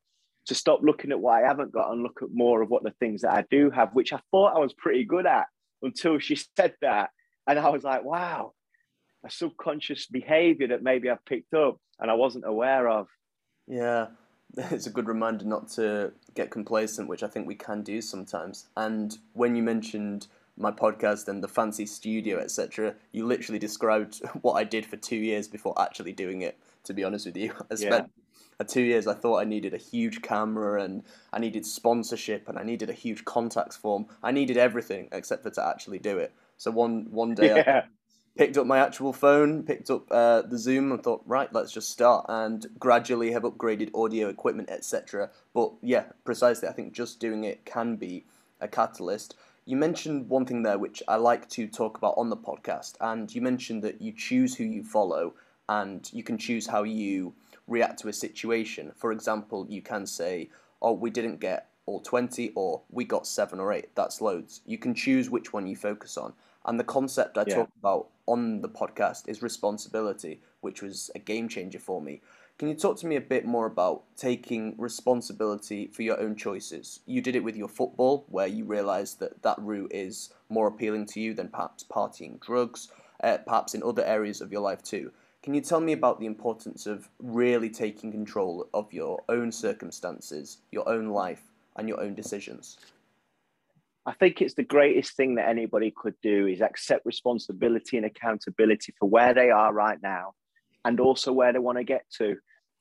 to 0.50 0.54
stop 0.56 0.80
looking 0.82 1.12
at 1.12 1.20
what 1.20 1.40
I 1.40 1.46
haven't 1.46 1.70
got 1.70 1.92
and 1.92 2.02
look 2.02 2.22
at 2.22 2.34
more 2.34 2.60
of 2.60 2.70
what 2.70 2.82
the 2.82 2.90
things 2.98 3.22
that 3.22 3.32
I 3.32 3.44
do 3.52 3.70
have, 3.70 3.94
which 3.94 4.12
I 4.12 4.18
thought 4.32 4.56
I 4.56 4.58
was 4.58 4.72
pretty 4.72 5.04
good 5.04 5.24
at 5.24 5.46
until 5.80 6.18
she 6.18 6.34
said 6.56 6.74
that. 6.82 7.10
And 7.46 7.56
I 7.56 7.68
was 7.68 7.84
like, 7.84 8.02
wow, 8.02 8.54
a 9.24 9.30
subconscious 9.30 10.06
behavior 10.08 10.66
that 10.66 10.82
maybe 10.82 11.08
I've 11.08 11.24
picked 11.24 11.54
up 11.54 11.76
and 12.00 12.10
I 12.10 12.14
wasn't 12.14 12.48
aware 12.48 12.88
of. 12.88 13.06
Yeah, 13.68 14.08
it's 14.56 14.88
a 14.88 14.90
good 14.90 15.06
reminder 15.06 15.44
not 15.44 15.68
to 15.74 16.12
get 16.34 16.50
complacent, 16.50 17.08
which 17.08 17.22
I 17.22 17.28
think 17.28 17.46
we 17.46 17.54
can 17.54 17.82
do 17.82 18.00
sometimes. 18.00 18.66
And 18.76 19.16
when 19.34 19.54
you 19.54 19.62
mentioned 19.62 20.26
my 20.56 20.72
podcast 20.72 21.28
and 21.28 21.44
the 21.44 21.48
fancy 21.48 21.86
studio, 21.86 22.40
etc., 22.40 22.96
you 23.12 23.24
literally 23.24 23.60
described 23.60 24.20
what 24.42 24.54
I 24.54 24.64
did 24.64 24.84
for 24.84 24.96
two 24.96 25.14
years 25.14 25.46
before 25.46 25.80
actually 25.80 26.12
doing 26.12 26.42
it. 26.42 26.58
To 26.84 26.94
be 26.94 27.04
honest 27.04 27.26
with 27.26 27.36
you, 27.36 27.52
I 27.70 27.74
spent 27.76 28.10
yeah. 28.60 28.66
two 28.66 28.82
years. 28.82 29.06
I 29.06 29.14
thought 29.14 29.38
I 29.38 29.44
needed 29.44 29.74
a 29.74 29.78
huge 29.78 30.22
camera 30.22 30.82
and 30.82 31.02
I 31.32 31.38
needed 31.38 31.66
sponsorship 31.66 32.48
and 32.48 32.58
I 32.58 32.62
needed 32.62 32.90
a 32.90 32.94
huge 32.94 33.24
contacts 33.24 33.76
form. 33.76 34.06
I 34.22 34.32
needed 34.32 34.56
everything 34.56 35.08
except 35.12 35.42
for 35.42 35.50
to 35.50 35.66
actually 35.66 35.98
do 35.98 36.18
it. 36.18 36.32
So 36.56 36.70
one 36.70 37.08
one 37.10 37.34
day 37.34 37.54
yeah. 37.56 37.82
I 37.84 37.88
picked 38.36 38.56
up 38.56 38.66
my 38.66 38.78
actual 38.78 39.12
phone, 39.12 39.62
picked 39.62 39.90
up 39.90 40.06
uh, 40.10 40.42
the 40.42 40.58
Zoom, 40.58 40.92
and 40.92 41.02
thought, 41.02 41.22
right, 41.26 41.52
let's 41.52 41.72
just 41.72 41.90
start. 41.90 42.26
And 42.28 42.66
gradually 42.78 43.32
have 43.32 43.42
upgraded 43.42 43.90
audio 43.94 44.28
equipment, 44.28 44.70
etc. 44.70 45.30
But 45.54 45.72
yeah, 45.82 46.04
precisely, 46.24 46.68
I 46.68 46.72
think 46.72 46.92
just 46.92 47.20
doing 47.20 47.44
it 47.44 47.64
can 47.64 47.96
be 47.96 48.26
a 48.60 48.68
catalyst. 48.68 49.36
You 49.66 49.76
mentioned 49.76 50.28
one 50.28 50.46
thing 50.46 50.62
there 50.62 50.78
which 50.78 51.02
I 51.06 51.16
like 51.16 51.48
to 51.50 51.66
talk 51.66 51.96
about 51.98 52.14
on 52.16 52.30
the 52.30 52.36
podcast, 52.36 52.94
and 53.00 53.32
you 53.34 53.40
mentioned 53.40 53.82
that 53.84 54.00
you 54.00 54.12
choose 54.12 54.54
who 54.56 54.64
you 54.64 54.82
follow 54.82 55.34
and 55.68 56.10
you 56.12 56.24
can 56.24 56.36
choose 56.36 56.66
how 56.66 56.82
you 56.82 57.32
react 57.70 58.00
to 58.00 58.08
a 58.08 58.12
situation. 58.12 58.92
For 58.96 59.12
example, 59.12 59.66
you 59.68 59.80
can 59.80 60.04
say, 60.06 60.50
oh, 60.82 60.92
we 60.92 61.08
didn't 61.10 61.40
get 61.40 61.68
all 61.86 62.00
20, 62.00 62.52
or 62.54 62.82
we 62.90 63.04
got 63.04 63.26
seven 63.26 63.58
or 63.58 63.72
eight. 63.72 63.94
That's 63.94 64.20
loads. 64.20 64.60
You 64.66 64.76
can 64.76 64.94
choose 64.94 65.30
which 65.30 65.52
one 65.52 65.66
you 65.66 65.76
focus 65.76 66.18
on. 66.18 66.34
And 66.66 66.78
the 66.78 66.84
concept 66.84 67.38
I 67.38 67.44
yeah. 67.46 67.54
talk 67.54 67.70
about 67.78 68.08
on 68.26 68.60
the 68.60 68.68
podcast 68.68 69.28
is 69.28 69.42
responsibility, 69.42 70.40
which 70.60 70.82
was 70.82 71.10
a 71.14 71.18
game 71.18 71.48
changer 71.48 71.78
for 71.78 72.02
me. 72.02 72.20
Can 72.58 72.68
you 72.68 72.74
talk 72.74 72.98
to 72.98 73.06
me 73.06 73.16
a 73.16 73.22
bit 73.22 73.46
more 73.46 73.64
about 73.64 74.02
taking 74.18 74.74
responsibility 74.76 75.86
for 75.86 76.02
your 76.02 76.20
own 76.20 76.36
choices? 76.36 77.00
You 77.06 77.22
did 77.22 77.34
it 77.34 77.42
with 77.42 77.56
your 77.56 77.68
football, 77.68 78.26
where 78.28 78.46
you 78.46 78.66
realised 78.66 79.18
that 79.20 79.42
that 79.42 79.58
route 79.58 79.90
is 79.94 80.28
more 80.50 80.68
appealing 80.68 81.06
to 81.06 81.20
you 81.20 81.32
than 81.32 81.48
perhaps 81.48 81.84
partying 81.84 82.38
drugs, 82.38 82.88
uh, 83.24 83.38
perhaps 83.38 83.74
in 83.74 83.82
other 83.82 84.04
areas 84.04 84.42
of 84.42 84.52
your 84.52 84.60
life 84.60 84.82
too. 84.82 85.10
Can 85.42 85.54
you 85.54 85.62
tell 85.62 85.80
me 85.80 85.92
about 85.92 86.20
the 86.20 86.26
importance 86.26 86.86
of 86.86 87.08
really 87.18 87.70
taking 87.70 88.12
control 88.12 88.68
of 88.74 88.92
your 88.92 89.22
own 89.28 89.50
circumstances, 89.50 90.58
your 90.70 90.86
own 90.88 91.08
life, 91.08 91.42
and 91.76 91.88
your 91.88 92.00
own 92.00 92.14
decisions? 92.14 92.78
I 94.04 94.12
think 94.12 94.42
it's 94.42 94.54
the 94.54 94.62
greatest 94.62 95.16
thing 95.16 95.36
that 95.36 95.48
anybody 95.48 95.92
could 95.94 96.14
do 96.22 96.46
is 96.46 96.60
accept 96.60 97.06
responsibility 97.06 97.96
and 97.96 98.06
accountability 98.06 98.94
for 98.98 99.08
where 99.08 99.32
they 99.32 99.50
are 99.50 99.72
right 99.72 99.98
now 100.02 100.34
and 100.84 101.00
also 101.00 101.32
where 101.32 101.52
they 101.52 101.58
want 101.58 101.78
to 101.78 101.84
get 101.84 102.04
to 102.18 102.36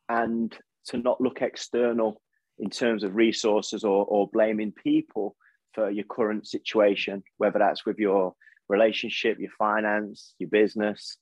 and 0.09 0.57
to 0.85 0.97
not 0.97 1.21
look 1.21 1.41
external 1.41 2.21
in 2.57 2.69
terms 2.69 3.03
of 3.03 3.15
resources 3.15 3.83
or, 3.83 4.05
or 4.05 4.29
blaming 4.29 4.71
people 4.71 5.35
for 5.73 5.89
your 5.89 6.05
current 6.05 6.47
situation, 6.47 7.23
whether 7.37 7.59
that's 7.59 7.85
with 7.85 7.99
your 7.99 8.33
relationship, 8.67 9.39
your 9.39 9.51
finance, 9.57 10.33
your 10.39 10.49
business. 10.49 11.17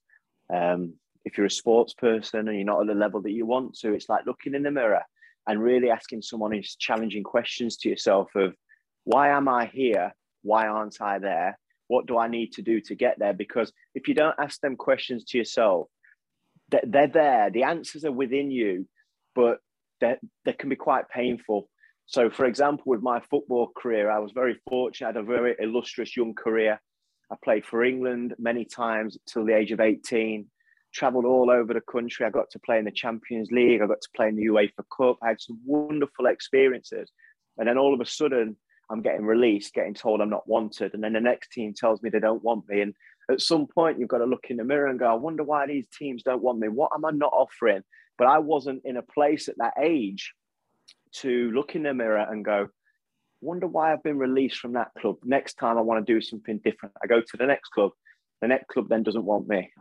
Um, 0.54 0.93
if 1.27 1.37
you're 1.37 1.45
a 1.45 1.51
sports 1.51 1.93
person 1.93 2.47
and 2.47 2.55
you're 2.55 2.65
not 2.65 2.81
at 2.81 2.87
the 2.87 2.93
level 2.93 3.21
that 3.21 3.31
you 3.31 3.45
want 3.45 3.75
to, 3.79 3.93
it's 3.93 4.09
like 4.09 4.25
looking 4.25 4.55
in 4.55 4.63
the 4.63 4.71
mirror 4.71 5.03
and 5.47 5.61
really 5.61 5.89
asking 5.89 6.21
someone 6.21 6.51
these 6.51 6.75
challenging 6.75 7.23
questions 7.23 7.77
to 7.77 7.89
yourself 7.89 8.29
of 8.35 8.55
why 9.03 9.29
am 9.29 9.47
I 9.47 9.67
here? 9.67 10.13
Why 10.41 10.67
aren't 10.67 11.01
I 11.01 11.19
there? 11.19 11.59
What 11.87 12.05
do 12.05 12.17
I 12.17 12.27
need 12.27 12.53
to 12.53 12.61
do 12.61 12.81
to 12.81 12.95
get 12.95 13.19
there? 13.19 13.33
Because 13.33 13.71
if 13.93 14.07
you 14.07 14.13
don't 14.13 14.35
ask 14.39 14.59
them 14.61 14.75
questions 14.75 15.23
to 15.25 15.37
yourself, 15.37 15.87
they're 16.69 17.07
there. 17.07 17.49
The 17.49 17.63
answers 17.63 18.03
are 18.03 18.11
within 18.11 18.51
you, 18.51 18.87
but 19.35 19.59
they 20.01 20.17
can 20.59 20.69
be 20.69 20.75
quite 20.75 21.09
painful. 21.09 21.69
So, 22.07 22.29
for 22.29 22.45
example, 22.45 22.83
with 22.85 23.01
my 23.01 23.21
football 23.21 23.71
career, 23.75 24.11
I 24.11 24.19
was 24.19 24.31
very 24.33 24.59
fortunate. 24.69 25.07
I 25.07 25.09
had 25.09 25.17
a 25.17 25.23
very 25.23 25.55
illustrious 25.59 26.15
young 26.15 26.33
career. 26.33 26.81
I 27.31 27.35
played 27.43 27.65
for 27.65 27.83
England 27.83 28.35
many 28.37 28.65
times 28.65 29.17
till 29.25 29.45
the 29.45 29.55
age 29.55 29.71
of 29.71 29.79
18, 29.79 30.45
traveled 30.93 31.26
all 31.26 31.50
over 31.50 31.73
the 31.73 31.82
country. 31.82 32.26
I 32.26 32.30
got 32.30 32.50
to 32.52 32.60
play 32.60 32.80
in 32.80 32.86
the 32.86 32.91
Champions 32.91 33.52
League, 33.52 33.82
I 33.82 33.88
got 33.88 34.02
to 34.02 34.10
play 34.15 34.28
in 34.28 34.36
the 34.36 34.45
UEFA 34.45 34.84
Cup. 34.95 35.17
I 35.21 35.30
had 35.30 35.41
some 35.41 35.60
wonderful 35.65 36.26
experiences. 36.26 37.12
And 37.58 37.67
then 37.67 37.78
all 37.78 37.93
of 37.93 38.02
a 38.02 38.06
sudden, 38.06 38.56
I'm 38.89 39.02
getting 39.02 39.26
released, 39.26 39.73
getting 39.73 39.93
told 39.93 40.21
I'm 40.21 40.30
not 40.30 40.47
wanted. 40.47 40.93
And 40.93 41.04
then 41.04 41.13
the 41.13 41.19
next 41.19 41.52
team 41.52 41.73
tells 41.73 42.02
me 42.02 42.10
they 42.10 42.19
don't 42.19 42.43
want 42.43 42.67
me. 42.69 42.82
And 42.82 42.93
at 43.30 43.41
some 43.41 43.67
point, 43.67 44.00
you've 44.00 44.10
got 44.10 44.19
to 44.19 44.26
look 44.26 44.45
in 44.50 44.58
the 44.58 44.63
mirror 44.63 44.88
and 44.88 45.00
go, 45.00 45.06
I 45.06 45.15
wonder 45.15 45.43
why 45.43 45.67
these 45.67 45.88
teams 45.97 46.23
don't 46.23 46.41
want 46.41 46.60
me. 46.60 46.69
What 46.69 46.91
am 46.95 47.04
I 47.04 47.12
not 47.12 47.34
offering? 47.34 47.82
But 48.17 48.28
I 48.28 48.39
wasn't 48.39 48.84
in 48.86 48.97
a 48.97 49.02
place 49.02 49.50
at 49.50 49.58
that 49.58 49.73
age 49.82 50.34
to 51.15 51.52
look 51.52 51.76
in 51.76 51.84
the 51.84 51.93
mirror 51.93 52.26
and 52.30 52.45
go, 52.45 52.69
wonder 53.41 53.67
why 53.67 53.91
I've 53.91 54.04
been 54.04 54.17
released 54.17 54.58
from 54.58 54.73
that 54.73 54.91
club. 55.00 55.17
Next 55.23 55.56
time 55.56 55.78
I 55.78 55.82
want 55.82 56.06
to 56.06 56.13
do 56.13 56.21
something 56.21 56.60
different. 56.63 56.95
I 57.04 57.08
go 57.08 57.21
to 57.21 57.38
the 57.38 57.45
next 57.45 57.69
club. 57.69 57.91
The 58.41 58.47
next 58.47 58.67
club 58.67 58.88
then 58.89 59.04
doesn't 59.04 59.26
want 59.26 59.47
me. 59.47 59.71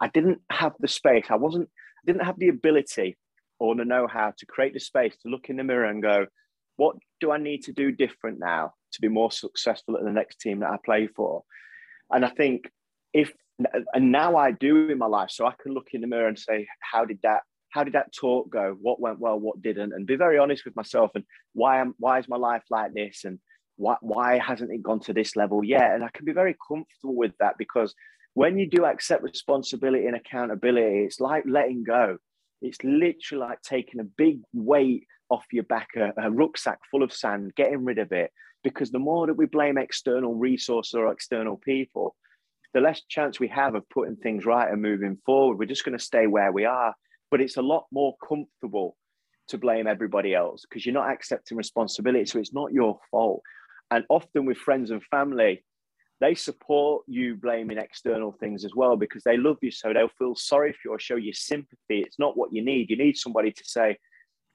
I 0.00 0.08
didn't 0.08 0.40
have 0.50 0.74
the 0.78 0.88
space. 0.88 1.26
I 1.30 1.36
wasn't, 1.36 1.68
I 1.68 2.02
didn't 2.06 2.24
have 2.24 2.38
the 2.38 2.48
ability 2.48 3.16
or 3.58 3.74
the 3.74 3.84
know-how 3.84 4.32
to 4.38 4.46
create 4.46 4.72
the 4.72 4.80
space 4.80 5.16
to 5.22 5.28
look 5.28 5.50
in 5.50 5.56
the 5.56 5.64
mirror 5.64 5.86
and 5.86 6.02
go, 6.02 6.26
what 6.76 6.96
do 7.20 7.32
I 7.32 7.38
need 7.38 7.64
to 7.64 7.72
do 7.72 7.90
different 7.90 8.38
now 8.38 8.74
to 8.92 9.00
be 9.00 9.08
more 9.08 9.32
successful 9.32 9.96
at 9.96 10.04
the 10.04 10.12
next 10.12 10.40
team 10.40 10.60
that 10.60 10.70
I 10.70 10.76
play 10.84 11.08
for? 11.08 11.42
And 12.10 12.24
I 12.24 12.30
think 12.30 12.70
if 13.12 13.32
and 13.92 14.12
now 14.12 14.36
I 14.36 14.52
do 14.52 14.88
in 14.88 14.98
my 14.98 15.06
life, 15.06 15.30
so 15.30 15.44
I 15.44 15.54
can 15.60 15.74
look 15.74 15.88
in 15.92 16.00
the 16.00 16.06
mirror 16.06 16.28
and 16.28 16.38
say, 16.38 16.68
how 16.80 17.04
did 17.04 17.18
that 17.24 17.40
how 17.70 17.84
did 17.84 17.94
that 17.94 18.14
talk 18.14 18.48
go? 18.48 18.76
What 18.80 19.00
went 19.00 19.18
well, 19.18 19.38
what 19.38 19.60
didn't, 19.60 19.92
and 19.92 20.06
be 20.06 20.16
very 20.16 20.38
honest 20.38 20.64
with 20.64 20.76
myself 20.76 21.10
and 21.14 21.24
why 21.52 21.80
am 21.80 21.94
why 21.98 22.18
is 22.18 22.28
my 22.28 22.36
life 22.36 22.62
like 22.70 22.94
this 22.94 23.24
and 23.24 23.40
why 23.78 23.96
why 24.00 24.38
hasn't 24.38 24.72
it 24.72 24.82
gone 24.82 25.00
to 25.00 25.14
this 25.14 25.36
level 25.36 25.64
yet? 25.64 25.94
And 25.94 26.04
I 26.04 26.08
can 26.12 26.26
be 26.26 26.32
very 26.32 26.56
comfortable 26.68 27.16
with 27.16 27.32
that 27.38 27.56
because 27.58 27.94
when 28.34 28.58
you 28.58 28.68
do 28.68 28.84
accept 28.84 29.22
responsibility 29.22 30.06
and 30.06 30.16
accountability, 30.16 31.04
it's 31.04 31.20
like 31.20 31.44
letting 31.46 31.84
go. 31.84 32.18
It's 32.60 32.78
literally 32.82 33.46
like 33.48 33.62
taking 33.62 34.00
a 34.00 34.04
big 34.04 34.40
weight 34.52 35.06
off 35.30 35.46
your 35.52 35.64
back 35.64 35.88
a, 35.96 36.12
a 36.20 36.30
rucksack 36.30 36.80
full 36.90 37.02
of 37.02 37.12
sand, 37.12 37.54
getting 37.54 37.84
rid 37.84 37.98
of 37.98 38.12
it. 38.12 38.32
Because 38.64 38.90
the 38.90 38.98
more 38.98 39.26
that 39.28 39.36
we 39.36 39.46
blame 39.46 39.78
external 39.78 40.34
resources 40.34 40.94
or 40.94 41.12
external 41.12 41.56
people, 41.56 42.16
the 42.74 42.80
less 42.80 43.02
chance 43.08 43.38
we 43.38 43.48
have 43.48 43.74
of 43.74 43.88
putting 43.88 44.16
things 44.16 44.44
right 44.44 44.70
and 44.70 44.82
moving 44.82 45.18
forward. 45.24 45.58
We're 45.58 45.66
just 45.66 45.84
going 45.84 45.96
to 45.96 46.04
stay 46.04 46.26
where 46.26 46.52
we 46.52 46.64
are. 46.64 46.94
But 47.30 47.40
it's 47.40 47.56
a 47.56 47.62
lot 47.62 47.86
more 47.92 48.16
comfortable 48.26 48.96
to 49.48 49.58
blame 49.58 49.86
everybody 49.86 50.34
else 50.34 50.64
because 50.68 50.84
you're 50.84 50.94
not 50.94 51.10
accepting 51.10 51.56
responsibility. 51.56 52.26
So 52.26 52.38
it's 52.38 52.52
not 52.52 52.72
your 52.72 52.98
fault. 53.10 53.42
And 53.90 54.04
often 54.08 54.44
with 54.44 54.58
friends 54.58 54.90
and 54.90 55.02
family, 55.04 55.64
they 56.20 56.34
support 56.34 57.04
you 57.06 57.36
blaming 57.36 57.78
external 57.78 58.32
things 58.32 58.64
as 58.64 58.74
well 58.74 58.96
because 58.96 59.22
they 59.22 59.36
love 59.36 59.58
you. 59.62 59.70
So 59.70 59.92
they'll 59.92 60.08
feel 60.18 60.34
sorry 60.34 60.72
for 60.72 60.78
you 60.84 60.90
or 60.92 60.98
show 60.98 61.16
you 61.16 61.32
sympathy. 61.32 62.00
It's 62.00 62.18
not 62.18 62.36
what 62.36 62.52
you 62.52 62.64
need. 62.64 62.90
You 62.90 62.98
need 62.98 63.16
somebody 63.16 63.52
to 63.52 63.64
say, 63.64 63.98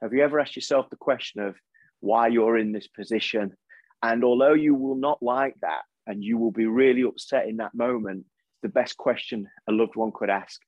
have 0.02 0.13
you 0.13 0.24
ever 0.24 0.39
asked 0.39 0.56
yourself 0.56 0.89
the 0.89 0.98
question 0.98 1.41
of 1.41 1.56
why 2.02 2.28
you're 2.28 2.58
in 2.58 2.74
this 2.74 2.88
position? 2.88 3.56
And 4.02 4.24
although 4.26 4.54
you 4.54 4.76
will 4.76 4.96
not 4.96 5.24
like 5.24 5.56
that 5.62 5.84
and 6.06 6.22
you 6.22 6.38
will 6.38 6.52
be 6.52 6.65
really 6.65 7.04
upset 7.04 7.48
in 7.48 7.58
that 7.58 7.74
moment, 7.74 8.26
the 8.62 8.69
best 8.69 8.98
question 8.98 9.48
a 9.69 9.72
loved 9.72 9.96
one 9.96 10.12
could 10.13 10.30
ask. 10.30 10.60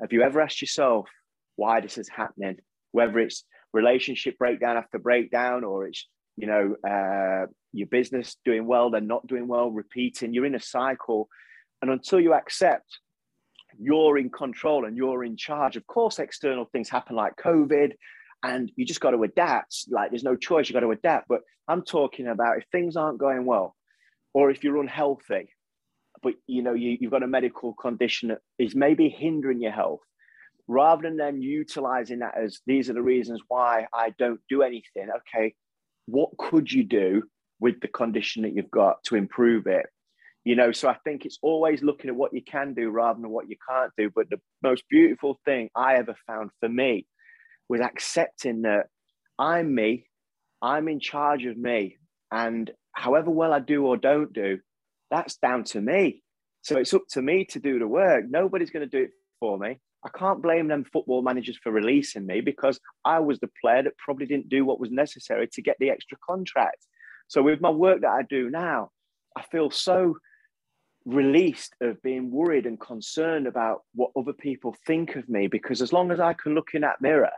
Have 0.00 0.12
you 0.12 0.22
ever 0.22 0.40
asked 0.40 0.60
yourself 0.60 1.08
why 1.56 1.80
this 1.80 1.98
is 1.98 2.08
happening? 2.08 2.58
Whether 2.92 3.18
it's 3.18 3.44
relationship 3.72 4.38
breakdown 4.38 4.76
after 4.76 5.00
breakdown, 5.00 5.64
or 5.64 5.86
it's 5.86 6.06
you 6.36 6.46
know 6.46 6.76
uh, 6.88 7.46
your 7.72 7.86
business 7.88 8.36
doing 8.44 8.66
well, 8.66 8.90
then 8.90 9.06
not 9.06 9.26
doing 9.26 9.48
well, 9.48 9.70
repeating. 9.70 10.32
You're 10.32 10.46
in 10.46 10.54
a 10.54 10.60
cycle, 10.60 11.28
and 11.82 11.90
until 11.90 12.20
you 12.20 12.34
accept 12.34 12.98
you're 13.80 14.18
in 14.18 14.30
control 14.30 14.84
and 14.84 14.96
you're 14.96 15.24
in 15.24 15.36
charge. 15.36 15.76
Of 15.76 15.84
course, 15.88 16.20
external 16.20 16.66
things 16.66 16.88
happen 16.88 17.16
like 17.16 17.34
COVID 17.36 17.94
and 18.44 18.70
you 18.76 18.84
just 18.84 19.00
got 19.00 19.12
to 19.12 19.22
adapt. 19.22 19.86
Like 19.90 20.10
there's 20.10 20.22
no 20.22 20.36
choice, 20.36 20.68
you 20.68 20.74
got 20.74 20.80
to 20.80 20.90
adapt. 20.90 21.28
But 21.28 21.40
I'm 21.66 21.82
talking 21.82 22.28
about 22.28 22.58
if 22.58 22.64
things 22.70 22.96
aren't 22.96 23.18
going 23.18 23.46
well, 23.46 23.74
or 24.34 24.50
if 24.50 24.62
you're 24.62 24.80
unhealthy, 24.80 25.48
but 26.22 26.34
you 26.46 26.62
know 26.62 26.74
you, 26.74 26.96
you've 27.00 27.10
got 27.10 27.22
a 27.22 27.28
medical 27.28 27.72
condition 27.72 28.28
that 28.28 28.40
is 28.58 28.74
maybe 28.74 29.08
hindering 29.08 29.60
your 29.60 29.72
health, 29.72 30.02
rather 30.68 31.02
than 31.02 31.16
then 31.16 31.40
utilizing 31.40 32.18
that 32.18 32.36
as 32.36 32.60
these 32.66 32.90
are 32.90 32.94
the 32.94 33.02
reasons 33.02 33.40
why 33.48 33.86
I 33.94 34.10
don't 34.18 34.40
do 34.48 34.62
anything. 34.62 35.08
Okay, 35.18 35.54
what 36.06 36.36
could 36.38 36.70
you 36.70 36.84
do 36.84 37.22
with 37.60 37.80
the 37.80 37.88
condition 37.88 38.42
that 38.42 38.54
you've 38.54 38.70
got 38.70 39.02
to 39.04 39.16
improve 39.16 39.66
it? 39.66 39.86
You 40.44 40.56
know, 40.56 40.72
so 40.72 40.88
I 40.88 40.96
think 41.04 41.24
it's 41.24 41.38
always 41.40 41.82
looking 41.82 42.10
at 42.10 42.16
what 42.16 42.34
you 42.34 42.42
can 42.42 42.74
do 42.74 42.90
rather 42.90 43.20
than 43.20 43.30
what 43.30 43.48
you 43.48 43.56
can't 43.68 43.92
do. 43.96 44.10
But 44.14 44.28
the 44.28 44.40
most 44.62 44.84
beautiful 44.90 45.40
thing 45.46 45.70
I 45.74 45.94
ever 45.94 46.14
found 46.26 46.50
for 46.60 46.68
me 46.68 47.06
was 47.68 47.80
accepting 47.80 48.62
that 48.62 48.88
I'm 49.38 49.74
me, 49.74 50.06
I'm 50.60 50.88
in 50.88 51.00
charge 51.00 51.46
of 51.46 51.56
me. 51.56 51.96
And 52.30 52.70
however 52.92 53.30
well 53.30 53.54
I 53.54 53.60
do 53.60 53.86
or 53.86 53.96
don't 53.96 54.32
do, 54.34 54.58
that's 55.10 55.36
down 55.36 55.64
to 55.64 55.80
me. 55.80 56.22
So 56.62 56.76
it's 56.76 56.92
up 56.92 57.02
to 57.10 57.22
me 57.22 57.46
to 57.46 57.58
do 57.58 57.78
the 57.78 57.86
work. 57.86 58.24
Nobody's 58.28 58.70
going 58.70 58.88
to 58.88 58.98
do 58.98 59.04
it 59.04 59.10
for 59.40 59.58
me. 59.58 59.78
I 60.04 60.10
can't 60.18 60.42
blame 60.42 60.68
them 60.68 60.84
football 60.84 61.22
managers 61.22 61.58
for 61.62 61.72
releasing 61.72 62.26
me 62.26 62.40
because 62.40 62.78
I 63.04 63.20
was 63.20 63.40
the 63.40 63.50
player 63.60 63.82
that 63.82 63.96
probably 63.96 64.26
didn't 64.26 64.50
do 64.50 64.64
what 64.64 64.80
was 64.80 64.90
necessary 64.90 65.48
to 65.52 65.62
get 65.62 65.76
the 65.80 65.90
extra 65.90 66.18
contract. 66.26 66.86
So 67.28 67.42
with 67.42 67.60
my 67.60 67.70
work 67.70 68.02
that 68.02 68.10
I 68.10 68.22
do 68.22 68.50
now, 68.50 68.90
I 69.36 69.42
feel 69.42 69.70
so 69.70 70.16
released 71.06 71.74
of 71.80 72.02
being 72.02 72.30
worried 72.30 72.66
and 72.66 72.78
concerned 72.78 73.46
about 73.46 73.82
what 73.94 74.10
other 74.16 74.32
people 74.32 74.74
think 74.86 75.16
of 75.16 75.28
me 75.28 75.46
because 75.46 75.82
as 75.82 75.92
long 75.92 76.10
as 76.10 76.20
I 76.20 76.32
can 76.32 76.54
look 76.54 76.70
in 76.74 76.82
that 76.82 77.00
mirror 77.00 77.30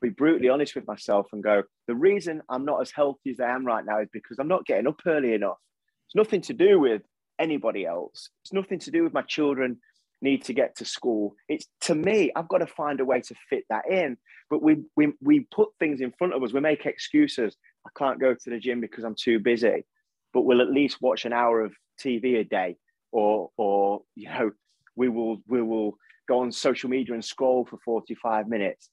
be 0.00 0.08
brutally 0.08 0.48
honest 0.48 0.74
with 0.74 0.86
myself 0.86 1.26
and 1.32 1.42
go, 1.42 1.62
the 1.86 1.94
reason 1.94 2.42
I'm 2.48 2.64
not 2.64 2.80
as 2.80 2.90
healthy 2.90 3.30
as 3.30 3.40
I 3.40 3.50
am 3.50 3.64
right 3.64 3.84
now 3.84 4.00
is 4.00 4.08
because 4.12 4.38
I'm 4.38 4.48
not 4.48 4.66
getting 4.66 4.86
up 4.86 5.00
early 5.06 5.34
enough. 5.34 5.58
It's 6.06 6.14
nothing 6.14 6.40
to 6.42 6.54
do 6.54 6.80
with 6.80 7.02
anybody 7.38 7.86
else. 7.86 8.30
It's 8.44 8.52
nothing 8.52 8.78
to 8.80 8.90
do 8.90 9.04
with 9.04 9.12
my 9.12 9.22
children 9.22 9.78
need 10.22 10.44
to 10.44 10.52
get 10.52 10.76
to 10.76 10.84
school. 10.84 11.34
It's 11.48 11.66
to 11.82 11.94
me, 11.94 12.32
I've 12.34 12.48
got 12.48 12.58
to 12.58 12.66
find 12.66 13.00
a 13.00 13.04
way 13.04 13.20
to 13.20 13.34
fit 13.48 13.64
that 13.70 13.90
in. 13.90 14.16
But 14.48 14.62
we 14.62 14.82
we 14.96 15.12
we 15.20 15.40
put 15.52 15.68
things 15.78 16.00
in 16.00 16.12
front 16.18 16.34
of 16.34 16.42
us. 16.42 16.52
We 16.52 16.60
make 16.60 16.86
excuses. 16.86 17.56
I 17.86 17.90
can't 17.96 18.20
go 18.20 18.34
to 18.34 18.50
the 18.50 18.58
gym 18.58 18.80
because 18.80 19.04
I'm 19.04 19.14
too 19.14 19.38
busy. 19.38 19.84
But 20.32 20.42
we'll 20.42 20.60
at 20.60 20.70
least 20.70 20.98
watch 21.00 21.24
an 21.24 21.32
hour 21.32 21.60
of 21.60 21.72
TV 22.02 22.40
a 22.40 22.44
day, 22.44 22.76
or 23.12 23.50
or 23.56 24.02
you 24.14 24.28
know, 24.28 24.50
we 24.96 25.08
will 25.08 25.38
we 25.48 25.62
will 25.62 25.96
go 26.28 26.40
on 26.40 26.52
social 26.52 26.90
media 26.90 27.14
and 27.14 27.24
scroll 27.24 27.64
for 27.64 27.78
45 27.84 28.48
minutes. 28.48 28.90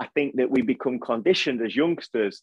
I 0.00 0.06
think 0.08 0.36
that 0.36 0.50
we 0.50 0.62
become 0.62 0.98
conditioned 0.98 1.62
as 1.62 1.74
youngsters 1.74 2.42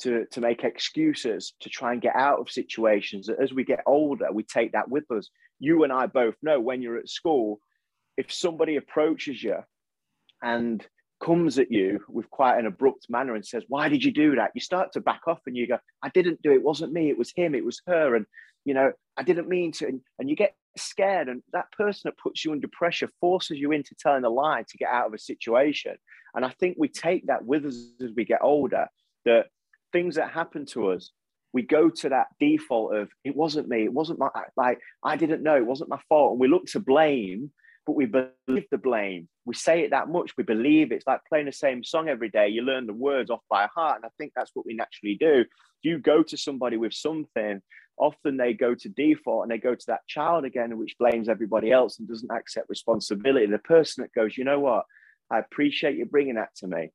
to, 0.00 0.24
to 0.30 0.40
make 0.40 0.64
excuses 0.64 1.54
to 1.60 1.68
try 1.68 1.92
and 1.92 2.00
get 2.00 2.16
out 2.16 2.38
of 2.40 2.50
situations. 2.50 3.28
As 3.28 3.52
we 3.52 3.64
get 3.64 3.80
older, 3.86 4.28
we 4.32 4.44
take 4.44 4.72
that 4.72 4.88
with 4.88 5.10
us. 5.10 5.28
You 5.58 5.84
and 5.84 5.92
I 5.92 6.06
both 6.06 6.34
know 6.42 6.60
when 6.60 6.82
you're 6.82 6.98
at 6.98 7.08
school, 7.08 7.60
if 8.22 8.32
somebody 8.32 8.76
approaches 8.76 9.42
you 9.42 9.56
and 10.42 10.86
comes 11.20 11.58
at 11.58 11.72
you 11.72 12.00
with 12.08 12.30
quite 12.30 12.56
an 12.58 12.66
abrupt 12.66 13.06
manner 13.08 13.34
and 13.34 13.44
says, 13.44 13.64
Why 13.66 13.88
did 13.88 14.04
you 14.04 14.12
do 14.12 14.36
that? 14.36 14.52
You 14.54 14.60
start 14.60 14.92
to 14.92 15.00
back 15.00 15.22
off 15.26 15.40
and 15.46 15.56
you 15.56 15.66
go, 15.66 15.78
I 16.02 16.08
didn't 16.10 16.40
do 16.40 16.52
it. 16.52 16.56
It 16.56 16.62
wasn't 16.62 16.92
me. 16.92 17.10
It 17.10 17.18
was 17.18 17.32
him. 17.34 17.54
It 17.54 17.64
was 17.64 17.82
her. 17.88 18.14
And, 18.14 18.26
you 18.64 18.74
know, 18.74 18.92
I 19.16 19.24
didn't 19.24 19.48
mean 19.48 19.72
to. 19.72 19.88
And, 19.88 20.00
and 20.20 20.30
you 20.30 20.36
get 20.36 20.54
scared. 20.76 21.28
And 21.28 21.42
that 21.52 21.72
person 21.72 22.02
that 22.04 22.22
puts 22.22 22.44
you 22.44 22.52
under 22.52 22.68
pressure 22.72 23.10
forces 23.20 23.58
you 23.58 23.72
into 23.72 23.96
telling 23.98 24.24
a 24.24 24.30
lie 24.30 24.64
to 24.68 24.76
get 24.76 24.88
out 24.88 25.08
of 25.08 25.14
a 25.14 25.18
situation. 25.18 25.96
And 26.34 26.44
I 26.44 26.50
think 26.50 26.76
we 26.78 26.88
take 26.88 27.26
that 27.26 27.44
with 27.44 27.66
us 27.66 27.76
as 28.02 28.10
we 28.14 28.24
get 28.24 28.40
older, 28.40 28.86
that 29.24 29.46
things 29.92 30.14
that 30.14 30.30
happen 30.30 30.64
to 30.66 30.90
us, 30.92 31.10
we 31.52 31.62
go 31.62 31.90
to 31.90 32.08
that 32.08 32.28
default 32.40 32.94
of 32.94 33.10
it 33.24 33.36
wasn't 33.36 33.68
me, 33.68 33.84
it 33.84 33.92
wasn't 33.92 34.18
my 34.18 34.28
like 34.56 34.78
I 35.04 35.16
didn't 35.16 35.42
know, 35.42 35.56
it 35.56 35.66
wasn't 35.66 35.90
my 35.90 36.00
fault. 36.08 36.32
And 36.32 36.40
we 36.40 36.48
look 36.48 36.64
to 36.68 36.80
blame, 36.80 37.50
but 37.86 37.96
we 37.96 38.06
believe 38.06 38.66
the 38.70 38.78
blame. 38.78 39.28
We 39.44 39.54
say 39.54 39.82
it 39.82 39.90
that 39.90 40.08
much, 40.08 40.32
we 40.36 40.44
believe 40.44 40.92
it. 40.92 40.96
it's 40.96 41.06
like 41.06 41.20
playing 41.28 41.46
the 41.46 41.52
same 41.52 41.82
song 41.82 42.08
every 42.08 42.28
day. 42.28 42.48
You 42.48 42.62
learn 42.62 42.86
the 42.86 42.92
words 42.92 43.30
off 43.30 43.42
by 43.50 43.66
heart. 43.74 43.96
And 43.96 44.04
I 44.04 44.08
think 44.18 44.32
that's 44.34 44.52
what 44.54 44.66
we 44.66 44.74
naturally 44.74 45.16
do. 45.16 45.44
You 45.82 45.98
go 45.98 46.22
to 46.22 46.36
somebody 46.36 46.76
with 46.76 46.92
something, 46.92 47.60
often 47.98 48.36
they 48.36 48.54
go 48.54 48.74
to 48.74 48.88
default 48.88 49.42
and 49.42 49.50
they 49.50 49.58
go 49.58 49.74
to 49.74 49.86
that 49.88 50.06
child 50.06 50.44
again, 50.44 50.78
which 50.78 50.96
blames 50.98 51.28
everybody 51.28 51.72
else 51.72 51.98
and 51.98 52.08
doesn't 52.08 52.30
accept 52.30 52.68
responsibility. 52.68 53.46
The 53.46 53.58
person 53.58 54.02
that 54.02 54.12
goes, 54.18 54.36
you 54.36 54.44
know 54.44 54.60
what? 54.60 54.84
I 55.30 55.38
appreciate 55.38 55.96
you 55.96 56.04
bringing 56.04 56.36
that 56.36 56.54
to 56.56 56.68
me. 56.68 56.90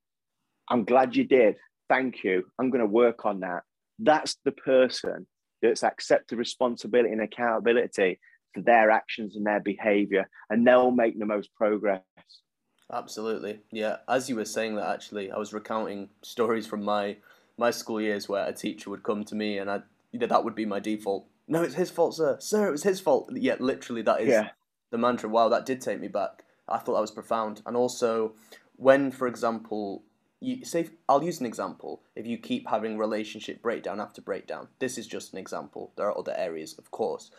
I'm 0.69 0.85
glad 0.85 1.15
you 1.15 1.25
did. 1.25 1.55
Thank 1.89 2.23
you. 2.23 2.45
I'm 2.59 2.69
going 2.69 2.81
to 2.81 2.85
work 2.85 3.25
on 3.25 3.41
that. 3.41 3.63
That's 3.99 4.37
the 4.45 4.51
person 4.51 5.27
that's 5.61 5.83
accepted 5.83 6.37
responsibility 6.37 7.11
and 7.11 7.21
accountability 7.21 8.19
for 8.57 8.63
their 8.63 8.89
actions 8.89 9.35
and 9.35 9.45
their 9.45 9.59
behavior, 9.59 10.27
and 10.49 10.65
they'll 10.65 10.91
make 10.91 11.19
the 11.19 11.25
most 11.25 11.53
progress. 11.55 12.01
Absolutely. 12.91 13.59
Yeah. 13.71 13.97
As 14.07 14.29
you 14.29 14.35
were 14.35 14.45
saying 14.45 14.75
that, 14.75 14.89
actually, 14.89 15.31
I 15.31 15.37
was 15.37 15.53
recounting 15.53 16.09
stories 16.21 16.65
from 16.65 16.83
my 16.83 17.17
my 17.57 17.71
school 17.71 17.99
years 17.99 18.29
where 18.29 18.47
a 18.47 18.53
teacher 18.53 18.89
would 18.89 19.03
come 19.03 19.23
to 19.25 19.35
me 19.35 19.57
and 19.57 19.69
I, 19.69 19.81
you 20.11 20.19
know, 20.19 20.27
that 20.27 20.43
would 20.43 20.53
be 20.53 20.65
my 20.65 20.79
default. 20.79 21.25
No, 21.47 21.63
it's 21.63 21.73
his 21.73 21.89
fault, 21.89 22.15
sir. 22.15 22.37
Sir, 22.39 22.67
it 22.67 22.71
was 22.71 22.83
his 22.83 22.99
fault. 22.99 23.29
Yeah, 23.33 23.55
literally, 23.59 24.03
that 24.03 24.21
is 24.21 24.29
yeah. 24.29 24.49
the 24.91 24.97
mantra. 24.97 25.27
Wow, 25.27 25.49
that 25.49 25.65
did 25.65 25.81
take 25.81 25.99
me 25.99 26.07
back. 26.07 26.43
I 26.67 26.77
thought 26.77 26.93
that 26.93 27.01
was 27.01 27.11
profound. 27.11 27.61
And 27.65 27.75
also, 27.75 28.33
when, 28.75 29.11
for 29.11 29.27
example, 29.27 30.03
you 30.39 30.63
say, 30.65 30.89
I'll 31.09 31.23
use 31.23 31.39
an 31.39 31.45
example. 31.45 32.03
If 32.15 32.27
you 32.27 32.37
keep 32.37 32.69
having 32.69 32.97
relationship 32.97 33.61
breakdown 33.61 33.99
after 33.99 34.21
breakdown, 34.21 34.67
this 34.79 34.97
is 34.97 35.07
just 35.07 35.33
an 35.33 35.39
example. 35.39 35.93
There 35.95 36.07
are 36.07 36.17
other 36.17 36.35
areas, 36.37 36.77
of 36.77 36.91
course. 36.91 37.31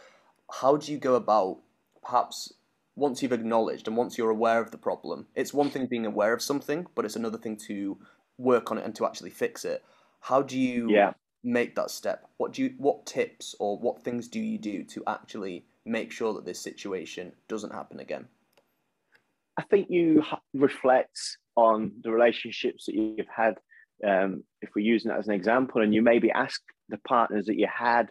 How 0.50 0.76
do 0.76 0.90
you 0.92 0.98
go 0.98 1.14
about 1.14 1.58
perhaps 2.02 2.52
once 2.96 3.22
you've 3.22 3.32
acknowledged 3.32 3.86
and 3.86 3.96
once 3.96 4.16
you're 4.16 4.30
aware 4.30 4.60
of 4.60 4.70
the 4.70 4.78
problem? 4.78 5.26
It's 5.34 5.54
one 5.54 5.70
thing 5.70 5.86
being 5.86 6.06
aware 6.06 6.32
of 6.32 6.42
something, 6.42 6.86
but 6.94 7.04
it's 7.04 7.16
another 7.16 7.38
thing 7.38 7.56
to 7.68 7.98
work 8.38 8.70
on 8.70 8.78
it 8.78 8.84
and 8.84 8.94
to 8.96 9.06
actually 9.06 9.30
fix 9.30 9.64
it. 9.64 9.84
How 10.20 10.42
do 10.42 10.58
you 10.58 10.90
yeah. 10.90 11.12
make 11.44 11.74
that 11.76 11.90
step? 11.90 12.28
What 12.38 12.52
do 12.52 12.62
you 12.62 12.74
what 12.78 13.06
tips 13.06 13.54
or 13.60 13.78
what 13.78 14.02
things 14.02 14.28
do 14.28 14.40
you 14.40 14.58
do 14.58 14.84
to 14.84 15.02
actually 15.06 15.64
make 15.84 16.12
sure 16.12 16.32
that 16.34 16.44
this 16.44 16.60
situation 16.60 17.32
doesn't 17.48 17.72
happen 17.72 18.00
again? 18.00 18.26
I 19.58 19.62
think 19.62 19.88
you 19.90 20.22
reflect 20.54 21.18
on 21.56 21.92
the 22.02 22.12
relationships 22.12 22.86
that 22.86 22.94
you've 22.94 23.26
had. 23.34 23.58
Um, 24.06 24.44
if 24.62 24.70
we're 24.76 24.86
using 24.86 25.10
that 25.10 25.18
as 25.18 25.26
an 25.26 25.34
example, 25.34 25.82
and 25.82 25.92
you 25.92 26.02
maybe 26.02 26.30
ask 26.30 26.62
the 26.88 26.98
partners 26.98 27.46
that 27.46 27.58
you 27.58 27.66
had, 27.66 28.08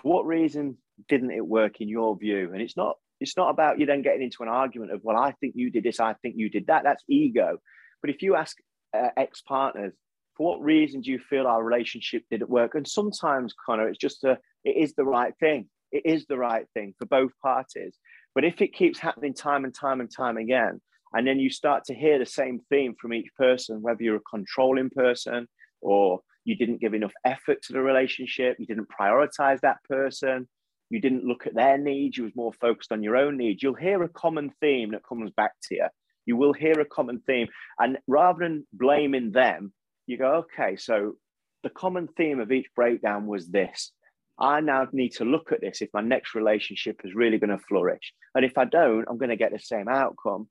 for 0.00 0.14
what 0.14 0.26
reason 0.26 0.76
didn't 1.08 1.30
it 1.30 1.46
work 1.46 1.80
in 1.80 1.88
your 1.88 2.16
view? 2.16 2.50
And 2.52 2.62
it's 2.62 2.76
not 2.76 2.96
it's 3.20 3.36
not 3.36 3.50
about 3.50 3.78
you 3.78 3.86
then 3.86 4.02
getting 4.02 4.22
into 4.22 4.42
an 4.42 4.48
argument 4.48 4.92
of 4.92 5.00
well, 5.02 5.16
I 5.16 5.32
think 5.32 5.54
you 5.56 5.70
did 5.70 5.84
this, 5.84 6.00
I 6.00 6.14
think 6.14 6.34
you 6.36 6.48
did 6.50 6.66
that. 6.66 6.84
That's 6.84 7.04
ego. 7.08 7.58
But 8.00 8.10
if 8.10 8.22
you 8.22 8.34
ask 8.36 8.56
uh, 8.94 9.08
ex 9.16 9.42
partners, 9.42 9.94
for 10.36 10.46
what 10.46 10.62
reason 10.62 11.00
do 11.00 11.10
you 11.10 11.18
feel 11.18 11.46
our 11.46 11.62
relationship 11.62 12.22
didn't 12.30 12.50
work? 12.50 12.74
And 12.74 12.86
sometimes, 12.86 13.54
Connor, 13.64 13.88
it's 13.88 13.98
just 13.98 14.24
a 14.24 14.38
it 14.64 14.76
is 14.76 14.94
the 14.94 15.04
right 15.04 15.32
thing. 15.40 15.68
It 15.92 16.02
is 16.04 16.26
the 16.26 16.36
right 16.36 16.66
thing 16.74 16.94
for 16.98 17.06
both 17.06 17.32
parties. 17.42 17.96
But 18.34 18.44
if 18.44 18.60
it 18.60 18.74
keeps 18.74 18.98
happening 18.98 19.32
time 19.32 19.64
and 19.64 19.74
time 19.74 20.00
and 20.00 20.14
time 20.14 20.36
again, 20.36 20.80
and 21.14 21.26
then 21.26 21.38
you 21.38 21.48
start 21.48 21.84
to 21.84 21.94
hear 21.94 22.18
the 22.18 22.26
same 22.26 22.60
theme 22.68 22.94
from 23.00 23.14
each 23.14 23.28
person, 23.38 23.80
whether 23.80 24.02
you're 24.02 24.16
a 24.16 24.30
controlling 24.30 24.90
person 24.90 25.48
or 25.80 26.20
you 26.44 26.56
didn't 26.56 26.80
give 26.80 26.94
enough 26.94 27.14
effort 27.24 27.62
to 27.62 27.72
the 27.72 27.80
relationship, 27.80 28.56
you 28.58 28.66
didn't 28.66 28.88
prioritize 28.88 29.60
that 29.60 29.82
person, 29.88 30.46
you 30.90 31.00
didn't 31.00 31.24
look 31.24 31.46
at 31.46 31.54
their 31.54 31.78
needs, 31.78 32.16
you 32.16 32.24
was 32.24 32.36
more 32.36 32.52
focused 32.52 32.92
on 32.92 33.02
your 33.02 33.16
own 33.16 33.36
needs, 33.36 33.62
you'll 33.62 33.74
hear 33.74 34.02
a 34.02 34.08
common 34.08 34.52
theme 34.60 34.92
that 34.92 35.06
comes 35.06 35.30
back 35.36 35.52
to 35.64 35.74
you. 35.74 35.86
You 36.26 36.36
will 36.36 36.52
hear 36.52 36.80
a 36.80 36.84
common 36.84 37.20
theme. 37.20 37.48
And 37.78 37.98
rather 38.06 38.40
than 38.40 38.66
blaming 38.72 39.32
them, 39.32 39.72
you 40.06 40.18
go, 40.18 40.44
okay, 40.46 40.76
so 40.76 41.14
the 41.62 41.70
common 41.70 42.08
theme 42.16 42.40
of 42.40 42.52
each 42.52 42.66
breakdown 42.74 43.26
was 43.26 43.48
this. 43.48 43.92
I 44.38 44.60
now 44.60 44.86
need 44.92 45.12
to 45.14 45.24
look 45.24 45.52
at 45.52 45.60
this 45.60 45.80
if 45.80 45.88
my 45.94 46.02
next 46.02 46.34
relationship 46.34 47.00
is 47.04 47.14
really 47.14 47.38
going 47.38 47.56
to 47.56 47.64
flourish. 47.64 48.12
And 48.34 48.44
if 48.44 48.58
I 48.58 48.66
don't, 48.66 49.06
I'm 49.08 49.18
going 49.18 49.30
to 49.30 49.36
get 49.36 49.52
the 49.52 49.58
same 49.58 49.88
outcome. 49.88 50.48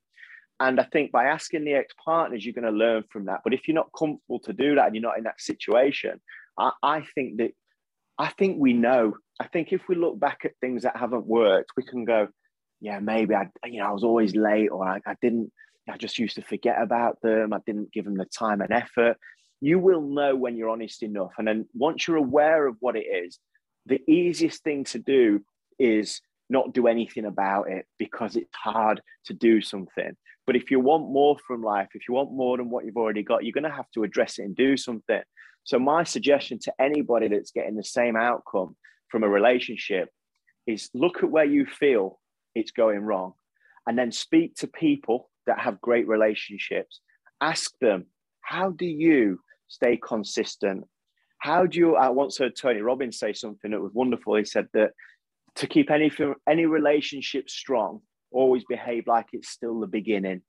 And 0.60 0.80
I 0.80 0.84
think 0.84 1.12
by 1.12 1.26
asking 1.26 1.65
the 1.65 1.74
ex 1.74 1.93
partners, 2.04 2.43
you're 2.45 2.54
going 2.54 2.65
to 2.65 2.71
learn 2.71 3.04
from 3.12 3.26
that. 3.26 3.41
But 3.43 3.54
if 3.54 3.67
you're 3.67 3.76
not 3.76 3.91
comfortable 3.98 4.39
to 4.39 4.54
do 4.54 4.76
that 4.76 4.88
and 4.88 4.95
you're 4.95 5.02
not 5.02 5.17
in 5.17 5.26
that 5.26 5.39
situation, 5.39 6.19
I, 6.58 6.71
I 6.82 7.04
think 7.13 7.38
that 7.38 7.52
I 8.17 8.30
think 8.30 8.58
we 8.60 8.73
know. 8.73 9.15
I 9.39 9.47
think 9.47 9.73
if 9.73 9.82
we 9.88 9.95
look 9.95 10.19
back 10.19 10.41
at 10.45 10.58
things 10.62 10.84
that 10.84 10.97
haven't 10.97 11.25
worked, 11.25 11.71
we 11.75 11.84
can 11.84 12.06
go, 12.06 12.28
yeah, 12.80 12.99
maybe 12.99 13.36
I, 13.36 13.49
you 13.65 13.80
know, 13.80 13.88
I 13.88 13.91
was 13.91 14.04
always 14.04 14.36
late 14.36 14.69
or 14.69 14.88
I, 14.88 14.99
I 15.06 15.15
didn't, 15.21 15.51
I 15.89 15.97
just 15.97 16.17
used 16.17 16.36
to 16.36 16.41
forget 16.41 16.82
about 16.82 17.21
them. 17.21 17.54
I 17.54 17.60
didn't 17.65 17.91
give 17.91 18.06
them 18.06 18.15
the 18.15 18.25
time 18.25 18.62
and 18.62 18.71
effort. 18.71 19.17
You 19.62 19.80
will 19.80 20.01
know 20.01 20.36
when 20.36 20.56
you're 20.56 20.69
honest 20.69 21.04
enough. 21.04 21.32
And 21.38 21.47
then 21.47 21.67
once 21.73 22.08
you're 22.08 22.17
aware 22.17 22.65
of 22.65 22.78
what 22.80 22.95
it 22.95 23.06
is, 23.06 23.39
the 23.86 24.01
easiest 24.10 24.63
thing 24.63 24.86
to 24.86 24.99
do 24.99 25.43
is 25.78 26.21
not 26.49 26.73
do 26.73 26.88
anything 26.88 27.25
about 27.25 27.69
it 27.69 27.86
because 27.97 28.36
it's 28.36 28.56
hard 28.56 29.01
to 29.25 29.34
do 29.34 29.62
something. 29.62 30.15
But 30.45 30.56
if 30.56 30.69
you 30.69 30.80
want 30.80 31.12
more 31.12 31.38
from 31.45 31.63
life, 31.63 31.89
if 31.93 32.08
you 32.08 32.13
want 32.13 32.32
more 32.32 32.58
than 32.58 32.69
what 32.69 32.86
you've 32.86 32.97
already 32.97 33.23
got, 33.23 33.43
you're 33.43 33.54
going 33.54 33.63
to 33.63 33.69
have 33.69 33.89
to 33.95 34.04
address 34.04 34.38
it 34.38 34.43
and 34.43 34.56
do 34.56 34.78
something. 34.78 35.21
So, 35.65 35.80
my 35.80 36.04
suggestion 36.04 36.60
to 36.60 36.73
anybody 36.80 37.28
that's 37.28 37.51
getting 37.51 37.75
the 37.75 37.84
same 37.84 38.15
outcome 38.15 38.75
from 39.10 39.23
a 39.23 39.30
relationship 39.30 40.10
is 40.67 40.89
look 40.93 41.23
at 41.23 41.30
where 41.30 41.45
you 41.45 41.65
feel 41.65 42.19
it's 42.54 42.71
going 42.71 42.99
wrong 42.99 43.34
and 43.88 43.97
then 43.97 44.12
speak 44.12 44.56
to 44.58 44.67
people 44.67 45.30
that 45.47 45.60
have 45.60 45.82
great 45.82 46.08
relationships. 46.08 47.01
Ask 47.41 47.71
them, 47.82 48.06
how 48.41 48.69
do 48.69 48.86
you 48.86 49.39
stay 49.67 49.97
consistent? 49.97 50.86
How 51.39 51.65
do 51.65 51.80
you? 51.80 51.95
I 51.95 52.10
once 52.10 52.38
heard 52.38 52.56
Tony 52.56 52.82
Robbins 52.82 53.17
say 53.17 53.34
something 53.34 53.71
that 53.71 53.82
was 53.82 53.91
wonderful. 53.93 54.36
He 54.36 54.45
said 54.45 54.67
that 54.73 54.91
to 55.56 55.67
keep 55.67 55.89
any 55.89 56.12
any 56.47 56.67
relationship 56.67 57.49
strong, 57.49 58.01
always 58.32 58.63
behave 58.65 59.08
like 59.08 59.28
it's 59.34 59.49
still 59.49 59.80
the 59.80 59.88
beginning, 59.88 60.43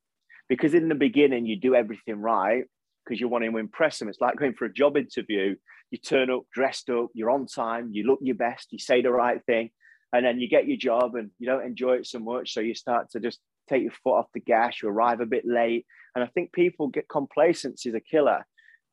because 0.48 0.74
in 0.74 0.88
the 0.88 0.94
beginning 0.94 1.46
you 1.46 1.56
do 1.56 1.74
everything 1.74 2.20
right 2.20 2.64
because 3.06 3.20
you 3.20 3.28
want 3.28 3.44
to 3.44 3.56
impress 3.56 3.98
them. 3.98 4.08
It's 4.08 4.20
like 4.20 4.36
going 4.36 4.54
for 4.54 4.64
a 4.64 4.72
job 4.72 4.96
interview. 4.96 5.54
You 5.90 5.98
turn 5.98 6.30
up 6.30 6.42
dressed 6.52 6.90
up, 6.90 7.08
you're 7.14 7.30
on 7.30 7.46
time, 7.46 7.90
you 7.92 8.04
look 8.04 8.18
your 8.20 8.34
best, 8.34 8.72
you 8.72 8.78
say 8.78 9.02
the 9.02 9.12
right 9.12 9.40
thing, 9.46 9.70
and 10.12 10.24
then 10.24 10.40
you 10.40 10.48
get 10.48 10.66
your 10.66 10.76
job 10.76 11.14
and 11.14 11.30
you 11.38 11.46
don't 11.46 11.64
enjoy 11.64 11.94
it 11.94 12.06
so 12.06 12.18
much, 12.18 12.52
so 12.52 12.60
you 12.60 12.74
start 12.74 13.10
to 13.10 13.20
just 13.20 13.38
take 13.68 13.82
your 13.82 13.92
foot 14.02 14.18
off 14.18 14.26
the 14.34 14.40
gas. 14.40 14.82
You 14.82 14.88
arrive 14.88 15.20
a 15.20 15.26
bit 15.26 15.44
late, 15.46 15.86
and 16.14 16.24
I 16.24 16.26
think 16.28 16.52
people 16.52 16.88
get 16.88 17.08
complacency 17.08 17.88
is 17.88 17.94
a 17.94 18.00
killer. 18.00 18.44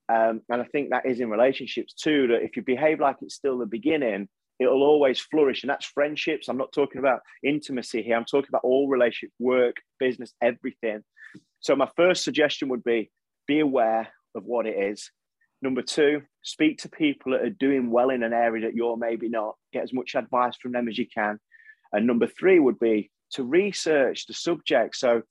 Um, 0.10 0.42
and 0.50 0.62
I 0.62 0.66
think 0.66 0.90
that 0.90 1.06
is 1.06 1.20
in 1.20 1.30
relationships 1.30 1.94
too. 1.94 2.28
That 2.28 2.44
if 2.44 2.56
you 2.56 2.64
behave 2.64 3.00
like 3.00 3.18
it's 3.22 3.36
still 3.36 3.58
the 3.58 3.66
beginning, 3.66 4.28
it'll 4.60 4.84
always 4.84 5.20
flourish. 5.20 5.64
And 5.64 5.70
that's 5.70 5.86
friendships. 5.86 6.50
I'm 6.50 6.58
not 6.58 6.74
talking 6.74 7.00
about 7.00 7.22
intimacy 7.44 8.04
here. 8.04 8.18
I'm 8.18 8.26
talking 8.26 8.50
about 8.50 8.64
all 8.64 8.90
relationship, 8.90 9.32
work, 9.40 9.78
business, 10.00 10.34
everything. 10.42 11.04
So 11.62 11.76
my 11.76 11.90
first 11.96 12.24
suggestion 12.24 12.70
would 12.70 12.84
be 12.84 13.10
be 13.48 13.60
aware 13.60 14.10
of 14.36 14.44
what 14.46 14.66
it 14.66 14.78
is. 14.78 15.12
Number 15.62 15.82
two, 15.82 16.24
speak 16.42 16.80
to 16.80 16.90
people 16.90 17.32
that 17.32 17.42
are 17.42 17.50
doing 17.50 17.90
well 17.90 18.10
in 18.10 18.24
an 18.24 18.34
area 18.34 18.66
that 18.66 18.76
you're 18.76 18.98
maybe 18.98 19.30
not. 19.30 19.56
Get 19.72 19.84
as 19.84 19.94
much 19.94 20.16
advice 20.16 20.56
from 20.58 20.74
them 20.74 20.88
as 20.88 20.98
you 20.98 21.08
can. 21.08 21.40
And 21.94 22.06
number 22.06 22.28
three 22.28 22.60
would 22.60 22.80
be 22.80 23.12
to 23.32 23.44
research 23.44 24.28
the 24.28 24.34
subject. 24.34 24.96
So 24.96 25.22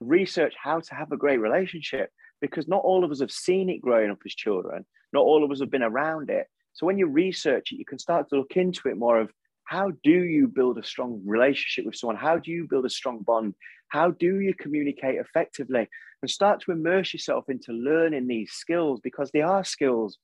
research 0.00 0.54
how 0.60 0.80
to 0.80 0.94
have 0.94 1.12
a 1.12 1.16
great 1.16 1.40
relationship 1.40 2.10
because 2.40 2.66
not 2.66 2.82
all 2.82 3.04
of 3.04 3.10
us 3.10 3.20
have 3.20 3.30
seen 3.30 3.68
it 3.68 3.82
growing 3.82 4.10
up 4.10 4.18
as 4.24 4.34
children. 4.34 4.84
Not 5.12 5.24
all 5.24 5.44
of 5.44 5.50
us 5.50 5.60
have 5.60 5.70
been 5.70 5.82
around 5.82 6.30
it. 6.30 6.46
So 6.72 6.86
when 6.86 6.98
you 6.98 7.06
research 7.06 7.70
it, 7.70 7.78
you 7.78 7.84
can 7.84 7.98
start 7.98 8.28
to 8.30 8.36
look 8.36 8.56
into 8.56 8.88
it 8.88 8.96
more 8.96 9.20
of 9.20 9.30
how 9.64 9.92
do 10.02 10.10
you 10.10 10.48
build 10.48 10.78
a 10.78 10.84
strong 10.84 11.22
relationship 11.24 11.86
with 11.86 11.96
someone? 11.96 12.16
How 12.16 12.38
do 12.38 12.50
you 12.50 12.66
build 12.68 12.84
a 12.84 12.90
strong 12.90 13.22
bond? 13.22 13.54
How 13.92 14.10
do 14.10 14.40
you 14.40 14.54
communicate 14.54 15.16
effectively? 15.16 15.86
And 16.22 16.30
start 16.30 16.62
to 16.62 16.72
immerse 16.72 17.12
yourself 17.12 17.44
into 17.50 17.72
learning 17.72 18.26
these 18.26 18.50
skills 18.52 19.00
because 19.02 19.30
they 19.30 19.42
are 19.42 19.64
skills. 19.64 20.16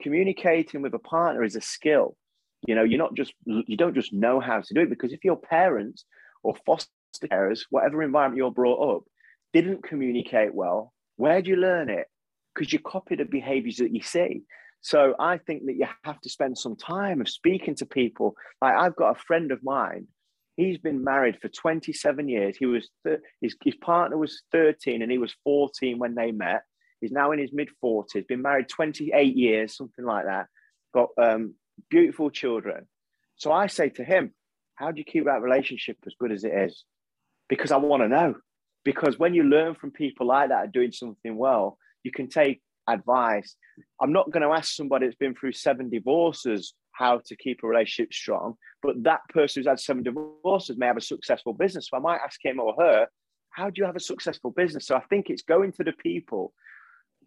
Communicating 0.00 0.80
with 0.80 0.94
a 0.94 1.00
partner 1.00 1.42
is 1.42 1.56
a 1.56 1.60
skill. 1.60 2.16
You 2.68 2.76
know, 2.76 2.84
you're 2.84 3.00
not 3.00 3.14
just 3.14 3.34
you 3.44 3.76
don't 3.76 3.96
just 3.96 4.12
know 4.12 4.38
how 4.38 4.60
to 4.60 4.74
do 4.74 4.82
it 4.82 4.90
because 4.90 5.12
if 5.12 5.24
your 5.24 5.36
parents 5.36 6.04
or 6.44 6.54
foster 6.64 6.88
carers, 7.24 7.62
whatever 7.70 8.00
environment 8.04 8.38
you're 8.38 8.52
brought 8.52 8.96
up, 8.96 9.02
didn't 9.52 9.82
communicate 9.82 10.54
well, 10.54 10.92
where 11.16 11.42
do 11.42 11.50
you 11.50 11.56
learn 11.56 11.90
it? 11.90 12.06
Because 12.54 12.72
you 12.72 12.78
copy 12.78 13.16
the 13.16 13.24
behaviors 13.24 13.78
that 13.78 13.92
you 13.92 14.02
see. 14.02 14.42
So 14.82 15.16
I 15.18 15.38
think 15.38 15.66
that 15.66 15.74
you 15.74 15.88
have 16.04 16.20
to 16.20 16.30
spend 16.30 16.58
some 16.58 16.76
time 16.76 17.20
of 17.20 17.28
speaking 17.28 17.74
to 17.76 17.86
people. 17.86 18.36
Like 18.62 18.76
I've 18.76 18.94
got 18.94 19.16
a 19.16 19.20
friend 19.26 19.50
of 19.50 19.64
mine. 19.64 20.06
He's 20.56 20.78
been 20.78 21.04
married 21.04 21.38
for 21.40 21.48
27 21.48 22.28
years. 22.28 22.56
He 22.56 22.66
was 22.66 22.88
th- 23.06 23.20
his, 23.40 23.56
his 23.62 23.74
partner 23.76 24.16
was 24.16 24.42
13 24.52 25.02
and 25.02 25.12
he 25.12 25.18
was 25.18 25.34
14 25.44 25.98
when 25.98 26.14
they 26.14 26.32
met. 26.32 26.62
He's 27.00 27.12
now 27.12 27.32
in 27.32 27.38
his 27.38 27.52
mid 27.52 27.68
40s. 27.84 28.26
Been 28.26 28.42
married 28.42 28.68
28 28.68 29.36
years, 29.36 29.76
something 29.76 30.04
like 30.04 30.24
that. 30.24 30.46
Got 30.94 31.10
um, 31.22 31.54
beautiful 31.90 32.30
children. 32.30 32.86
So 33.36 33.52
I 33.52 33.66
say 33.66 33.90
to 33.90 34.04
him, 34.04 34.32
"How 34.76 34.92
do 34.92 34.98
you 34.98 35.04
keep 35.04 35.26
that 35.26 35.42
relationship 35.42 35.98
as 36.06 36.14
good 36.18 36.32
as 36.32 36.44
it 36.44 36.54
is?" 36.54 36.84
Because 37.50 37.70
I 37.70 37.76
want 37.76 38.02
to 38.02 38.08
know. 38.08 38.36
Because 38.82 39.18
when 39.18 39.34
you 39.34 39.42
learn 39.42 39.74
from 39.74 39.90
people 39.90 40.26
like 40.26 40.48
that 40.48 40.72
doing 40.72 40.92
something 40.92 41.36
well, 41.36 41.76
you 42.02 42.10
can 42.10 42.28
take 42.28 42.62
advice. 42.88 43.56
I'm 44.00 44.12
not 44.12 44.30
going 44.30 44.42
to 44.42 44.56
ask 44.56 44.74
somebody 44.74 45.06
that's 45.06 45.16
been 45.16 45.34
through 45.34 45.52
seven 45.52 45.90
divorces 45.90 46.72
how 46.96 47.20
to 47.26 47.36
keep 47.36 47.60
a 47.62 47.66
relationship 47.66 48.12
strong, 48.12 48.54
but 48.82 49.02
that 49.02 49.20
person 49.28 49.60
who's 49.60 49.68
had 49.68 49.80
seven 49.80 50.02
divorces 50.02 50.76
may 50.76 50.86
have 50.86 50.96
a 50.96 51.00
successful 51.00 51.52
business. 51.52 51.88
So 51.90 51.96
I 51.96 52.00
might 52.00 52.20
ask 52.24 52.44
him 52.44 52.60
or 52.60 52.74
her, 52.78 53.06
how 53.50 53.70
do 53.70 53.80
you 53.80 53.84
have 53.84 53.96
a 53.96 54.00
successful 54.00 54.50
business? 54.50 54.86
So 54.86 54.96
I 54.96 55.02
think 55.08 55.26
it's 55.28 55.42
going 55.42 55.72
to 55.72 55.84
the 55.84 55.92
people 55.92 56.52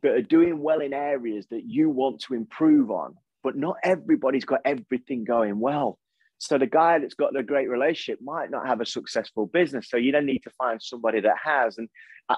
that 0.04 0.12
are 0.12 0.22
doing 0.22 0.62
well 0.62 0.82
in 0.82 0.94
areas 0.94 1.48
that 1.52 1.64
you 1.66 1.90
want 1.90 2.22
to 2.22 2.34
improve 2.34 2.92
on, 2.92 3.16
but 3.44 3.58
not 3.58 3.78
everybody's 3.84 4.46
got 4.46 4.62
everything 4.66 5.24
going 5.24 5.60
well. 5.60 6.00
So 6.38 6.58
the 6.58 6.68
guy 6.68 7.00
that's 7.00 7.16
got 7.16 7.36
a 7.36 7.44
great 7.44 7.70
relationship 7.70 8.20
might 8.22 8.50
not 8.50 8.66
have 8.66 8.80
a 8.80 8.86
successful 8.86 9.46
business. 9.46 9.90
So 9.90 9.98
you 9.98 10.14
then 10.14 10.26
need 10.26 10.44
to 10.44 10.52
find 10.52 10.82
somebody 10.82 11.20
that 11.20 11.36
has. 11.44 11.78
And 11.78 11.90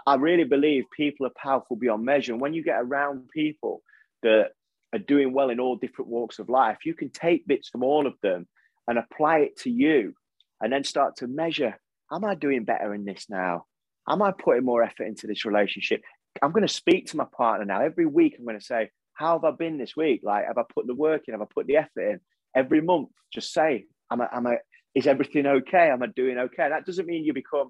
I, 0.08 0.16
really 0.16 0.44
believe 0.44 0.86
people 0.96 1.28
are 1.28 1.32
powerful 1.36 1.76
beyond 1.76 2.04
measure. 2.04 2.32
And 2.32 2.42
when 2.42 2.54
you 2.54 2.64
get 2.64 2.80
around 2.80 3.30
people 3.30 3.84
that 4.24 4.52
are 4.94 5.00
doing 5.00 5.34
well 5.34 5.50
in 5.50 5.60
all 5.60 5.76
different 5.76 6.10
walks 6.10 6.40
of 6.40 6.50
life, 6.50 6.80
you 6.86 6.94
can 6.94 7.10
take 7.10 7.48
bits 7.48 7.70
from 7.70 7.84
all 7.84 8.08
of 8.08 8.14
them 8.22 8.48
and 8.88 8.98
apply 8.98 9.40
it 9.40 9.58
to 9.58 9.70
you 9.70 10.14
and 10.62 10.72
then 10.72 10.84
start 10.84 11.18
to 11.18 11.28
measure 11.28 11.78
am 12.12 12.26
I 12.26 12.36
doing 12.36 12.66
better 12.66 12.94
in 12.94 13.06
this 13.06 13.28
now? 13.30 13.66
Am 14.10 14.22
I 14.22 14.32
putting 14.32 14.66
more 14.66 14.84
effort 14.84 15.06
into 15.06 15.28
this 15.28 15.46
relationship? 15.46 16.02
I'm 16.42 16.52
going 16.52 16.68
to 16.68 16.74
speak 16.74 17.08
to 17.08 17.18
my 17.18 17.26
partner 17.36 17.66
now. 17.66 17.82
Every 17.82 18.06
week, 18.06 18.36
I'm 18.38 18.46
going 18.46 18.60
to 18.60 18.66
say, 18.66 18.90
How 19.14 19.34
have 19.34 19.44
I 19.44 19.56
been 19.56 19.78
this 19.78 19.96
week? 19.96 20.22
Like, 20.24 20.46
have 20.46 20.58
I 20.58 20.64
put 20.74 20.88
the 20.88 20.96
work 20.96 21.24
in? 21.28 21.34
Have 21.34 21.42
I 21.42 21.46
put 21.54 21.68
the 21.68 21.78
effort 21.78 22.12
in? 22.12 22.20
Every 22.56 22.82
month, 22.82 23.10
just 23.34 23.54
say, 23.54 23.86
Am 24.12 24.22
I, 24.22 24.28
am 24.32 24.48
I, 24.48 24.58
is 24.94 25.08
everything 25.08 25.46
okay? 25.46 25.90
Am 25.90 26.04
I 26.04 26.08
doing 26.08 26.38
okay? 26.38 26.70
That 26.70 26.86
doesn't 26.86 27.06
mean 27.06 27.24
you 27.24 27.34
become 27.34 27.70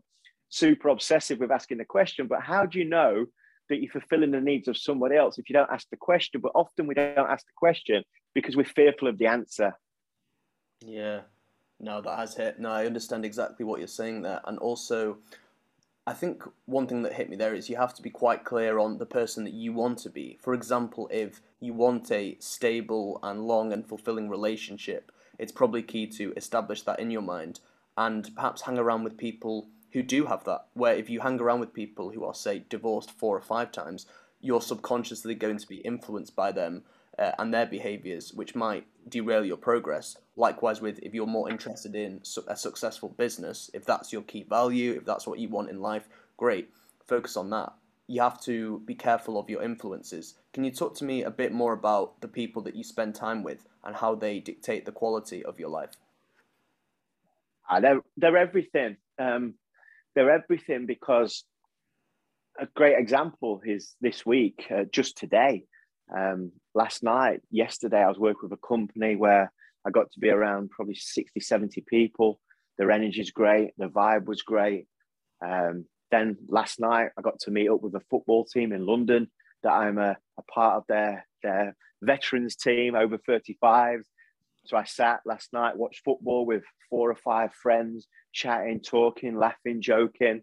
super 0.50 0.90
obsessive 0.90 1.40
with 1.40 1.52
asking 1.52 1.78
the 1.78 1.86
question, 1.86 2.28
but 2.28 2.42
how 2.42 2.66
do 2.66 2.80
you 2.80 2.86
know 2.86 3.26
that 3.72 3.82
you're 3.82 3.92
fulfilling 3.92 4.32
the 4.32 4.40
needs 4.40 4.68
of 4.68 4.78
somebody 4.78 5.16
else 5.16 5.38
if 5.38 5.50
you 5.50 5.54
don't 5.54 5.72
ask 5.72 5.90
the 5.90 5.98
question? 5.98 6.42
But 6.42 6.52
often 6.54 6.88
we 6.88 6.94
don't 6.94 7.18
ask 7.18 7.46
the 7.46 7.54
question 7.56 8.04
because 8.34 8.56
we're 8.56 8.66
fearful 8.66 9.08
of 9.08 9.18
the 9.18 9.28
answer. 9.28 9.74
Yeah, 10.86 11.22
no, 11.80 12.02
that 12.02 12.18
has 12.18 12.36
hit. 12.36 12.60
No, 12.60 12.72
I 12.72 12.86
understand 12.86 13.26
exactly 13.26 13.66
what 13.66 13.80
you're 13.80 13.88
saying 13.88 14.22
there. 14.22 14.42
And 14.46 14.58
also, 14.60 15.18
I 16.06 16.14
think 16.14 16.44
one 16.66 16.88
thing 16.88 17.04
that 17.04 17.14
hit 17.14 17.30
me 17.30 17.36
there 17.36 17.54
is 17.54 17.70
you 17.70 17.78
have 17.78 17.94
to 17.96 18.02
be 18.02 18.10
quite 18.10 18.44
clear 18.44 18.80
on 18.80 18.98
the 18.98 19.06
person 19.06 19.44
that 19.44 19.54
you 19.54 19.74
want 19.74 20.00
to 20.00 20.10
be. 20.10 20.38
For 20.42 20.54
example, 20.54 21.08
if 21.12 21.42
you 21.60 21.74
want 21.74 22.12
a 22.12 22.38
stable 22.40 23.20
and 23.24 23.48
long 23.48 23.74
and 23.74 23.88
fulfilling 23.88 24.30
relationship, 24.30 25.12
it's 25.38 25.52
probably 25.52 25.84
key 25.84 26.08
to 26.08 26.34
establish 26.36 26.84
that 26.84 27.00
in 27.00 27.12
your 27.12 27.22
mind 27.22 27.60
and 27.98 28.34
perhaps 28.36 28.62
hang 28.62 28.78
around 28.78 29.04
with 29.04 29.18
people 29.18 29.68
who 29.93 30.04
do 30.04 30.25
have 30.25 30.43
that, 30.45 30.65
where 30.73 30.95
if 30.95 31.10
you 31.10 31.19
hang 31.19 31.39
around 31.39 31.60
with 31.60 31.73
people 31.73 32.12
who 32.12 32.23
are, 32.23 32.34
say, 32.34 32.63
divorced 32.69 33.12
four 33.12 33.36
or 33.38 33.41
five 33.41 33.71
times, 33.71 34.06
you're 34.39 34.62
subconsciously 34.62 35.36
going 35.36 35.58
to 35.58 35.67
be 35.67 35.77
influenced 35.77 36.36
by 36.36 36.51
them 36.51 36.84
uh, 37.19 37.32
and 37.38 37.54
their 37.54 37.65
behaviors, 37.65 38.34
which 38.34 38.56
might 38.56 38.86
derail 39.08 39.45
your 39.45 39.58
progress. 39.58 40.17
Likewise, 40.36 40.82
with 40.82 40.99
if 41.04 41.13
you're 41.13 41.27
more 41.27 41.49
interested 41.49 41.95
in 41.95 42.23
su- 42.23 42.43
a 42.47 42.56
successful 42.56 43.10
business, 43.10 43.69
if 43.73 43.86
that's 43.86 44.12
your 44.12 44.23
key 44.23 44.43
value, 44.43 44.93
if 44.93 45.06
that's 45.06 45.27
what 45.27 45.39
you 45.39 45.49
want 45.49 45.69
in 45.69 45.82
life, 45.82 46.08
great, 46.38 46.69
focus 47.08 47.38
on 47.38 47.49
that. 47.49 47.73
You 48.08 48.21
have 48.21 48.41
to 48.41 48.80
be 48.86 48.95
careful 48.95 49.38
of 49.38 49.49
your 49.49 49.62
influences. 49.62 50.36
Can 50.54 50.63
you 50.63 50.71
talk 50.71 50.95
to 50.95 51.06
me 51.06 51.23
a 51.23 51.32
bit 51.32 51.51
more 51.51 51.73
about 51.73 52.19
the 52.21 52.27
people 52.27 52.62
that 52.63 52.75
you 52.75 52.84
spend 52.84 53.15
time 53.15 53.43
with 53.43 53.65
and 53.84 53.95
how 53.95 54.15
they 54.15 54.39
dictate 54.39 54.86
the 54.86 54.91
quality 54.91 55.43
of 55.45 55.60
your 55.60 55.69
life? 55.69 55.91
Uh, 57.69 57.80
they're, 57.80 58.01
they're 58.17 58.38
everything. 58.38 58.97
Um, 59.17 59.54
they're 60.15 60.32
everything 60.32 60.86
because 60.86 61.43
a 62.60 62.67
great 62.76 62.97
example 62.97 63.62
is 63.65 63.95
this 64.02 64.26
week, 64.26 64.65
uh, 64.69 64.84
just 64.91 65.17
today, 65.17 65.63
um, 66.15 66.52
last 66.76 67.04
night, 67.04 67.41
yesterday, 67.50 68.04
I 68.04 68.08
was 68.08 68.19
working 68.19 68.50
with 68.50 68.60
a 68.60 68.67
company 68.67 69.15
where 69.15 69.52
I 69.86 69.89
got 69.89 70.12
to 70.12 70.19
be 70.19 70.30
around 70.30 70.69
probably 70.69 70.95
60, 70.95 71.39
70 71.39 71.84
people. 71.88 72.39
Their 72.78 72.91
energy 72.91 73.21
is 73.21 73.32
great, 73.32 73.71
the 73.78 73.88
vibe 73.88 74.26
was 74.26 74.41
great. 74.41 74.88
Um, 75.45 75.86
then 76.12 76.38
last 76.50 76.80
night, 76.80 77.10
I 77.17 77.21
got 77.21 77.39
to 77.41 77.52
meet 77.52 77.69
up 77.69 77.82
with 77.82 77.95
a 77.95 78.02
football 78.10 78.45
team 78.45 78.74
in 78.74 78.86
London 78.86 79.32
that 79.63 79.71
I'm 79.71 79.97
a, 79.97 80.17
a 80.38 80.41
part 80.54 80.78
of 80.78 80.84
their, 80.88 81.26
their 81.43 81.76
veterans 82.02 82.56
team, 82.56 82.95
over 82.95 83.17
35s. 83.17 84.04
So 84.65 84.78
I 84.78 84.84
sat 84.84 85.21
last 85.26 85.54
night, 85.54 85.78
watched 85.78 86.04
football 86.04 86.45
with 86.45 86.63
four 86.89 87.10
or 87.10 87.15
five 87.15 87.54
friends, 87.54 88.08
chatting, 88.32 88.80
talking, 88.80 89.38
laughing, 89.38 89.82
joking, 89.82 90.41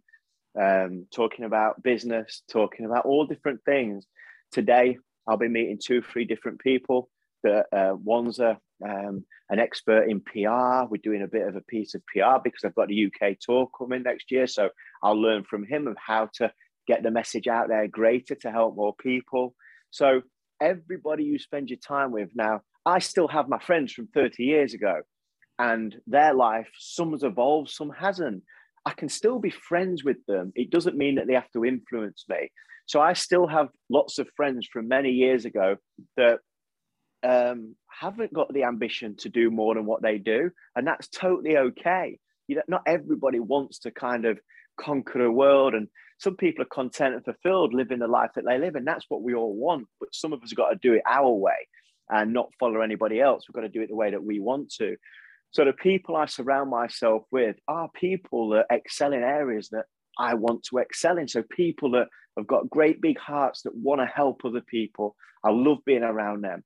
um, 0.61 1.07
talking 1.15 1.45
about 1.45 1.83
business, 1.83 2.43
talking 2.51 2.85
about 2.85 3.07
all 3.07 3.27
different 3.27 3.61
things. 3.65 4.07
Today, 4.53 4.99
I'll 5.27 5.37
be 5.37 5.49
meeting 5.49 5.79
two, 5.83 6.03
three 6.03 6.25
different 6.25 6.61
people. 6.61 7.11
that 7.45 7.67
uh, 7.73 7.95
one's 7.95 8.41
a, 8.41 8.59
um, 8.85 9.25
an 9.51 9.61
expert 9.61 10.09
in 10.09 10.21
PR. 10.21 10.89
We're 10.91 11.01
doing 11.03 11.23
a 11.23 11.29
bit 11.29 11.47
of 11.47 11.55
a 11.55 11.61
piece 11.61 11.95
of 11.95 12.03
PR 12.07 12.41
because 12.43 12.65
I've 12.65 12.75
got 12.75 12.91
a 12.91 13.07
UK 13.07 13.39
tour 13.41 13.69
coming 13.79 14.03
next 14.03 14.31
year. 14.33 14.47
So 14.47 14.71
I'll 15.03 15.21
learn 15.21 15.45
from 15.45 15.65
him 15.65 15.87
of 15.87 15.97
how 16.05 16.31
to 16.35 16.53
get 16.89 17.03
the 17.03 17.11
message 17.11 17.47
out 17.47 17.69
there 17.69 17.87
greater 17.87 18.35
to 18.35 18.51
help 18.51 18.75
more 18.75 18.95
people. 18.97 19.55
So 19.91 20.23
everybody 20.61 21.25
you 21.25 21.39
spend 21.39 21.71
your 21.71 21.79
time 21.79 22.11
with 22.11 22.31
now, 22.35 22.63
I 22.87 22.99
still 23.01 23.29
have 23.29 23.49
my 23.49 23.59
friends 23.59 23.93
from 23.93 24.09
30 24.09 24.45
years 24.45 24.75
ago 24.75 25.03
and 25.59 25.97
their 26.07 26.35
life, 26.35 26.69
some 26.79 27.13
has 27.13 27.23
evolved, 27.23 27.71
some 27.71 27.91
hasn't. 27.91 28.43
I 28.87 28.93
can 28.93 29.09
still 29.09 29.39
be 29.39 29.51
friends 29.51 30.05
with 30.05 30.25
them. 30.27 30.53
It 30.55 30.71
doesn't 30.71 30.97
mean 30.97 31.17
that 31.17 31.27
they 31.27 31.35
have 31.35 31.51
to 31.53 31.65
influence 31.65 32.25
me. 32.29 32.51
So 32.87 33.01
I 33.01 33.13
still 33.13 33.47
have 33.47 33.69
lots 33.91 34.19
of 34.19 34.29
friends 34.37 34.67
from 34.73 34.89
many 34.89 35.11
years 35.11 35.45
ago 35.45 35.77
that 36.17 36.39
um, 37.23 37.75
haven't 37.91 38.33
got 38.33 38.53
the 38.53 38.65
ambition 38.65 39.17
to 39.17 39.29
do 39.29 39.51
more 39.51 39.75
than 39.75 39.85
what 39.85 40.01
they 40.01 40.19
do, 40.19 40.51
and 40.75 40.87
that's 40.87 41.09
totally 41.09 41.59
okay. 41.59 42.19
You 42.47 42.57
know, 42.57 42.63
not 42.69 42.83
everybody 42.87 43.41
wants 43.41 43.81
to 43.81 43.91
kind 43.91 44.25
of 44.25 44.39
conquer 44.81 45.19
the 45.19 45.31
world, 45.31 45.75
and 45.75 45.89
some 46.19 46.37
people 46.37 46.63
are 46.63 46.69
content 46.73 47.17
and 47.17 47.25
fulfilled 47.25 47.75
living 47.75 47.99
the 47.99 48.07
life 48.07 48.31
that 48.37 48.45
they 48.47 48.59
live, 48.59 48.77
and 48.77 48.87
that's 48.87 49.05
what 49.09 49.23
we 49.23 49.35
all 49.35 49.55
want. 49.55 49.87
But 50.01 50.15
some 50.15 50.33
of 50.33 50.43
us 50.43 50.51
have 50.51 50.57
got 50.57 50.71
to 50.71 50.77
do 50.81 50.95
it 50.95 51.03
our 51.05 51.31
way 51.31 51.67
and 52.11 52.33
not 52.33 52.53
follow 52.59 52.81
anybody 52.81 53.21
else. 53.21 53.45
We've 53.47 53.55
got 53.55 53.63
to 53.63 53.69
do 53.69 53.83
it 53.83 53.89
the 53.89 53.97
way 53.97 54.11
that 54.11 54.23
we 54.23 54.41
want 54.41 54.73
to. 54.75 54.97
So 55.51 55.65
the 55.65 55.73
people 55.73 56.17
I 56.17 56.27
surround 56.27 56.71
myself 56.71 57.25
with 57.31 57.57
are 57.67 57.89
people 57.95 58.51
that 58.51 58.67
excel 58.71 59.13
in 59.13 59.23
areas 59.23 59.71
that 59.71 59.87
I 60.19 60.35
want 60.35 60.65
to 60.65 60.79
excel 60.79 61.19
in. 61.19 61.29
So 61.29 61.43
people 61.43 61.93
that 61.93 62.09
have 62.37 62.47
got 62.47 62.71
great 62.71 63.01
big 63.01 63.19
hearts 63.19 63.63
that 63.63 63.75
want 63.75 64.01
to 64.01 64.07
help 64.07 64.45
other 64.45 64.61
people. 64.61 65.17
I 65.45 65.51
love 65.51 65.79
being 65.87 66.03
around 66.03 66.43
them. 66.43 66.65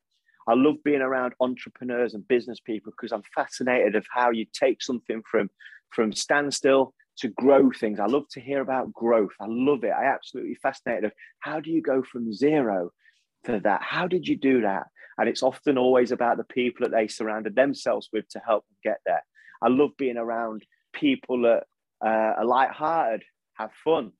I 0.48 0.54
love 0.54 0.76
being 0.84 1.00
around 1.00 1.34
entrepreneurs 1.40 2.14
and 2.14 2.26
business 2.26 2.58
people 2.58 2.92
because 2.92 3.12
I'm 3.12 3.22
fascinated 3.34 3.94
of 3.94 4.04
how 4.10 4.30
you 4.30 4.46
take 4.52 4.82
something 4.82 5.22
from 5.30 5.50
from 5.90 6.12
standstill 6.12 6.94
to 7.18 7.28
grow 7.28 7.70
things. 7.70 8.00
I 8.00 8.06
love 8.06 8.24
to 8.32 8.40
hear 8.40 8.62
about 8.62 8.92
growth. 8.92 9.32
I 9.40 9.44
love 9.46 9.84
it. 9.84 9.92
I 9.92 10.06
absolutely 10.06 10.56
fascinated 10.62 11.04
of 11.04 11.12
how 11.40 11.60
do 11.60 11.70
you 11.70 11.82
go 11.82 12.02
from 12.02 12.32
zero 12.32 12.90
to 13.44 13.60
that? 13.60 13.82
How 13.82 14.06
did 14.06 14.26
you 14.26 14.36
do 14.36 14.62
that? 14.62 14.86
And 15.22 15.28
it's 15.28 15.44
often 15.44 15.78
always 15.78 16.10
about 16.10 16.36
the 16.36 16.42
people 16.42 16.84
that 16.84 16.90
they 16.90 17.06
surrounded 17.06 17.54
themselves 17.54 18.08
with 18.12 18.28
to 18.30 18.40
help 18.44 18.64
them 18.66 18.76
get 18.82 18.98
there. 19.06 19.22
I 19.62 19.68
love 19.68 19.90
being 19.96 20.16
around 20.16 20.64
people 20.92 21.42
that 21.42 21.62
uh, 22.04 22.40
are 22.40 22.44
light-hearted, 22.44 23.22
have 23.54 23.70
fun, 23.84 24.10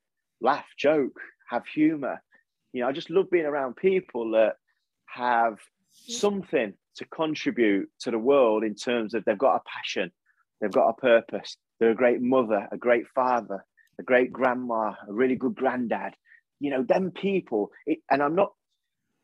laugh, 0.41 0.69
joke, 0.79 1.19
have 1.51 1.67
humor. 1.67 2.23
You 2.73 2.83
know, 2.83 2.88
I 2.88 2.93
just 2.93 3.11
love 3.11 3.29
being 3.33 3.47
around 3.47 3.75
people 3.75 4.31
that 4.31 4.53
have 5.07 5.59
something 5.91 6.75
to 6.99 7.05
contribute 7.07 7.88
to 8.03 8.12
the 8.12 8.19
world 8.19 8.62
in 8.62 8.77
terms 8.77 9.12
of 9.12 9.25
they've 9.25 9.37
got 9.37 9.57
a 9.57 9.62
passion, 9.67 10.12
they've 10.61 10.71
got 10.71 10.91
a 10.91 11.01
purpose, 11.01 11.57
they're 11.81 11.91
a 11.91 11.97
great 11.97 12.23
mother, 12.23 12.69
a 12.71 12.77
great 12.77 13.09
father, 13.12 13.65
a 13.99 14.05
great 14.05 14.33
grandma, 14.33 14.93
a 15.09 15.12
really 15.12 15.35
good 15.35 15.57
granddad. 15.57 16.15
You 16.61 16.71
know, 16.71 16.85
them 16.85 17.11
people, 17.11 17.73
it, 17.87 17.99
and 18.09 18.23
I'm 18.23 18.37
not, 18.37 18.53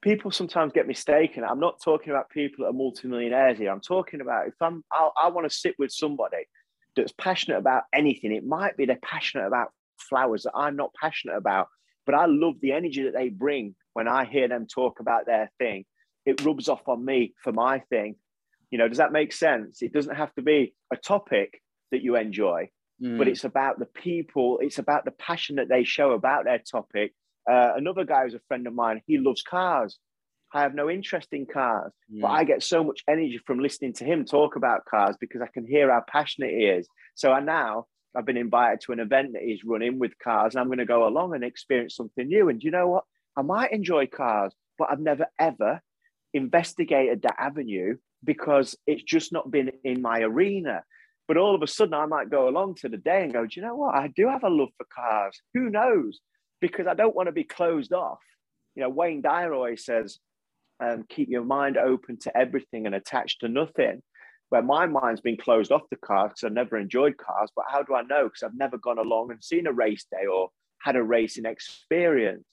people 0.02 0.30
sometimes 0.30 0.72
get 0.72 0.86
mistaken. 0.86 1.44
I'm 1.44 1.60
not 1.60 1.82
talking 1.82 2.10
about 2.10 2.30
people 2.30 2.64
that 2.64 2.70
are 2.70 2.74
multimillionaires 2.74 3.58
here. 3.58 3.70
I'm 3.70 3.80
talking 3.80 4.20
about 4.20 4.48
if 4.48 4.54
I'm, 4.60 4.84
I'll, 4.92 5.12
I 5.20 5.28
want 5.28 5.50
to 5.50 5.56
sit 5.56 5.74
with 5.78 5.92
somebody 5.92 6.46
that's 6.94 7.12
passionate 7.12 7.58
about 7.58 7.84
anything. 7.92 8.32
It 8.32 8.46
might 8.46 8.76
be 8.76 8.86
they're 8.86 8.98
passionate 9.02 9.46
about 9.46 9.72
flowers 9.98 10.44
that 10.44 10.52
I'm 10.54 10.76
not 10.76 10.92
passionate 11.00 11.36
about, 11.36 11.68
but 12.06 12.14
I 12.14 12.26
love 12.26 12.54
the 12.60 12.72
energy 12.72 13.02
that 13.04 13.14
they 13.14 13.28
bring 13.28 13.74
when 13.92 14.08
I 14.08 14.24
hear 14.24 14.48
them 14.48 14.66
talk 14.66 15.00
about 15.00 15.26
their 15.26 15.50
thing. 15.58 15.84
It 16.24 16.44
rubs 16.44 16.68
off 16.68 16.86
on 16.88 17.04
me 17.04 17.34
for 17.42 17.52
my 17.52 17.80
thing. 17.90 18.16
You 18.70 18.78
know, 18.78 18.88
does 18.88 18.98
that 18.98 19.12
make 19.12 19.32
sense? 19.32 19.82
It 19.82 19.92
doesn't 19.92 20.14
have 20.14 20.34
to 20.34 20.42
be 20.42 20.74
a 20.92 20.96
topic 20.96 21.62
that 21.90 22.02
you 22.02 22.16
enjoy, 22.16 22.70
mm. 23.02 23.18
but 23.18 23.28
it's 23.28 23.44
about 23.44 23.78
the 23.78 23.86
people, 23.86 24.58
it's 24.60 24.78
about 24.78 25.04
the 25.04 25.10
passion 25.10 25.56
that 25.56 25.68
they 25.68 25.84
show 25.84 26.12
about 26.12 26.44
their 26.44 26.58
topic. 26.58 27.14
Uh, 27.48 27.72
another 27.76 28.04
guy 28.04 28.24
who's 28.24 28.34
a 28.34 28.40
friend 28.48 28.66
of 28.66 28.74
mine, 28.74 29.00
he 29.06 29.18
loves 29.18 29.42
cars. 29.42 29.98
I 30.52 30.62
have 30.62 30.74
no 30.74 30.88
interest 30.88 31.28
in 31.32 31.46
cars, 31.46 31.92
mm. 32.12 32.20
but 32.22 32.28
I 32.28 32.44
get 32.44 32.62
so 32.62 32.82
much 32.82 33.02
energy 33.08 33.38
from 33.46 33.58
listening 33.58 33.92
to 33.94 34.04
him 34.04 34.24
talk 34.24 34.56
about 34.56 34.84
cars 34.86 35.16
because 35.20 35.42
I 35.42 35.48
can 35.52 35.66
hear 35.66 35.90
how 35.90 36.02
passionate 36.06 36.50
he 36.50 36.64
is. 36.64 36.88
So 37.14 37.32
I 37.32 37.40
now 37.40 37.86
I've 38.16 38.24
been 38.24 38.36
invited 38.36 38.80
to 38.82 38.92
an 38.92 39.00
event 39.00 39.34
that 39.34 39.42
he's 39.42 39.64
running 39.64 39.98
with 39.98 40.18
cars, 40.18 40.54
and 40.54 40.60
I'm 40.60 40.68
going 40.68 40.78
to 40.78 40.86
go 40.86 41.06
along 41.06 41.34
and 41.34 41.44
experience 41.44 41.96
something 41.96 42.26
new. 42.26 42.48
And 42.48 42.62
you 42.62 42.70
know 42.70 42.88
what? 42.88 43.04
I 43.36 43.42
might 43.42 43.72
enjoy 43.72 44.06
cars, 44.06 44.52
but 44.78 44.88
I've 44.90 45.00
never 45.00 45.26
ever 45.38 45.80
investigated 46.34 47.22
that 47.22 47.36
avenue 47.38 47.96
because 48.24 48.76
it's 48.86 49.02
just 49.02 49.32
not 49.32 49.50
been 49.50 49.70
in 49.84 50.02
my 50.02 50.20
arena. 50.20 50.82
But 51.28 51.36
all 51.36 51.54
of 51.54 51.62
a 51.62 51.66
sudden, 51.66 51.94
I 51.94 52.06
might 52.06 52.30
go 52.30 52.48
along 52.48 52.76
to 52.76 52.88
the 52.88 52.96
day 52.96 53.22
and 53.22 53.32
go, 53.32 53.44
do 53.44 53.60
you 53.60 53.62
know 53.62 53.76
what? 53.76 53.94
I 53.94 54.08
do 54.08 54.28
have 54.28 54.44
a 54.44 54.48
love 54.48 54.70
for 54.78 54.86
cars. 54.92 55.38
Who 55.54 55.68
knows? 55.68 56.20
Because 56.60 56.86
I 56.86 56.94
don't 56.94 57.14
want 57.14 57.28
to 57.28 57.32
be 57.32 57.44
closed 57.44 57.92
off. 57.92 58.18
You 58.74 58.82
know, 58.82 58.88
Wayne 58.88 59.22
Dyer 59.22 59.52
always 59.52 59.84
says, 59.84 60.18
um, 60.80 61.04
keep 61.08 61.28
your 61.28 61.44
mind 61.44 61.76
open 61.76 62.18
to 62.20 62.36
everything 62.36 62.86
and 62.86 62.94
attached 62.94 63.40
to 63.40 63.48
nothing 63.48 64.02
where 64.50 64.62
my 64.62 64.86
mind's 64.86 65.20
been 65.20 65.36
closed 65.36 65.72
off 65.72 65.82
the 65.90 65.96
cars 65.96 66.30
because 66.30 66.44
I've 66.44 66.52
never 66.52 66.78
enjoyed 66.78 67.16
cars. 67.18 67.50
But 67.54 67.66
how 67.68 67.82
do 67.82 67.94
I 67.94 68.02
know? 68.02 68.24
Because 68.24 68.42
I've 68.42 68.56
never 68.56 68.78
gone 68.78 68.98
along 68.98 69.30
and 69.30 69.42
seen 69.42 69.66
a 69.66 69.72
race 69.72 70.06
day 70.10 70.26
or 70.26 70.48
had 70.80 70.96
a 70.96 71.02
racing 71.02 71.44
experience. 71.44 72.46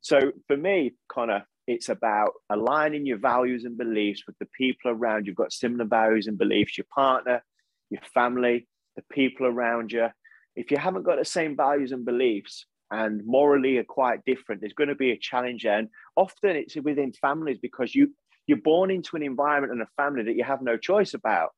So 0.00 0.32
for 0.46 0.56
me, 0.56 0.94
Connor, 1.08 1.46
it's 1.66 1.88
about 1.88 2.32
aligning 2.50 3.06
your 3.06 3.18
values 3.18 3.64
and 3.64 3.76
beliefs 3.76 4.22
with 4.26 4.36
the 4.38 4.48
people 4.56 4.90
around 4.90 5.26
you. 5.26 5.30
You've 5.30 5.36
got 5.36 5.52
similar 5.52 5.84
values 5.84 6.26
and 6.26 6.38
beliefs, 6.38 6.78
your 6.78 6.86
partner, 6.94 7.42
your 7.90 8.02
family, 8.14 8.68
the 8.96 9.02
people 9.10 9.46
around 9.46 9.92
you. 9.92 10.06
If 10.56 10.70
you 10.70 10.78
haven't 10.78 11.04
got 11.04 11.18
the 11.18 11.24
same 11.24 11.56
values 11.56 11.92
and 11.92 12.04
beliefs 12.04 12.66
and 12.90 13.24
morally 13.24 13.78
are 13.78 13.84
quite 13.84 14.24
different, 14.24 14.60
there's 14.60 14.72
going 14.72 14.88
to 14.88 14.94
be 14.94 15.12
a 15.12 15.18
challenge. 15.18 15.62
there. 15.62 15.78
And 15.78 15.88
often 16.16 16.56
it's 16.56 16.76
within 16.76 17.12
families 17.12 17.58
because 17.60 17.94
you 17.94 18.12
you're 18.46 18.58
born 18.58 18.90
into 18.90 19.16
an 19.16 19.22
environment 19.22 19.72
and 19.72 19.82
a 19.82 19.88
family 19.96 20.24
that 20.24 20.34
you 20.34 20.42
have 20.42 20.60
no 20.60 20.76
choice 20.76 21.14
about. 21.14 21.50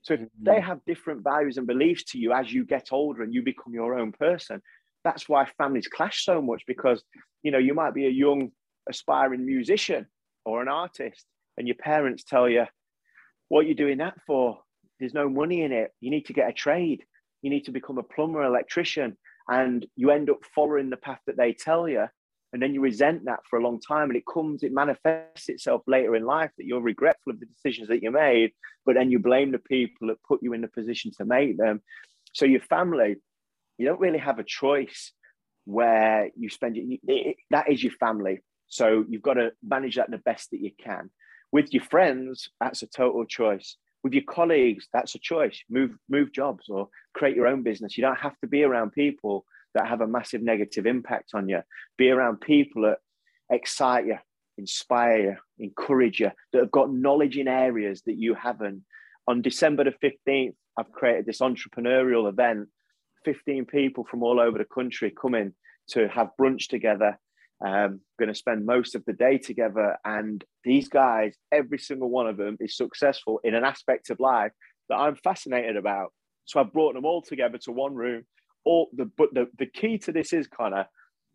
So 0.00 0.14
if 0.14 0.20
mm-hmm. 0.20 0.44
they 0.44 0.60
have 0.60 0.84
different 0.86 1.22
values 1.22 1.56
and 1.56 1.66
beliefs 1.66 2.02
to 2.10 2.18
you 2.18 2.32
as 2.32 2.52
you 2.52 2.64
get 2.64 2.88
older 2.90 3.22
and 3.22 3.32
you 3.32 3.42
become 3.42 3.74
your 3.74 3.96
own 3.96 4.10
person, 4.10 4.60
that's 5.04 5.28
why 5.28 5.46
families 5.58 5.88
clash 5.88 6.24
so 6.24 6.40
much 6.40 6.62
because 6.66 7.02
you 7.42 7.50
know 7.50 7.58
you 7.58 7.74
might 7.74 7.94
be 7.94 8.06
a 8.06 8.10
young 8.10 8.50
aspiring 8.88 9.44
musician 9.44 10.06
or 10.44 10.62
an 10.62 10.68
artist 10.68 11.24
and 11.56 11.66
your 11.66 11.76
parents 11.76 12.24
tell 12.24 12.48
you 12.48 12.64
what 13.48 13.64
are 13.64 13.68
you 13.68 13.74
doing 13.74 13.98
that 13.98 14.14
for 14.26 14.58
there's 14.98 15.14
no 15.14 15.28
money 15.28 15.62
in 15.62 15.72
it 15.72 15.92
you 16.00 16.10
need 16.10 16.26
to 16.26 16.32
get 16.32 16.48
a 16.48 16.52
trade 16.52 17.02
you 17.42 17.50
need 17.50 17.64
to 17.64 17.72
become 17.72 17.98
a 17.98 18.02
plumber 18.02 18.42
electrician 18.42 19.16
and 19.48 19.86
you 19.96 20.10
end 20.10 20.30
up 20.30 20.38
following 20.54 20.90
the 20.90 20.96
path 20.96 21.20
that 21.26 21.36
they 21.36 21.52
tell 21.52 21.88
you 21.88 22.06
and 22.52 22.60
then 22.60 22.74
you 22.74 22.80
resent 22.80 23.24
that 23.24 23.40
for 23.48 23.58
a 23.58 23.62
long 23.62 23.80
time 23.80 24.10
and 24.10 24.16
it 24.16 24.24
comes 24.32 24.62
it 24.62 24.72
manifests 24.72 25.48
itself 25.48 25.82
later 25.86 26.14
in 26.14 26.24
life 26.24 26.50
that 26.56 26.66
you're 26.66 26.82
regretful 26.82 27.32
of 27.32 27.40
the 27.40 27.46
decisions 27.46 27.88
that 27.88 28.02
you 28.02 28.10
made 28.10 28.52
but 28.84 28.94
then 28.94 29.10
you 29.10 29.18
blame 29.18 29.52
the 29.52 29.58
people 29.58 30.08
that 30.08 30.22
put 30.22 30.42
you 30.42 30.52
in 30.52 30.60
the 30.60 30.68
position 30.68 31.10
to 31.16 31.24
make 31.24 31.56
them. 31.56 31.80
So 32.32 32.44
your 32.44 32.60
family 32.60 33.16
you 33.78 33.86
don't 33.86 34.00
really 34.00 34.18
have 34.18 34.38
a 34.38 34.44
choice 34.44 35.12
where 35.64 36.30
you 36.36 36.50
spend 36.50 36.76
it, 36.76 37.00
it 37.06 37.36
that 37.50 37.70
is 37.70 37.82
your 37.82 37.92
family. 37.92 38.40
So 38.68 39.04
you've 39.08 39.22
got 39.22 39.34
to 39.34 39.52
manage 39.62 39.96
that 39.96 40.10
the 40.10 40.18
best 40.18 40.50
that 40.50 40.60
you 40.60 40.70
can. 40.82 41.10
With 41.50 41.72
your 41.72 41.84
friends 41.84 42.50
that's 42.60 42.82
a 42.82 42.86
total 42.86 43.24
choice 43.24 43.76
with 44.02 44.12
your 44.12 44.24
colleagues 44.24 44.88
that's 44.92 45.14
a 45.14 45.18
choice 45.18 45.62
move 45.70 45.92
move 46.08 46.32
jobs 46.32 46.68
or 46.68 46.88
create 47.14 47.36
your 47.36 47.46
own 47.46 47.62
business 47.62 47.96
you 47.96 48.02
don't 48.02 48.18
have 48.18 48.38
to 48.40 48.46
be 48.46 48.62
around 48.64 48.90
people 48.90 49.44
that 49.74 49.88
have 49.88 50.00
a 50.00 50.06
massive 50.06 50.42
negative 50.42 50.86
impact 50.86 51.30
on 51.34 51.48
you. 51.48 51.62
Be 51.96 52.10
around 52.10 52.40
people 52.40 52.82
that 52.82 52.98
excite 53.50 54.06
you, 54.06 54.18
inspire 54.58 55.18
you, 55.18 55.36
encourage 55.58 56.20
you, 56.20 56.30
that 56.52 56.60
have 56.60 56.70
got 56.70 56.92
knowledge 56.92 57.36
in 57.36 57.48
areas 57.48 58.02
that 58.06 58.18
you 58.18 58.34
haven't. 58.34 58.82
On 59.26 59.42
December 59.42 59.84
the 59.84 59.94
15th, 60.26 60.54
I've 60.76 60.92
created 60.92 61.26
this 61.26 61.40
entrepreneurial 61.40 62.28
event. 62.28 62.68
15 63.24 63.66
people 63.66 64.04
from 64.10 64.22
all 64.22 64.40
over 64.40 64.58
the 64.58 64.64
country 64.64 65.10
coming 65.10 65.52
to 65.88 66.08
have 66.08 66.30
brunch 66.40 66.66
together. 66.68 67.18
Um, 67.64 68.00
going 68.18 68.28
to 68.28 68.34
spend 68.34 68.66
most 68.66 68.96
of 68.96 69.04
the 69.04 69.12
day 69.12 69.38
together. 69.38 69.96
And 70.04 70.44
these 70.64 70.88
guys, 70.88 71.36
every 71.52 71.78
single 71.78 72.10
one 72.10 72.26
of 72.26 72.36
them 72.36 72.56
is 72.58 72.76
successful 72.76 73.40
in 73.44 73.54
an 73.54 73.64
aspect 73.64 74.10
of 74.10 74.18
life 74.18 74.50
that 74.88 74.96
I'm 74.96 75.14
fascinated 75.14 75.76
about. 75.76 76.12
So 76.44 76.58
I've 76.58 76.72
brought 76.72 76.94
them 76.94 77.04
all 77.04 77.22
together 77.22 77.58
to 77.58 77.72
one 77.72 77.94
room 77.94 78.24
all 78.64 78.88
the 78.92 79.10
but 79.16 79.32
the, 79.32 79.46
the 79.58 79.66
key 79.66 79.98
to 79.98 80.12
this 80.12 80.32
is 80.32 80.48
of 80.60 80.86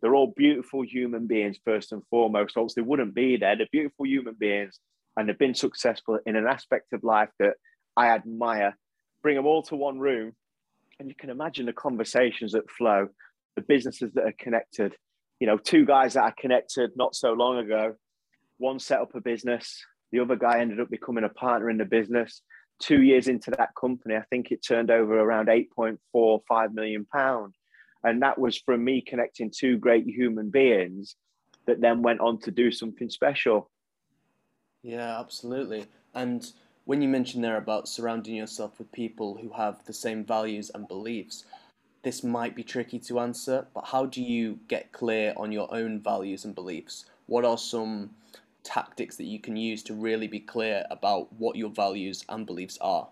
they're 0.01 0.15
all 0.15 0.33
beautiful 0.35 0.83
human 0.83 1.27
beings 1.27 1.57
first 1.65 1.91
and 1.91 2.03
foremost. 2.09 2.55
Else 2.55 2.75
they 2.75 2.81
wouldn't 2.81 3.15
be 3.15 3.37
there. 3.37 3.55
They're 3.55 3.67
beautiful 3.71 4.05
human 4.05 4.35
beings 4.39 4.79
and 5.15 5.27
they've 5.27 5.37
been 5.37 5.55
successful 5.55 6.19
in 6.25 6.35
an 6.35 6.45
aspect 6.47 6.93
of 6.93 7.03
life 7.03 7.29
that 7.39 7.55
I 7.95 8.09
admire. 8.09 8.77
Bring 9.23 9.35
them 9.35 9.47
all 9.47 9.63
to 9.63 9.75
one 9.75 9.99
room, 9.99 10.33
and 10.99 11.09
you 11.09 11.15
can 11.15 11.31
imagine 11.31 11.65
the 11.65 11.73
conversations 11.73 12.51
that 12.51 12.69
flow, 12.69 13.07
the 13.55 13.63
businesses 13.63 14.13
that 14.13 14.25
are 14.25 14.35
connected. 14.37 14.95
You 15.39 15.47
know, 15.47 15.57
two 15.57 15.85
guys 15.85 16.13
that 16.13 16.23
I 16.23 16.33
connected 16.39 16.91
not 16.95 17.15
so 17.15 17.33
long 17.33 17.57
ago. 17.59 17.95
One 18.57 18.79
set 18.79 18.99
up 18.99 19.13
a 19.13 19.21
business, 19.21 19.83
The 20.11 20.19
other 20.19 20.35
guy 20.35 20.59
ended 20.59 20.79
up 20.79 20.89
becoming 20.89 21.23
a 21.23 21.29
partner 21.29 21.69
in 21.69 21.77
the 21.77 21.85
business. 21.85 22.41
Two 22.79 23.01
years 23.01 23.27
into 23.27 23.51
that 23.51 23.69
company, 23.79 24.15
I 24.15 24.23
think 24.29 24.51
it 24.51 24.65
turned 24.65 24.91
over 24.91 25.19
around 25.19 25.47
8.45 25.47 26.73
million 26.73 27.05
pounds. 27.05 27.55
And 28.03 28.21
that 28.21 28.39
was 28.39 28.57
from 28.57 28.83
me 28.83 29.01
connecting 29.01 29.51
two 29.51 29.77
great 29.77 30.05
human 30.05 30.49
beings 30.49 31.15
that 31.65 31.81
then 31.81 32.01
went 32.01 32.21
on 32.21 32.39
to 32.41 32.51
do 32.51 32.71
something 32.71 33.09
special. 33.09 33.69
Yeah, 34.83 35.19
absolutely. 35.19 35.85
And 36.13 36.49
when 36.85 37.01
you 37.01 37.09
mentioned 37.09 37.43
there 37.43 37.57
about 37.57 37.89
surrounding 37.89 38.35
yourself 38.35 38.77
with 38.77 38.91
people 38.91 39.37
who 39.41 39.51
have 39.51 39.83
the 39.85 39.93
same 39.93 40.23
values 40.23 40.71
and 40.73 40.87
beliefs, 40.87 41.43
this 42.03 42.23
might 42.23 42.55
be 42.55 42.63
tricky 42.63 42.99
to 42.99 43.19
answer, 43.19 43.67
but 43.73 43.85
how 43.85 44.05
do 44.05 44.21
you 44.21 44.59
get 44.67 44.91
clear 44.91 45.33
on 45.37 45.51
your 45.51 45.73
own 45.73 45.99
values 45.99 46.45
and 46.45 46.55
beliefs? 46.55 47.05
What 47.25 47.45
are 47.45 47.57
some 47.57 48.11
tactics 48.63 49.15
that 49.17 49.25
you 49.25 49.39
can 49.39 49.55
use 49.55 49.83
to 49.83 49.93
really 49.93 50.27
be 50.27 50.39
clear 50.39 50.85
about 50.89 51.31
what 51.33 51.55
your 51.55 51.69
values 51.69 52.23
and 52.29 52.45
beliefs 52.45 52.77
are? 52.81 53.09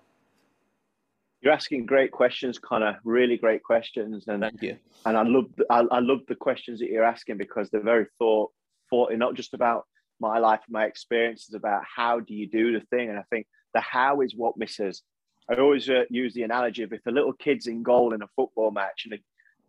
You're 1.42 1.54
asking 1.54 1.86
great 1.86 2.12
questions, 2.12 2.58
Connor. 2.58 3.00
Really 3.04 3.38
great 3.38 3.64
questions, 3.64 4.26
and 4.28 4.42
thank 4.42 4.62
you. 4.62 4.78
And 5.06 5.16
I 5.16 5.24
love 5.24 5.46
I, 5.70 5.82
I 5.92 6.00
love 6.00 6.22
the 6.28 6.36
questions 6.36 6.80
that 6.80 6.90
you're 6.90 7.04
asking 7.04 7.38
because 7.38 7.70
they're 7.70 7.84
very 7.84 8.08
thought 8.18 8.52
thought 8.90 9.12
not 9.14 9.36
just 9.36 9.54
about 9.54 9.86
my 10.20 10.40
life 10.40 10.62
and 10.66 10.74
my 10.74 10.86
experiences 10.86 11.54
about 11.54 11.84
how 11.84 12.20
do 12.20 12.34
you 12.34 12.50
do 12.50 12.74
the 12.74 12.86
thing, 12.88 13.10
and 13.10 13.20
I 13.20 13.24
think 13.30 13.46
the 13.74 13.82
how 13.82 14.22
is 14.22 14.34
what 14.36 14.58
misses. 14.58 15.04
I 15.50 15.56
always 15.56 15.90
uh, 15.90 16.04
use 16.10 16.34
the 16.34 16.44
analogy 16.44 16.84
of 16.84 16.94
if 16.94 17.06
a 17.06 17.12
little 17.12 17.34
kid's 17.34 17.68
in 17.68 17.84
goal 17.84 18.14
in 18.14 18.22
a 18.22 18.28
football 18.36 18.72
match 18.72 19.08
and 19.10 19.20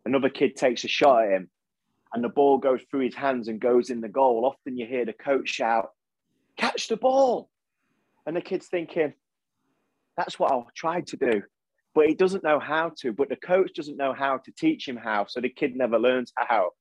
another 0.04 0.30
kid 0.30 0.56
takes 0.56 0.84
a 0.84 0.88
shot 0.88 1.24
at 1.24 1.32
him, 1.32 1.50
and 2.14 2.24
the 2.24 2.28
ball 2.28 2.58
goes 2.58 2.80
through 2.90 3.00
his 3.00 3.14
hands 3.14 3.48
and 3.48 3.60
goes 3.60 3.90
in 3.90 4.00
the 4.00 4.08
goal, 4.08 4.46
often 4.46 4.76
you 4.76 4.86
hear 4.86 5.04
the 5.04 5.12
coach 5.12 5.48
shout, 5.48 5.90
"Catch 6.56 6.88
the 6.88 6.96
ball," 6.96 7.50
and 8.24 8.36
the 8.36 8.40
kid's 8.40 8.68
thinking, 8.68 9.12
"That's 10.16 10.38
what 10.38 10.50
I'll 10.50 10.70
try 10.74 11.02
to 11.02 11.16
do." 11.16 11.42
but 11.96 12.06
he 12.06 12.14
doesn't 12.14 12.44
know 12.44 12.60
how 12.60 12.92
to. 12.98 13.10
But 13.10 13.30
the 13.30 13.36
coach 13.36 13.72
doesn't 13.74 13.96
know 13.96 14.12
how 14.12 14.36
to 14.36 14.52
teach 14.52 14.86
him 14.86 14.98
how, 14.98 15.24
so 15.26 15.40
the 15.40 15.48
kid 15.48 15.74
never 15.74 15.98
learns 15.98 16.30
how. 16.36 16.72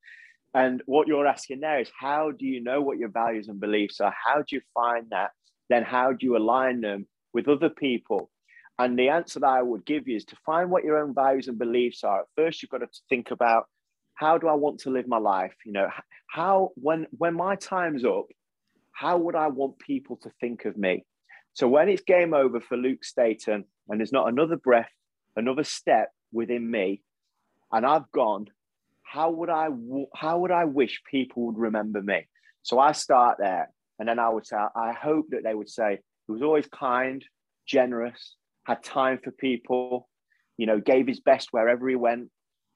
And 0.53 0.83
what 0.85 1.07
you're 1.07 1.25
asking 1.25 1.61
there 1.61 1.79
is, 1.79 1.89
how 1.97 2.31
do 2.31 2.45
you 2.45 2.61
know 2.61 2.81
what 2.81 2.97
your 2.97 3.09
values 3.09 3.47
and 3.47 3.59
beliefs 3.59 4.01
are? 4.01 4.13
How 4.25 4.39
do 4.39 4.57
you 4.57 4.61
find 4.73 5.07
that? 5.11 5.31
Then 5.69 5.83
how 5.83 6.11
do 6.11 6.25
you 6.25 6.35
align 6.35 6.81
them 6.81 7.07
with 7.33 7.47
other 7.47 7.69
people? 7.69 8.29
And 8.77 8.99
the 8.99 9.09
answer 9.09 9.39
that 9.39 9.47
I 9.47 9.61
would 9.61 9.85
give 9.85 10.07
you 10.07 10.17
is 10.17 10.25
to 10.25 10.35
find 10.45 10.69
what 10.69 10.83
your 10.83 10.97
own 10.97 11.13
values 11.13 11.47
and 11.47 11.57
beliefs 11.57 12.03
are. 12.03 12.21
At 12.21 12.27
first, 12.35 12.61
you've 12.61 12.71
got 12.71 12.79
to 12.79 12.89
think 13.09 13.31
about 13.31 13.65
how 14.15 14.37
do 14.37 14.47
I 14.47 14.53
want 14.53 14.79
to 14.81 14.89
live 14.89 15.07
my 15.07 15.17
life? 15.17 15.55
You 15.65 15.71
know, 15.71 15.89
how 16.27 16.71
when 16.75 17.07
when 17.11 17.33
my 17.33 17.55
time's 17.55 18.03
up, 18.03 18.25
how 18.91 19.17
would 19.17 19.35
I 19.35 19.47
want 19.47 19.79
people 19.79 20.17
to 20.23 20.31
think 20.41 20.65
of 20.65 20.77
me? 20.77 21.05
So 21.53 21.67
when 21.69 21.87
it's 21.87 22.03
game 22.03 22.33
over 22.33 22.59
for 22.59 22.75
Luke 22.75 23.05
Staton 23.05 23.63
and 23.87 23.99
there's 23.99 24.11
not 24.11 24.27
another 24.27 24.57
breath 24.57 24.89
another 25.35 25.63
step 25.63 26.11
within 26.31 26.69
me 26.69 27.01
and 27.71 27.85
I've 27.85 28.09
gone, 28.11 28.47
how 29.03 29.31
would 29.31 29.49
I 29.49 29.67
how 30.15 30.39
would 30.39 30.51
I 30.51 30.65
wish 30.65 31.01
people 31.09 31.47
would 31.47 31.57
remember 31.57 32.01
me? 32.01 32.27
So 32.63 32.79
I 32.79 32.93
start 32.93 33.37
there, 33.37 33.69
and 33.99 34.07
then 34.07 34.17
I 34.19 34.29
would 34.29 34.45
say, 34.45 34.57
I 34.57 34.93
hope 34.93 35.27
that 35.29 35.43
they 35.43 35.53
would 35.53 35.69
say 35.69 35.99
he 36.25 36.31
was 36.33 36.41
always 36.41 36.67
kind, 36.67 37.23
generous, 37.67 38.35
had 38.65 38.83
time 38.83 39.19
for 39.23 39.31
people, 39.31 40.09
you 40.57 40.65
know, 40.65 40.79
gave 40.79 41.07
his 41.07 41.19
best 41.19 41.49
wherever 41.51 41.87
he 41.87 41.95
went, 41.95 42.29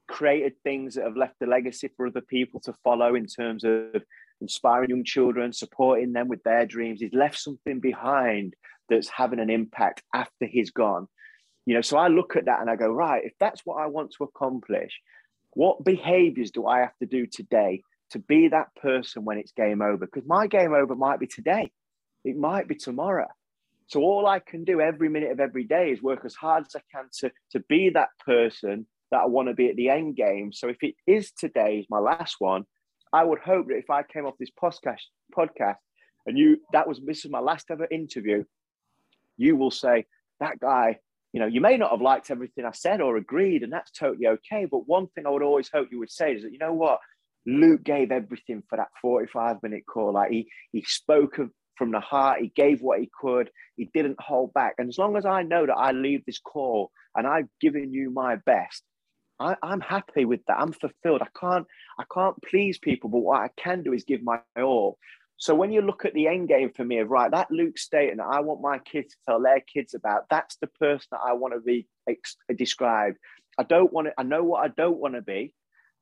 created 0.08 0.54
things 0.62 0.94
that 0.94 1.04
have 1.04 1.16
left 1.16 1.34
a 1.42 1.46
legacy 1.46 1.88
for 1.96 2.06
other 2.06 2.20
people 2.20 2.60
to 2.60 2.74
follow 2.82 3.14
in 3.14 3.26
terms 3.26 3.64
of 3.64 4.02
inspiring 4.40 4.90
young 4.90 5.04
children, 5.04 5.52
supporting 5.52 6.12
them 6.12 6.28
with 6.28 6.42
their 6.42 6.66
dreams. 6.66 7.00
He's 7.00 7.12
left 7.12 7.38
something 7.38 7.80
behind 7.80 8.54
that's 8.88 9.08
having 9.08 9.38
an 9.38 9.50
impact 9.50 10.02
after 10.14 10.46
he's 10.46 10.70
gone. 10.70 11.06
You 11.66 11.74
know, 11.74 11.82
so 11.82 11.98
I 11.98 12.08
look 12.08 12.36
at 12.36 12.46
that 12.46 12.60
and 12.60 12.70
I 12.70 12.76
go, 12.76 12.88
right, 12.88 13.24
if 13.24 13.34
that's 13.38 13.60
what 13.64 13.76
I 13.76 13.86
want 13.86 14.12
to 14.16 14.24
accomplish, 14.24 14.98
what 15.52 15.84
behaviors 15.84 16.50
do 16.50 16.66
I 16.66 16.80
have 16.80 16.96
to 17.00 17.06
do 17.06 17.26
today 17.26 17.82
to 18.10 18.18
be 18.18 18.48
that 18.48 18.74
person 18.80 19.24
when 19.24 19.38
it's 19.38 19.52
game 19.52 19.82
over? 19.82 20.06
Because 20.06 20.26
my 20.26 20.46
game 20.46 20.72
over 20.72 20.94
might 20.94 21.20
be 21.20 21.26
today, 21.26 21.70
it 22.24 22.36
might 22.36 22.66
be 22.66 22.74
tomorrow. 22.74 23.28
So 23.90 24.02
all 24.02 24.24
I 24.24 24.38
can 24.38 24.62
do 24.62 24.80
every 24.80 25.08
minute 25.08 25.32
of 25.32 25.40
every 25.40 25.64
day 25.64 25.90
is 25.90 26.00
work 26.00 26.24
as 26.24 26.36
hard 26.36 26.64
as 26.64 26.76
I 26.76 26.80
can 26.94 27.08
to, 27.18 27.32
to 27.50 27.60
be 27.68 27.90
that 27.90 28.10
person 28.24 28.86
that 29.10 29.22
I 29.22 29.26
want 29.26 29.48
to 29.48 29.54
be 29.54 29.68
at 29.68 29.74
the 29.74 29.90
end 29.90 30.14
game. 30.14 30.52
So 30.52 30.68
if 30.68 30.76
it 30.82 30.94
is 31.08 31.32
today's 31.32 31.86
my 31.90 31.98
last 31.98 32.36
one, 32.38 32.64
I 33.12 33.24
would 33.24 33.40
hope 33.40 33.66
that 33.66 33.78
if 33.78 33.90
I 33.90 34.04
came 34.04 34.26
off 34.26 34.34
this 34.38 34.52
podcast 34.62 35.00
podcast 35.36 35.78
and 36.24 36.38
you 36.38 36.58
that 36.72 36.86
was 36.86 37.00
this 37.04 37.24
is 37.24 37.32
my 37.32 37.40
last 37.40 37.66
ever 37.68 37.88
interview, 37.90 38.44
you 39.36 39.56
will 39.56 39.72
say 39.72 40.06
that 40.38 40.60
guy 40.60 41.00
you 41.32 41.38
know, 41.40 41.46
you 41.46 41.60
may 41.60 41.76
not 41.76 41.92
have 41.92 42.00
liked 42.00 42.30
everything 42.30 42.64
I 42.64 42.72
said 42.72 43.00
or 43.00 43.16
agreed, 43.16 43.62
and 43.62 43.72
that's 43.72 43.92
totally 43.92 44.26
okay. 44.26 44.66
But 44.68 44.88
one 44.88 45.06
thing 45.08 45.26
I 45.26 45.30
would 45.30 45.44
always 45.44 45.70
hope 45.72 45.88
you 45.92 46.00
would 46.00 46.10
say 46.10 46.34
is 46.34 46.42
that, 46.42 46.52
you 46.52 46.58
know 46.58 46.72
what, 46.72 46.98
Luke 47.46 47.84
gave 47.84 48.10
everything 48.10 48.62
for 48.68 48.76
that 48.76 48.88
45 49.00 49.62
minute 49.62 49.84
call. 49.86 50.12
Like 50.12 50.30
he 50.30 50.48
he 50.72 50.82
spoke 50.82 51.38
of, 51.38 51.50
from 51.80 51.92
the 51.92 52.00
heart, 52.00 52.42
he 52.42 52.52
gave 52.54 52.82
what 52.82 53.00
he 53.00 53.08
could, 53.18 53.50
he 53.76 53.88
didn't 53.94 54.20
hold 54.20 54.52
back. 54.52 54.74
And 54.76 54.90
as 54.90 54.98
long 54.98 55.16
as 55.16 55.24
I 55.24 55.42
know 55.42 55.64
that 55.64 55.74
I 55.74 55.92
leave 55.92 56.22
this 56.26 56.38
call 56.38 56.90
and 57.16 57.26
I've 57.26 57.48
given 57.58 57.90
you 57.94 58.10
my 58.10 58.36
best, 58.36 58.82
I, 59.38 59.56
am 59.62 59.80
happy 59.80 60.26
with 60.26 60.44
that. 60.46 60.60
I'm 60.60 60.74
fulfilled. 60.74 61.22
I 61.22 61.28
can't 61.40 61.66
I 61.98 62.04
can't 62.12 62.36
please 62.42 62.76
people, 62.76 63.08
but 63.08 63.20
what 63.20 63.40
I 63.40 63.48
can 63.56 63.82
do 63.82 63.94
is 63.94 64.04
give 64.04 64.22
my 64.22 64.40
all. 64.58 64.98
So 65.38 65.54
when 65.54 65.72
you 65.72 65.80
look 65.80 66.04
at 66.04 66.12
the 66.12 66.28
end 66.28 66.48
game 66.48 66.70
for 66.76 66.84
me 66.84 66.98
of 66.98 67.10
right, 67.10 67.30
that 67.30 67.50
Luke 67.50 67.78
Staton, 67.78 68.20
I 68.20 68.40
want 68.40 68.60
my 68.60 68.76
kids 68.76 69.14
to 69.14 69.20
tell 69.26 69.40
their 69.40 69.60
kids 69.60 69.94
about. 69.94 70.24
That's 70.28 70.56
the 70.56 70.66
person 70.66 71.06
that 71.12 71.20
I 71.26 71.32
want 71.32 71.54
to 71.54 71.60
be 71.60 71.88
ex- 72.06 72.36
described. 72.54 73.16
I 73.58 73.62
don't 73.62 73.90
want 73.90 74.08
to. 74.08 74.12
I 74.18 74.22
know 74.22 74.44
what 74.44 74.62
I 74.62 74.68
don't 74.68 74.98
want 74.98 75.14
to 75.14 75.22
be. 75.22 75.54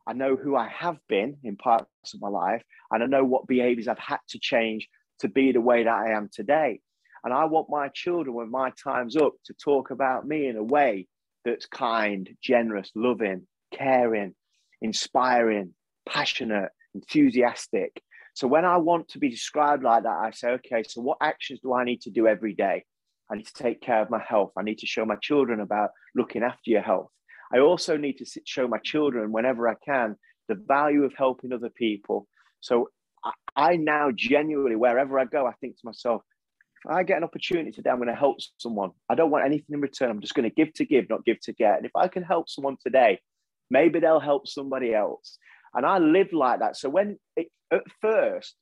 I 0.09 0.15
know 0.15 0.35
who 0.35 0.57
I 0.57 0.67
have 0.67 0.99
been 1.09 1.37
in 1.45 1.55
parts 1.55 1.87
of 2.15 2.21
my 2.21 2.29
life, 2.29 2.65
and 2.91 3.01
I 3.01 3.07
know 3.07 3.23
what 3.23 3.47
behaviors 3.47 3.87
I've 3.87 3.99
had 4.01 4.19
to 4.31 4.41
change 4.41 4.89
to 5.21 5.29
be 5.29 5.53
the 5.53 5.61
way 5.61 5.85
that 5.85 5.95
I 5.95 6.13
am 6.13 6.29
today. 6.33 6.81
And 7.25 7.35
I 7.35 7.47
want 7.47 7.69
my 7.71 7.89
children, 7.89 8.35
when 8.35 8.51
my 8.51 8.73
time's 8.83 9.17
up, 9.17 9.35
to 9.47 9.55
talk 9.55 9.91
about 9.91 10.27
me 10.27 10.47
in 10.47 10.57
a 10.57 10.63
way 10.63 11.09
that's 11.45 11.67
kind, 11.67 12.29
generous, 12.43 12.91
loving, 12.95 13.47
caring, 13.75 14.35
inspiring, 14.81 15.75
passionate, 16.07 16.71
enthusiastic, 16.95 18.03
so 18.39 18.47
when 18.47 18.65
I 18.65 18.77
want 18.77 19.09
to 19.09 19.19
be 19.19 19.31
described 19.31 19.83
like 19.83 20.05
that, 20.05 20.17
I 20.17 20.31
say, 20.31 20.51
okay, 20.51 20.85
so 20.85 21.01
what 21.01 21.19
actions 21.21 21.59
do 21.61 21.75
I 21.75 21.83
need 21.83 22.03
to 22.03 22.11
do 22.11 22.29
every 22.29 22.55
day? 22.55 22.85
I 23.29 23.35
need 23.35 23.49
to 23.49 23.53
take 23.53 23.81
care 23.81 24.01
of 24.01 24.11
my 24.11 24.23
health. 24.23 24.53
I 24.57 24.63
need 24.63 24.79
to 24.79 24.87
show 24.87 25.05
my 25.05 25.17
children 25.17 25.59
about 25.59 25.91
looking 26.15 26.45
after 26.45 26.71
your 26.71 26.83
health. 26.83 27.11
I 27.53 27.59
also 27.59 27.97
need 27.97 28.19
to 28.19 28.41
show 28.47 28.69
my 28.69 28.79
children, 28.79 29.33
whenever 29.33 29.69
I 29.69 29.75
can, 29.85 30.15
the 30.47 30.55
value 30.55 31.03
of 31.03 31.15
helping 31.19 31.53
other 31.53 31.69
people. 31.69 32.29
So 32.61 32.91
I, 33.57 33.77
now 33.77 34.11
genuinely, 34.15 34.77
wherever 34.77 35.19
I 35.19 35.25
go, 35.25 35.47
I 35.47 35.53
think 35.61 35.77
to 35.77 35.87
myself, 35.87 36.23
if 36.85 36.91
I 36.91 37.03
get 37.03 37.19
an 37.19 37.25
opportunity 37.25 37.73
today, 37.73 37.91
I'm 37.91 37.97
going 37.97 38.09
to 38.09 38.15
help 38.15 38.39
someone. 38.59 38.91
I 39.09 39.15
don't 39.15 39.31
want 39.31 39.45
anything 39.45 39.75
in 39.75 39.81
return. 39.81 40.11
I'm 40.11 40.21
just 40.21 40.35
going 40.35 40.49
to 40.49 40.55
give 40.55 40.73
to 40.75 40.85
give, 40.85 41.09
not 41.11 41.25
give 41.25 41.41
to 41.41 41.53
get. 41.53 41.77
And 41.77 41.87
if 41.87 41.97
I 41.97 42.09
can 42.09 42.23
help 42.23 42.49
someone 42.49 42.77
today, 42.85 43.21
maybe 43.71 43.99
they'll 43.99 44.21
help 44.21 44.47
somebody 44.47 44.95
else. 44.95 45.39
And 45.75 45.85
I 45.85 45.99
live 45.99 46.33
like 46.33 46.61
that. 46.61 46.77
So 46.77 46.89
when 46.89 47.19
it, 47.37 47.49
at 47.73 47.83
first, 48.01 48.55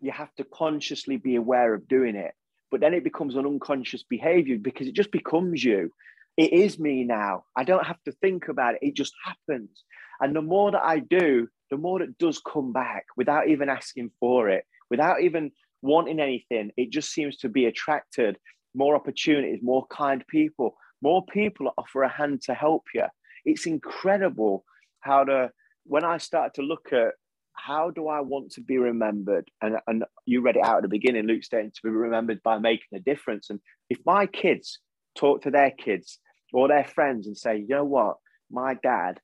you 0.00 0.10
have 0.10 0.34
to 0.34 0.44
consciously 0.44 1.16
be 1.16 1.36
aware 1.36 1.72
of 1.72 1.88
doing 1.88 2.16
it, 2.16 2.32
but 2.70 2.80
then 2.80 2.92
it 2.92 3.04
becomes 3.04 3.36
an 3.36 3.46
unconscious 3.46 4.02
behavior 4.02 4.58
because 4.58 4.86
it 4.86 4.94
just 4.94 5.10
becomes 5.10 5.62
you. 5.62 5.90
It 6.36 6.52
is 6.52 6.78
me 6.78 7.04
now. 7.04 7.44
I 7.56 7.64
don't 7.64 7.86
have 7.86 8.02
to 8.04 8.12
think 8.12 8.48
about 8.48 8.74
it. 8.74 8.80
It 8.82 8.94
just 8.94 9.14
happens. 9.24 9.84
And 10.20 10.34
the 10.34 10.42
more 10.42 10.72
that 10.72 10.82
I 10.82 10.98
do, 10.98 11.48
the 11.70 11.76
more 11.76 12.02
it 12.02 12.18
does 12.18 12.40
come 12.40 12.72
back 12.72 13.06
without 13.16 13.48
even 13.48 13.68
asking 13.68 14.10
for 14.20 14.48
it, 14.48 14.64
without 14.90 15.22
even 15.22 15.50
wanting 15.82 16.20
anything. 16.20 16.70
It 16.76 16.90
just 16.90 17.12
seems 17.12 17.36
to 17.38 17.48
be 17.48 17.66
attracted 17.66 18.38
more 18.74 18.96
opportunities, 18.96 19.60
more 19.62 19.86
kind 19.88 20.24
people, 20.28 20.76
more 21.02 21.24
people 21.26 21.72
offer 21.78 22.02
a 22.02 22.08
hand 22.08 22.42
to 22.42 22.54
help 22.54 22.84
you. 22.94 23.04
It's 23.44 23.66
incredible 23.66 24.64
how 25.00 25.24
to 25.24 25.50
when 25.86 26.04
I 26.04 26.16
start 26.18 26.54
to 26.54 26.62
look 26.62 26.92
at 26.92 27.12
how 27.52 27.90
do 27.90 28.08
I 28.08 28.20
want 28.20 28.50
to 28.52 28.60
be 28.60 28.78
remembered, 28.78 29.48
and, 29.62 29.76
and 29.86 30.04
you 30.26 30.40
read 30.40 30.56
it 30.56 30.64
out 30.64 30.78
at 30.78 30.82
the 30.82 30.88
beginning, 30.88 31.26
Luke 31.26 31.44
stating 31.44 31.70
to 31.70 31.80
be 31.82 31.90
remembered 31.90 32.42
by 32.42 32.58
making 32.58 32.96
a 32.96 33.00
difference. 33.00 33.48
And 33.50 33.60
if 33.88 33.98
my 34.04 34.26
kids 34.26 34.80
talk 35.16 35.42
to 35.42 35.50
their 35.50 35.70
kids 35.70 36.18
or 36.52 36.68
their 36.68 36.84
friends 36.84 37.26
and 37.26 37.36
say, 37.36 37.58
you 37.58 37.68
know 37.68 37.84
what, 37.84 38.16
my 38.50 38.74
dad, 38.82 39.20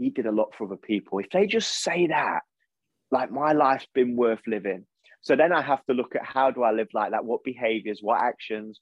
he 0.00 0.10
did 0.10 0.26
a 0.26 0.32
lot 0.32 0.54
for 0.56 0.64
other 0.64 0.76
people. 0.76 1.18
If 1.18 1.30
they 1.30 1.46
just 1.46 1.82
say 1.82 2.06
that, 2.08 2.40
like 3.10 3.30
my 3.30 3.52
life's 3.52 3.86
been 3.94 4.16
worth 4.16 4.40
living. 4.46 4.86
So 5.22 5.36
then 5.36 5.52
I 5.52 5.62
have 5.62 5.84
to 5.86 5.94
look 5.94 6.14
at 6.14 6.24
how 6.24 6.50
do 6.50 6.62
I 6.62 6.72
live 6.72 6.88
like 6.94 7.10
that? 7.10 7.24
What 7.24 7.44
behaviors, 7.44 8.00
what 8.00 8.22
actions, 8.22 8.80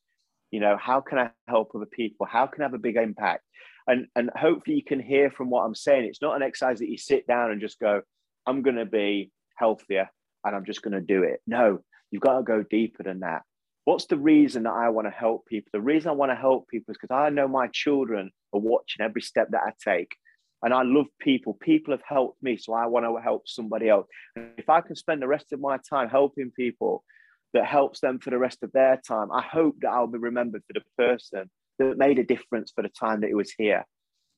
you 0.50 0.60
know, 0.60 0.76
how 0.80 1.00
can 1.00 1.18
I 1.18 1.30
help 1.48 1.72
other 1.74 1.86
people? 1.86 2.26
How 2.26 2.46
can 2.46 2.62
I 2.62 2.66
have 2.66 2.74
a 2.74 2.78
big 2.78 2.96
impact? 2.96 3.42
and 3.88 4.06
and 4.14 4.30
hopefully 4.36 4.76
you 4.76 4.84
can 4.84 5.00
hear 5.00 5.30
from 5.30 5.50
what 5.50 5.62
i'm 5.62 5.74
saying 5.74 6.04
it's 6.04 6.22
not 6.22 6.36
an 6.36 6.42
exercise 6.42 6.78
that 6.78 6.88
you 6.90 6.98
sit 6.98 7.26
down 7.26 7.50
and 7.50 7.60
just 7.60 7.80
go 7.80 8.02
i'm 8.46 8.62
to 8.76 8.84
be 8.84 9.32
healthier 9.56 10.08
and 10.44 10.54
i'm 10.54 10.64
just 10.64 10.82
to 10.92 11.00
do 11.00 11.22
it 11.22 11.40
no 11.46 11.78
you've 12.10 12.22
got 12.22 12.36
to 12.36 12.42
go 12.44 12.62
deeper 12.62 13.02
than 13.02 13.20
that 13.20 13.42
What's 13.88 14.04
the 14.04 14.18
reason 14.18 14.64
that 14.64 14.74
I 14.74 14.90
want 14.90 15.06
to 15.06 15.10
help 15.10 15.46
people? 15.46 15.70
The 15.72 15.80
reason 15.80 16.10
I 16.10 16.12
want 16.12 16.30
to 16.30 16.36
help 16.36 16.68
people 16.68 16.92
is 16.92 16.98
because 17.00 17.10
I 17.10 17.30
know 17.30 17.48
my 17.48 17.68
children 17.68 18.30
are 18.52 18.60
watching 18.60 19.02
every 19.02 19.22
step 19.22 19.48
that 19.52 19.62
I 19.66 19.72
take. 19.82 20.14
And 20.62 20.74
I 20.74 20.82
love 20.82 21.06
people. 21.20 21.54
People 21.54 21.92
have 21.92 22.02
helped 22.06 22.42
me, 22.42 22.56
so 22.56 22.72
I 22.72 22.86
want 22.86 23.06
to 23.06 23.22
help 23.22 23.46
somebody 23.46 23.88
else. 23.88 24.06
And 24.34 24.50
if 24.56 24.68
I 24.68 24.80
can 24.80 24.96
spend 24.96 25.22
the 25.22 25.28
rest 25.28 25.52
of 25.52 25.60
my 25.60 25.78
time 25.88 26.08
helping 26.08 26.50
people 26.50 27.04
that 27.54 27.64
helps 27.64 28.00
them 28.00 28.18
for 28.18 28.30
the 28.30 28.38
rest 28.38 28.62
of 28.62 28.72
their 28.72 29.00
time, 29.06 29.30
I 29.32 29.42
hope 29.42 29.76
that 29.80 29.90
I'll 29.90 30.06
be 30.06 30.18
remembered 30.18 30.62
for 30.66 30.72
the 30.72 30.82
person 30.96 31.48
that 31.78 31.96
made 31.96 32.18
a 32.18 32.24
difference 32.24 32.72
for 32.74 32.82
the 32.82 32.88
time 32.88 33.20
that 33.20 33.30
it 33.30 33.36
was 33.36 33.52
here. 33.56 33.84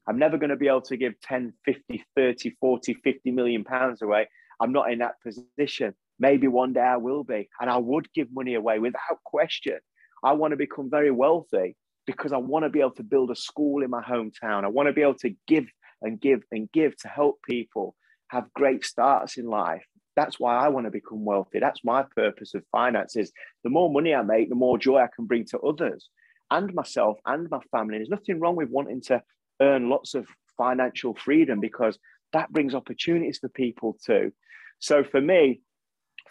I'm 0.06 0.18
never 0.18 0.38
going 0.38 0.50
to 0.50 0.56
be 0.56 0.68
able 0.68 0.82
to 0.82 0.96
give 0.96 1.14
10, 1.22 1.52
50, 1.64 2.04
30, 2.16 2.56
40, 2.60 2.94
50 2.94 3.30
million 3.30 3.64
pounds 3.64 4.02
away. 4.02 4.28
I'm 4.60 4.72
not 4.72 4.92
in 4.92 4.98
that 4.98 5.14
position. 5.22 5.94
Maybe 6.18 6.48
one 6.48 6.72
day 6.72 6.80
I 6.80 6.96
will 6.96 7.24
be. 7.24 7.48
And 7.60 7.70
I 7.70 7.78
would 7.78 8.12
give 8.12 8.28
money 8.32 8.54
away 8.54 8.78
without 8.78 9.22
question. 9.24 9.78
I 10.22 10.32
want 10.32 10.52
to 10.52 10.56
become 10.56 10.90
very 10.90 11.10
wealthy 11.10 11.76
because 12.06 12.32
I 12.32 12.38
want 12.38 12.64
to 12.64 12.70
be 12.70 12.80
able 12.80 12.90
to 12.92 13.02
build 13.02 13.30
a 13.30 13.36
school 13.36 13.82
in 13.82 13.90
my 13.90 14.02
hometown. 14.02 14.64
I 14.64 14.68
want 14.68 14.88
to 14.88 14.92
be 14.92 15.02
able 15.02 15.14
to 15.14 15.34
give 15.46 15.64
and 16.02 16.20
give 16.20 16.42
and 16.50 16.70
give 16.72 16.96
to 16.98 17.08
help 17.08 17.40
people 17.48 17.94
have 18.28 18.52
great 18.54 18.84
starts 18.84 19.36
in 19.36 19.46
life. 19.46 19.84
That's 20.16 20.38
why 20.38 20.56
I 20.56 20.68
want 20.68 20.86
to 20.86 20.90
become 20.90 21.24
wealthy. 21.24 21.60
That's 21.60 21.84
my 21.84 22.04
purpose 22.16 22.54
of 22.54 22.64
finances. 22.72 23.32
The 23.64 23.70
more 23.70 23.90
money 23.90 24.14
I 24.14 24.22
make, 24.22 24.48
the 24.48 24.54
more 24.54 24.78
joy 24.78 24.98
I 24.98 25.08
can 25.14 25.26
bring 25.26 25.44
to 25.46 25.58
others 25.60 26.08
and 26.50 26.74
myself 26.74 27.18
and 27.26 27.48
my 27.50 27.60
family. 27.70 27.98
There's 27.98 28.08
nothing 28.08 28.40
wrong 28.40 28.56
with 28.56 28.68
wanting 28.68 29.00
to 29.02 29.22
earn 29.60 29.88
lots 29.88 30.14
of 30.14 30.26
financial 30.56 31.14
freedom 31.14 31.60
because 31.60 31.98
that 32.32 32.52
brings 32.52 32.74
opportunities 32.74 33.38
for 33.38 33.48
people 33.48 33.96
too. 34.04 34.32
So 34.78 35.04
for 35.04 35.20
me, 35.20 35.62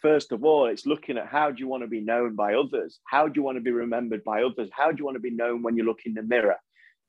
first 0.01 0.31
of 0.31 0.43
all, 0.43 0.67
it's 0.67 0.85
looking 0.85 1.17
at 1.17 1.27
how 1.27 1.51
do 1.51 1.59
you 1.59 1.67
want 1.67 1.83
to 1.83 1.87
be 1.87 2.01
known 2.01 2.35
by 2.35 2.53
others? 2.53 2.99
How 3.05 3.27
do 3.27 3.33
you 3.39 3.43
want 3.43 3.57
to 3.57 3.63
be 3.63 3.71
remembered 3.71 4.23
by 4.23 4.43
others? 4.43 4.69
How 4.71 4.91
do 4.91 4.97
you 4.99 5.05
want 5.05 5.15
to 5.15 5.21
be 5.21 5.31
known 5.31 5.63
when 5.63 5.75
you 5.77 5.83
look 5.83 5.99
in 6.05 6.13
the 6.13 6.23
mirror? 6.23 6.57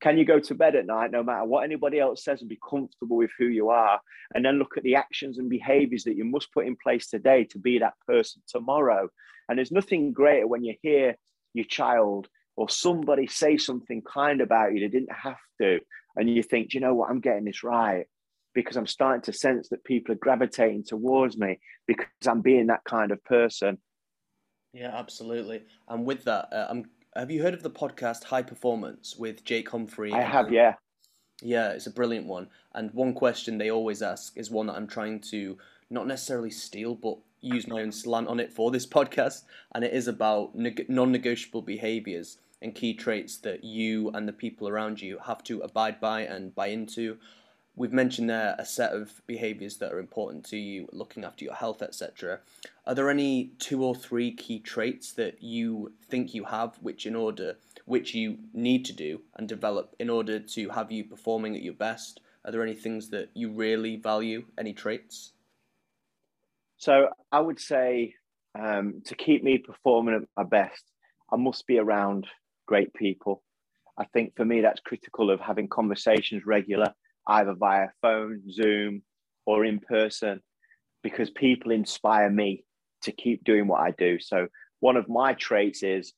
Can 0.01 0.17
you 0.17 0.25
go 0.25 0.39
to 0.39 0.55
bed 0.55 0.75
at 0.75 0.87
night, 0.87 1.11
no 1.11 1.23
matter 1.23 1.45
what 1.45 1.63
anybody 1.63 1.99
else 1.99 2.23
says, 2.23 2.41
and 2.41 2.49
be 2.49 2.59
comfortable 2.67 3.17
with 3.17 3.31
who 3.37 3.45
you 3.45 3.69
are? 3.69 3.99
And 4.33 4.43
then 4.43 4.57
look 4.57 4.75
at 4.77 4.83
the 4.83 4.95
actions 4.95 5.37
and 5.37 5.49
behaviors 5.49 6.03
that 6.05 6.15
you 6.15 6.25
must 6.25 6.51
put 6.51 6.65
in 6.65 6.75
place 6.75 7.07
today 7.07 7.43
to 7.45 7.59
be 7.59 7.79
that 7.79 7.93
person 8.07 8.41
tomorrow. 8.47 9.09
And 9.47 9.57
there's 9.57 9.71
nothing 9.71 10.11
greater 10.11 10.47
when 10.47 10.63
you 10.63 10.75
hear 10.81 11.15
your 11.53 11.65
child 11.65 12.27
or 12.55 12.69
somebody 12.69 13.27
say 13.27 13.57
something 13.57 14.01
kind 14.01 14.41
about 14.41 14.73
you, 14.73 14.79
they 14.79 14.87
didn't 14.87 15.13
have 15.13 15.39
to. 15.61 15.79
And 16.15 16.29
you 16.29 16.43
think, 16.43 16.73
you 16.73 16.79
know 16.79 16.93
what, 16.93 17.09
I'm 17.09 17.21
getting 17.21 17.45
this 17.45 17.63
right 17.63 18.05
because 18.53 18.75
I'm 18.75 18.87
starting 18.87 19.21
to 19.23 19.33
sense 19.33 19.69
that 19.69 19.83
people 19.83 20.13
are 20.13 20.17
gravitating 20.17 20.83
towards 20.83 21.37
me 21.37 21.59
because 21.87 22.07
I'm 22.27 22.41
being 22.41 22.67
that 22.67 22.83
kind 22.83 23.11
of 23.11 23.23
person. 23.23 23.77
Yeah, 24.73 24.91
absolutely. 24.93 25.63
And 25.87 26.05
with 26.05 26.23
that, 26.25 26.51
uh, 26.51 26.67
I'm, 26.69 26.85
have 27.15 27.29
you 27.29 27.41
heard 27.41 27.53
of 27.53 27.63
the 27.63 27.69
podcast 27.69 28.25
High 28.25 28.41
Performance 28.41 29.17
with 29.17 29.43
Jake 29.43 29.69
Humphrey? 29.69 30.13
I 30.13 30.21
have, 30.21 30.51
yeah. 30.51 30.75
Yeah, 31.41 31.71
it's 31.71 31.87
a 31.87 31.91
brilliant 31.91 32.27
one. 32.27 32.47
And 32.73 32.93
one 32.93 33.13
question 33.13 33.57
they 33.57 33.69
always 33.69 34.01
ask 34.01 34.37
is 34.37 34.49
one 34.49 34.67
that 34.67 34.75
I'm 34.75 34.87
trying 34.87 35.19
to 35.31 35.57
not 35.89 36.07
necessarily 36.07 36.51
steal, 36.51 36.95
but 36.95 37.17
use 37.41 37.67
my 37.67 37.81
own 37.81 37.91
slant 37.91 38.27
on 38.27 38.39
it 38.39 38.53
for 38.53 38.71
this 38.71 38.85
podcast. 38.97 39.43
And 39.73 39.83
it 39.83 39.93
is 39.93 40.07
about 40.07 40.55
neg- 40.55 40.85
non 40.87 41.11
negotiable 41.11 41.61
behaviors 41.61 42.37
and 42.61 42.75
key 42.75 42.93
traits 42.93 43.37
that 43.37 43.63
you 43.63 44.09
and 44.11 44.27
the 44.27 44.33
people 44.33 44.69
around 44.69 45.01
you 45.01 45.17
have 45.25 45.43
to 45.45 45.61
abide 45.61 45.99
by 45.99 46.21
and 46.21 46.55
buy 46.55 46.67
into 46.67 47.17
we've 47.75 47.93
mentioned 47.93 48.29
there 48.29 48.55
a 48.57 48.65
set 48.65 48.93
of 48.93 49.21
behaviors 49.27 49.77
that 49.77 49.91
are 49.91 49.99
important 49.99 50.45
to 50.45 50.57
you, 50.57 50.87
looking 50.91 51.23
after 51.23 51.45
your 51.45 51.53
health, 51.53 51.81
etc. 51.81 52.39
Are 52.85 52.95
there 52.95 53.09
any 53.09 53.51
two 53.59 53.83
or 53.83 53.95
three 53.95 54.31
key 54.33 54.59
traits 54.59 55.13
that 55.13 55.41
you 55.41 55.93
think 56.09 56.33
you 56.33 56.43
have, 56.45 56.75
which 56.81 57.05
in 57.05 57.15
order, 57.15 57.57
which 57.85 58.13
you 58.13 58.37
need 58.53 58.85
to 58.85 58.93
do 58.93 59.21
and 59.35 59.47
develop 59.47 59.95
in 59.99 60.09
order 60.09 60.39
to 60.39 60.69
have 60.69 60.91
you 60.91 61.03
performing 61.03 61.55
at 61.55 61.61
your 61.61 61.73
best? 61.73 62.21
Are 62.43 62.51
there 62.51 62.63
any 62.63 62.73
things 62.73 63.09
that 63.09 63.29
you 63.33 63.51
really 63.51 63.95
value? 63.95 64.43
Any 64.57 64.73
traits? 64.73 65.33
So 66.77 67.09
I 67.31 67.39
would 67.39 67.59
say 67.59 68.15
um, 68.59 69.01
to 69.05 69.15
keep 69.15 69.43
me 69.43 69.59
performing 69.59 70.15
at 70.15 70.27
my 70.35 70.43
best, 70.43 70.83
I 71.31 71.35
must 71.37 71.67
be 71.67 71.77
around 71.77 72.27
great 72.65 72.93
people. 72.93 73.43
I 73.97 74.05
think 74.05 74.35
for 74.35 74.43
me 74.43 74.61
that's 74.61 74.79
critical 74.81 75.29
of 75.29 75.39
having 75.39 75.67
conversations 75.67 76.45
regular 76.45 76.93
either 77.27 77.53
via 77.53 77.87
phone, 78.01 78.43
Zoom, 78.51 79.03
or 79.45 79.65
in 79.65 79.79
person, 79.79 80.41
because 81.03 81.29
people 81.29 81.71
inspire 81.71 82.29
me 82.29 82.63
to 83.03 83.11
keep 83.11 83.43
doing 83.43 83.67
what 83.67 83.81
I 83.81 83.91
do. 83.91 84.19
So, 84.19 84.47
one 84.79 84.97
of 84.97 85.09
my 85.09 85.33
traits 85.33 85.83
is 85.83 86.13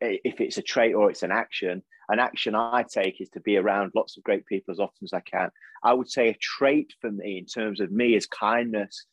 if 0.00 0.40
it's 0.40 0.58
a 0.58 0.62
trait 0.62 0.94
or 0.94 1.10
it's 1.10 1.22
an 1.22 1.32
action, 1.32 1.82
an 2.08 2.18
action 2.18 2.54
I 2.54 2.84
take 2.88 3.20
is 3.20 3.28
to 3.30 3.40
be 3.40 3.56
around 3.56 3.92
lots 3.94 4.16
of 4.16 4.22
great 4.22 4.46
people 4.46 4.72
as 4.72 4.80
often 4.80 5.04
as 5.04 5.12
I 5.12 5.20
can. 5.20 5.50
I 5.82 5.92
would 5.92 6.08
say 6.08 6.28
a 6.28 6.36
trait 6.40 6.94
for 7.00 7.10
me 7.10 7.38
in 7.38 7.46
terms 7.46 7.80
of 7.80 7.90
me 7.90 8.14
is 8.14 8.26
kindness. 8.26 9.06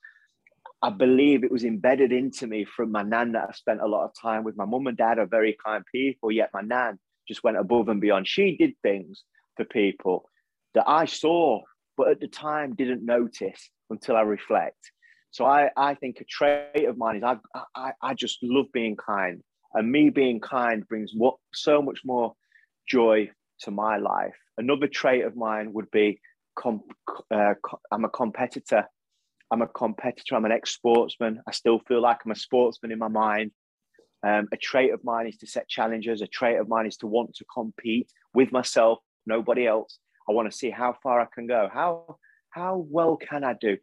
I 0.82 0.89
believe 0.89 1.44
it 1.44 1.52
was 1.52 1.64
embedded 1.64 2.12
into 2.12 2.46
me 2.46 2.66
from 2.66 2.91
my 2.91 3.04
nan 3.04 3.32
that 3.34 3.48
I 3.50 3.52
spent 3.54 3.82
a 3.82 3.88
lot 3.88 4.06
of 4.06 4.12
time 4.22 4.44
with. 4.44 4.58
My 4.58 4.66
mum 4.66 4.88
and 4.88 4.98
dad 4.98 5.18
are 5.18 5.26
very 5.26 5.58
kind 5.66 5.84
people, 5.91 6.32
yet 6.32 6.52
my 6.54 6.62
nan 6.62 7.00
just 7.28 7.44
went 7.44 7.58
above 7.58 7.89
and 7.89 8.02
beyond. 8.02 8.28
She 8.28 8.58
did 8.58 8.74
things 8.84 9.24
for 9.56 9.66
people 9.66 10.30
that 10.74 10.86
I 10.88 11.05
saw, 11.05 11.61
but 11.97 12.09
at 12.09 12.19
the 12.19 12.28
time 12.28 12.76
didn't 12.76 13.05
notice 13.05 13.69
until 13.89 14.15
I 14.15 14.21
reflect. 14.21 14.91
So 15.32 15.45
I, 15.45 15.69
I 15.76 15.95
think 15.95 16.21
a 16.21 16.26
trait 16.26 16.86
of 16.88 16.97
mine 16.97 17.17
is 17.17 17.24
I, 17.24 17.38
I, 17.76 17.91
I 18.01 18.13
just 18.13 18.38
love 18.43 18.67
being 18.71 18.95
kind. 18.95 19.41
And 19.74 19.91
me 19.91 20.11
being 20.11 20.39
kind 20.39 20.88
brings 20.88 21.11
what, 21.15 21.36
so 21.53 21.82
much 21.82 22.01
more 22.05 22.34
joy 22.88 23.32
to 23.61 23.71
my 23.71 23.97
life. 23.97 24.36
Another 24.57 24.88
trait 24.88 25.26
of 25.26 25.36
mine 25.36 25.74
would 25.74 25.89
be 25.89 26.19
comp, 26.55 26.84
uh, 27.32 27.55
I'm 27.91 28.05
a 28.05 28.09
competitor. 28.09 28.86
I'm 29.51 29.61
a 29.61 29.67
competitor. 29.67 30.36
I'm 30.36 30.45
an 30.45 30.51
ex 30.51 30.71
sportsman. 30.71 31.41
I 31.47 31.51
still 31.51 31.80
feel 31.88 32.01
like 32.01 32.19
I'm 32.26 32.32
a 32.32 32.36
sportsman 32.36 32.91
in 32.91 32.99
my 32.99 33.07
mind. 33.07 33.51
Um, 34.26 34.47
a 34.53 34.57
trait 34.57 34.93
of 34.93 35.03
mine 35.03 35.28
is 35.28 35.38
to 35.38 35.47
set 35.47 35.67
challenges. 35.67 36.21
A 36.21 36.28
trait 36.28 36.59
of 36.59 36.69
mine 36.69 36.86
is 36.86 36.97
to 36.97 37.07
want 37.07 37.34
to 37.36 37.45
compete 37.53 38.09
with 38.34 38.51
myself, 38.51 38.99
nobody 39.26 39.67
else. 39.67 39.99
I 40.28 40.32
want 40.32 40.51
to 40.51 40.57
see 40.57 40.69
how 40.69 40.95
far 41.03 41.19
I 41.21 41.28
can 41.34 41.47
go. 41.47 41.69
How 41.74 42.17
how 42.49 42.86
well 42.89 43.17
can 43.17 43.43
I 43.43 43.53
do? 43.59 43.78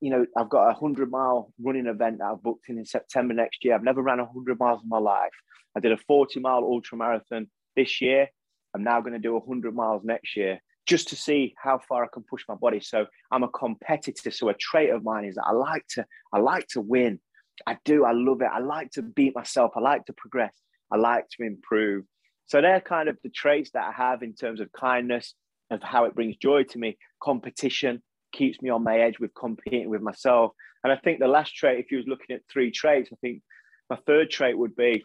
You 0.00 0.10
know, 0.10 0.26
I've 0.36 0.50
got 0.50 0.70
a 0.70 0.74
hundred 0.74 1.10
mile 1.10 1.52
running 1.62 1.86
event 1.86 2.18
that 2.18 2.24
I've 2.24 2.42
booked 2.42 2.68
in 2.68 2.78
in 2.78 2.84
September 2.84 3.34
next 3.34 3.64
year. 3.64 3.74
I've 3.74 3.84
never 3.84 4.02
ran 4.02 4.18
hundred 4.18 4.58
miles 4.58 4.82
in 4.82 4.88
my 4.88 4.98
life. 4.98 5.30
I 5.76 5.80
did 5.80 5.92
a 5.92 5.96
forty 5.96 6.40
mile 6.40 6.58
ultra 6.58 6.98
marathon 6.98 7.48
this 7.76 8.00
year. 8.00 8.28
I'm 8.74 8.84
now 8.84 9.00
going 9.00 9.12
to 9.12 9.18
do 9.18 9.40
hundred 9.46 9.74
miles 9.74 10.02
next 10.04 10.36
year 10.36 10.60
just 10.86 11.08
to 11.08 11.16
see 11.16 11.54
how 11.56 11.78
far 11.88 12.04
I 12.04 12.08
can 12.12 12.24
push 12.28 12.42
my 12.48 12.54
body. 12.54 12.80
So 12.80 13.06
I'm 13.30 13.44
a 13.44 13.48
competitor. 13.48 14.30
So 14.30 14.48
a 14.48 14.54
trait 14.54 14.90
of 14.90 15.04
mine 15.04 15.24
is 15.24 15.36
that 15.36 15.46
I 15.46 15.52
like 15.52 15.86
to 15.90 16.04
I 16.32 16.38
like 16.40 16.66
to 16.68 16.80
win. 16.80 17.20
I 17.66 17.76
do. 17.84 18.04
I 18.04 18.12
love 18.12 18.40
it. 18.42 18.48
I 18.52 18.58
like 18.58 18.90
to 18.92 19.02
beat 19.02 19.34
myself. 19.34 19.72
I 19.76 19.80
like 19.80 20.04
to 20.06 20.12
progress. 20.14 20.54
I 20.90 20.96
like 20.96 21.26
to 21.36 21.44
improve. 21.44 22.04
So 22.46 22.60
they're 22.60 22.80
kind 22.80 23.08
of 23.08 23.16
the 23.22 23.30
traits 23.30 23.70
that 23.74 23.84
I 23.84 23.92
have 23.92 24.22
in 24.22 24.34
terms 24.34 24.60
of 24.60 24.72
kindness, 24.72 25.34
of 25.70 25.82
how 25.82 26.04
it 26.04 26.14
brings 26.14 26.36
joy 26.36 26.64
to 26.64 26.78
me. 26.78 26.98
Competition 27.22 28.02
keeps 28.32 28.60
me 28.62 28.70
on 28.70 28.84
my 28.84 28.98
edge 28.98 29.18
with 29.18 29.34
competing 29.34 29.88
with 29.88 30.02
myself. 30.02 30.52
And 30.82 30.92
I 30.92 30.96
think 30.96 31.18
the 31.18 31.28
last 31.28 31.54
trait, 31.54 31.78
if 31.78 31.90
you 31.90 31.98
was 31.98 32.06
looking 32.06 32.34
at 32.34 32.42
three 32.50 32.70
traits, 32.70 33.10
I 33.12 33.16
think 33.20 33.42
my 33.88 33.96
third 34.06 34.30
trait 34.30 34.56
would 34.56 34.76
be 34.76 35.04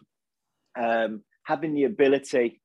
um, 0.78 1.22
having 1.44 1.74
the 1.74 1.84
ability 1.84 2.60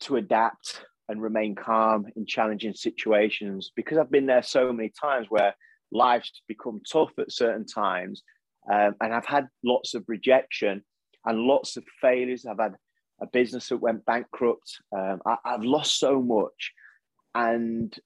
to 0.00 0.16
adapt 0.16 0.82
and 1.08 1.22
remain 1.22 1.54
calm 1.54 2.06
in 2.16 2.26
challenging 2.26 2.74
situations 2.74 3.72
because 3.74 3.98
I've 3.98 4.10
been 4.10 4.26
there 4.26 4.42
so 4.42 4.72
many 4.72 4.92
times 5.00 5.26
where 5.28 5.54
life's 5.90 6.42
become 6.46 6.80
tough 6.90 7.10
at 7.18 7.32
certain 7.32 7.66
times. 7.66 8.22
Um, 8.70 8.94
and 9.00 9.14
I've 9.14 9.26
had 9.26 9.48
lots 9.64 9.94
of 9.94 10.04
rejection 10.06 10.82
and 11.24 11.38
lots 11.40 11.76
of 11.76 11.84
failures. 12.00 12.44
I've 12.46 12.58
had 12.58 12.74
a 13.20 13.26
business 13.26 13.68
that 13.68 13.78
went 13.78 14.04
bankrupt. 14.04 14.76
Um, 14.96 15.20
I, 15.26 15.36
I've 15.44 15.64
lost 15.64 15.98
so 15.98 16.20
much. 16.20 16.72
And 17.38 17.96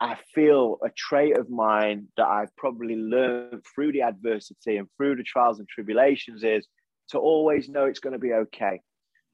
I 0.00 0.16
feel 0.34 0.78
a 0.84 0.90
trait 0.90 1.38
of 1.38 1.48
mine 1.48 2.08
that 2.16 2.26
I've 2.26 2.54
probably 2.56 2.96
learned 2.96 3.62
through 3.72 3.92
the 3.92 4.02
adversity 4.02 4.76
and 4.76 4.88
through 4.96 5.14
the 5.14 5.22
trials 5.22 5.60
and 5.60 5.68
tribulations 5.68 6.42
is 6.42 6.66
to 7.10 7.18
always 7.18 7.68
know 7.68 7.84
it's 7.84 8.00
going 8.00 8.14
to 8.14 8.18
be 8.18 8.32
okay, 8.32 8.80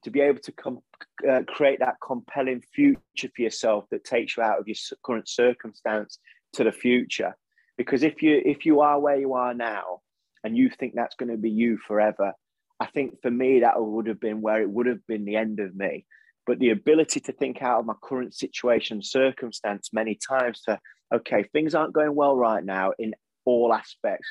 to 0.03 0.11
be 0.11 0.19
able 0.19 0.39
to 0.41 0.51
com- 0.51 0.83
uh, 1.27 1.41
create 1.47 1.79
that 1.79 1.95
compelling 2.05 2.61
future 2.75 2.99
for 3.35 3.41
yourself 3.41 3.85
that 3.89 4.03
takes 4.03 4.37
you 4.37 4.43
out 4.43 4.59
of 4.59 4.67
your 4.67 4.75
current 5.03 5.27
circumstance 5.27 6.19
to 6.53 6.63
the 6.63 6.71
future. 6.71 7.35
Because 7.75 8.03
if 8.03 8.21
you 8.21 8.39
if 8.45 8.67
you 8.67 8.81
are 8.81 8.99
where 8.99 9.19
you 9.19 9.33
are 9.33 9.55
now 9.55 10.01
and 10.43 10.55
you 10.55 10.69
think 10.69 10.93
that's 10.93 11.15
going 11.15 11.31
to 11.31 11.37
be 11.37 11.49
you 11.49 11.79
forever, 11.87 12.33
I 12.79 12.85
think 12.85 13.19
for 13.23 13.31
me 13.31 13.61
that 13.61 13.81
would 13.81 14.05
have 14.05 14.19
been 14.19 14.41
where 14.41 14.61
it 14.61 14.69
would 14.69 14.85
have 14.85 15.07
been 15.07 15.25
the 15.25 15.37
end 15.37 15.59
of 15.59 15.75
me 15.75 16.05
but 16.49 16.57
the 16.57 16.71
ability 16.71 17.19
to 17.19 17.31
think 17.31 17.61
out 17.61 17.79
of 17.79 17.85
my 17.85 17.93
current 18.01 18.33
situation, 18.33 19.03
circumstance 19.03 19.91
many 19.93 20.15
times 20.15 20.61
to, 20.61 20.79
okay, 21.13 21.43
things 21.43 21.75
aren't 21.75 21.93
going 21.93 22.15
well 22.15 22.35
right 22.35 22.65
now 22.65 22.91
in 22.97 23.13
all 23.45 23.71
aspects, 23.71 24.27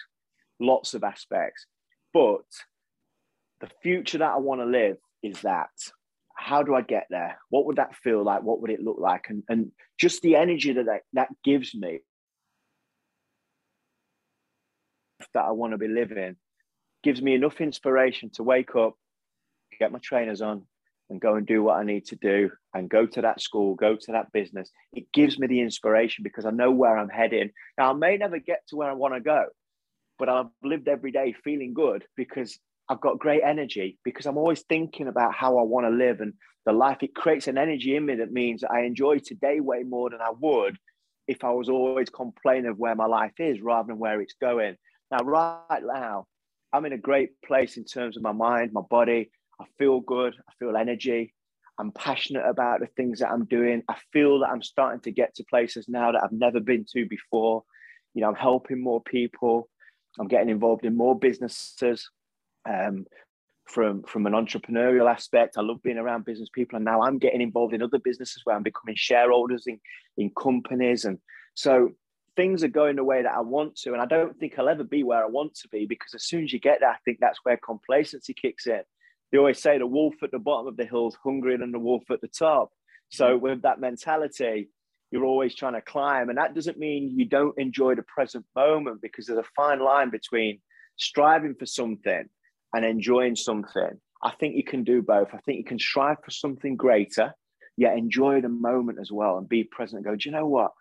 lots 0.58 0.94
of 0.94 1.04
aspects, 1.04 1.66
but 2.12 2.42
the 3.60 3.68
future 3.84 4.18
that 4.18 4.32
I 4.32 4.38
want 4.38 4.60
to 4.60 4.64
live 4.64 4.96
is 5.22 5.42
that 5.42 5.70
how 6.34 6.64
do 6.64 6.74
I 6.74 6.82
get 6.82 7.06
there? 7.08 7.38
What 7.50 7.66
would 7.66 7.76
that 7.76 7.94
feel 7.94 8.24
like? 8.24 8.42
What 8.42 8.62
would 8.62 8.72
it 8.72 8.82
look 8.82 8.98
like? 8.98 9.26
And, 9.28 9.44
and 9.48 9.70
just 9.96 10.20
the 10.20 10.34
energy 10.34 10.72
that, 10.72 10.86
that 10.86 11.02
that 11.12 11.28
gives 11.44 11.72
me 11.72 12.00
that 15.34 15.44
I 15.44 15.52
want 15.52 15.72
to 15.72 15.78
be 15.78 15.86
living 15.86 16.34
gives 17.04 17.22
me 17.22 17.36
enough 17.36 17.60
inspiration 17.60 18.30
to 18.30 18.42
wake 18.42 18.74
up, 18.74 18.94
get 19.78 19.92
my 19.92 20.00
trainers 20.00 20.42
on, 20.42 20.64
and 21.10 21.20
go 21.20 21.34
and 21.34 21.46
do 21.46 21.62
what 21.62 21.78
I 21.78 21.84
need 21.84 22.06
to 22.06 22.16
do 22.16 22.50
and 22.74 22.88
go 22.88 23.06
to 23.06 23.22
that 23.22 23.40
school, 23.40 23.74
go 23.74 23.96
to 23.96 24.12
that 24.12 24.32
business. 24.32 24.70
It 24.92 25.10
gives 25.12 25.38
me 25.38 25.46
the 25.46 25.60
inspiration 25.60 26.22
because 26.22 26.44
I 26.44 26.50
know 26.50 26.70
where 26.70 26.96
I'm 26.98 27.08
heading. 27.08 27.50
Now, 27.78 27.90
I 27.90 27.92
may 27.94 28.16
never 28.16 28.38
get 28.38 28.66
to 28.68 28.76
where 28.76 28.90
I 28.90 28.94
want 28.94 29.14
to 29.14 29.20
go, 29.20 29.46
but 30.18 30.28
I've 30.28 30.46
lived 30.62 30.88
every 30.88 31.12
day 31.12 31.34
feeling 31.44 31.74
good 31.74 32.04
because 32.16 32.58
I've 32.88 33.00
got 33.00 33.18
great 33.18 33.42
energy 33.44 33.98
because 34.04 34.26
I'm 34.26 34.38
always 34.38 34.62
thinking 34.62 35.08
about 35.08 35.34
how 35.34 35.58
I 35.58 35.62
want 35.62 35.86
to 35.86 35.90
live 35.90 36.20
and 36.20 36.34
the 36.64 36.72
life. 36.72 36.98
It 37.02 37.14
creates 37.14 37.46
an 37.46 37.58
energy 37.58 37.96
in 37.96 38.06
me 38.06 38.16
that 38.16 38.32
means 38.32 38.64
I 38.64 38.80
enjoy 38.80 39.18
today 39.18 39.60
way 39.60 39.82
more 39.82 40.10
than 40.10 40.20
I 40.20 40.30
would 40.38 40.76
if 41.26 41.44
I 41.44 41.50
was 41.50 41.68
always 41.68 42.08
complaining 42.08 42.70
of 42.70 42.78
where 42.78 42.94
my 42.94 43.06
life 43.06 43.38
is 43.38 43.60
rather 43.60 43.88
than 43.88 43.98
where 43.98 44.20
it's 44.20 44.34
going. 44.40 44.76
Now, 45.10 45.18
right 45.24 45.82
now, 45.82 46.26
I'm 46.72 46.84
in 46.84 46.92
a 46.92 46.98
great 46.98 47.30
place 47.44 47.76
in 47.76 47.84
terms 47.84 48.16
of 48.16 48.22
my 48.22 48.32
mind, 48.32 48.72
my 48.72 48.82
body. 48.88 49.30
I 49.60 49.64
feel 49.78 50.00
good. 50.00 50.34
I 50.48 50.52
feel 50.58 50.76
energy. 50.76 51.34
I'm 51.78 51.92
passionate 51.92 52.44
about 52.44 52.80
the 52.80 52.86
things 52.96 53.20
that 53.20 53.30
I'm 53.30 53.44
doing. 53.44 53.82
I 53.88 53.96
feel 54.12 54.40
that 54.40 54.50
I'm 54.50 54.62
starting 54.62 55.00
to 55.02 55.12
get 55.12 55.34
to 55.36 55.44
places 55.44 55.86
now 55.88 56.12
that 56.12 56.22
I've 56.22 56.32
never 56.32 56.60
been 56.60 56.84
to 56.92 57.06
before. 57.06 57.64
You 58.14 58.22
know, 58.22 58.28
I'm 58.28 58.34
helping 58.34 58.82
more 58.82 59.00
people. 59.00 59.68
I'm 60.18 60.26
getting 60.26 60.48
involved 60.48 60.84
in 60.84 60.96
more 60.96 61.16
businesses 61.16 62.10
um, 62.68 63.06
from 63.66 64.02
from 64.02 64.26
an 64.26 64.32
entrepreneurial 64.32 65.10
aspect. 65.10 65.56
I 65.56 65.60
love 65.60 65.82
being 65.82 65.98
around 65.98 66.24
business 66.24 66.48
people, 66.52 66.76
and 66.76 66.84
now 66.84 67.02
I'm 67.02 67.18
getting 67.18 67.40
involved 67.40 67.74
in 67.74 67.82
other 67.82 67.98
businesses 67.98 68.42
where 68.44 68.56
I'm 68.56 68.64
becoming 68.64 68.96
shareholders 68.96 69.64
in 69.66 69.78
in 70.16 70.30
companies, 70.30 71.04
and 71.04 71.18
so 71.54 71.90
things 72.34 72.62
are 72.64 72.68
going 72.68 72.96
the 72.96 73.04
way 73.04 73.22
that 73.22 73.34
I 73.34 73.40
want 73.40 73.76
to. 73.76 73.92
And 73.92 74.00
I 74.00 74.06
don't 74.06 74.36
think 74.38 74.54
I'll 74.58 74.68
ever 74.68 74.84
be 74.84 75.02
where 75.02 75.22
I 75.22 75.28
want 75.28 75.54
to 75.56 75.68
be 75.68 75.86
because 75.86 76.14
as 76.14 76.24
soon 76.24 76.44
as 76.44 76.52
you 76.52 76.60
get 76.60 76.78
there, 76.80 76.90
I 76.90 76.96
think 77.04 77.18
that's 77.20 77.40
where 77.42 77.56
complacency 77.56 78.32
kicks 78.32 78.66
in. 78.66 78.82
They 79.30 79.38
always 79.38 79.60
say 79.60 79.78
the 79.78 79.86
wolf 79.86 80.14
at 80.22 80.30
the 80.30 80.38
bottom 80.38 80.66
of 80.66 80.76
the 80.76 80.86
hill 80.86 81.08
is 81.08 81.16
hungrier 81.22 81.58
than 81.58 81.72
the 81.72 81.78
wolf 81.78 82.04
at 82.10 82.20
the 82.20 82.28
top. 82.28 82.70
So 83.10 83.38
mm. 83.38 83.40
with 83.40 83.62
that 83.62 83.80
mentality, 83.80 84.70
you're 85.10 85.24
always 85.24 85.54
trying 85.54 85.74
to 85.74 85.80
climb. 85.80 86.28
And 86.28 86.38
that 86.38 86.54
doesn't 86.54 86.78
mean 86.78 87.14
you 87.16 87.26
don't 87.26 87.58
enjoy 87.58 87.94
the 87.94 88.02
present 88.02 88.44
moment 88.54 89.00
because 89.02 89.26
there's 89.26 89.38
a 89.38 89.50
fine 89.56 89.80
line 89.80 90.10
between 90.10 90.60
striving 90.96 91.54
for 91.58 91.66
something 91.66 92.24
and 92.74 92.84
enjoying 92.84 93.36
something. 93.36 94.00
I 94.22 94.32
think 94.32 94.56
you 94.56 94.64
can 94.64 94.84
do 94.84 95.00
both. 95.00 95.28
I 95.32 95.38
think 95.38 95.58
you 95.58 95.64
can 95.64 95.78
strive 95.78 96.18
for 96.24 96.30
something 96.30 96.76
greater, 96.76 97.32
yet 97.76 97.96
enjoy 97.96 98.40
the 98.40 98.48
moment 98.48 98.98
as 99.00 99.12
well 99.12 99.38
and 99.38 99.48
be 99.48 99.64
present 99.64 99.98
and 99.98 100.04
go, 100.04 100.16
do 100.16 100.28
you 100.28 100.34
know 100.34 100.46
what? 100.46 100.72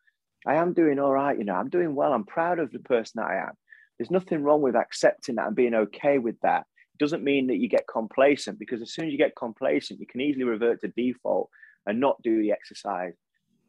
I 0.46 0.56
am 0.56 0.74
doing 0.74 1.00
all 1.00 1.12
right. 1.12 1.38
You 1.38 1.46
know, 1.46 1.56
I'm 1.56 1.70
doing 1.70 1.96
well. 1.96 2.14
I'm 2.14 2.26
proud 2.26 2.60
of 2.60 2.72
the 2.72 2.80
person 2.80 3.14
that 3.22 3.30
I 3.30 3.44
am. 3.44 3.54
There's 3.98 4.12
nothing 4.12 4.44
wrong 4.44 4.62
with 4.62 4.76
accepting 4.76 5.36
that 5.36 5.48
and 5.48 5.56
being 5.56 5.74
okay 5.74 6.18
with 6.18 6.40
that. 6.42 6.66
Doesn't 6.98 7.24
mean 7.24 7.48
that 7.48 7.58
you 7.58 7.70
get 7.70 7.88
complacent 7.88 8.60
because 8.60 8.82
as 8.82 8.92
soon 8.92 9.06
as 9.06 9.12
you 9.12 9.18
get 9.18 9.36
complacent, 9.36 10.00
you 10.00 10.08
can 10.08 10.22
easily 10.22 10.44
revert 10.44 10.82
to 10.82 10.88
default 10.90 11.50
and 11.86 12.00
not 12.00 12.22
do 12.22 12.42
the 12.42 12.52
exercise, 12.52 13.14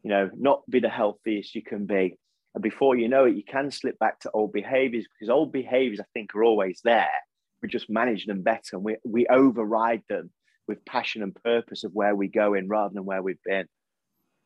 you 0.03 0.09
know, 0.09 0.29
not 0.35 0.61
be 0.69 0.79
the 0.79 0.89
healthiest 0.89 1.55
you 1.55 1.61
can 1.61 1.85
be. 1.85 2.17
And 2.55 2.63
before 2.63 2.97
you 2.97 3.07
know 3.07 3.25
it, 3.25 3.35
you 3.35 3.43
can 3.43 3.69
slip 3.71 3.99
back 3.99 4.19
to 4.21 4.31
old 4.31 4.51
behaviors 4.51 5.05
because 5.07 5.29
old 5.29 5.51
behaviors, 5.51 5.99
I 5.99 6.05
think, 6.13 6.33
are 6.35 6.43
always 6.43 6.81
there 6.83 7.09
we 7.61 7.69
just 7.69 7.89
manage 7.89 8.25
them 8.25 8.41
better 8.41 8.75
and 8.75 8.83
we, 8.83 8.97
we 9.05 9.27
override 9.27 10.03
them 10.09 10.29
with 10.67 10.85
passion 10.85 11.23
and 11.23 11.35
purpose 11.43 11.83
of 11.83 11.93
where 11.93 12.15
we 12.15 12.27
go 12.27 12.53
in 12.53 12.67
rather 12.67 12.93
than 12.93 13.05
where 13.05 13.21
we've 13.21 13.43
been. 13.45 13.67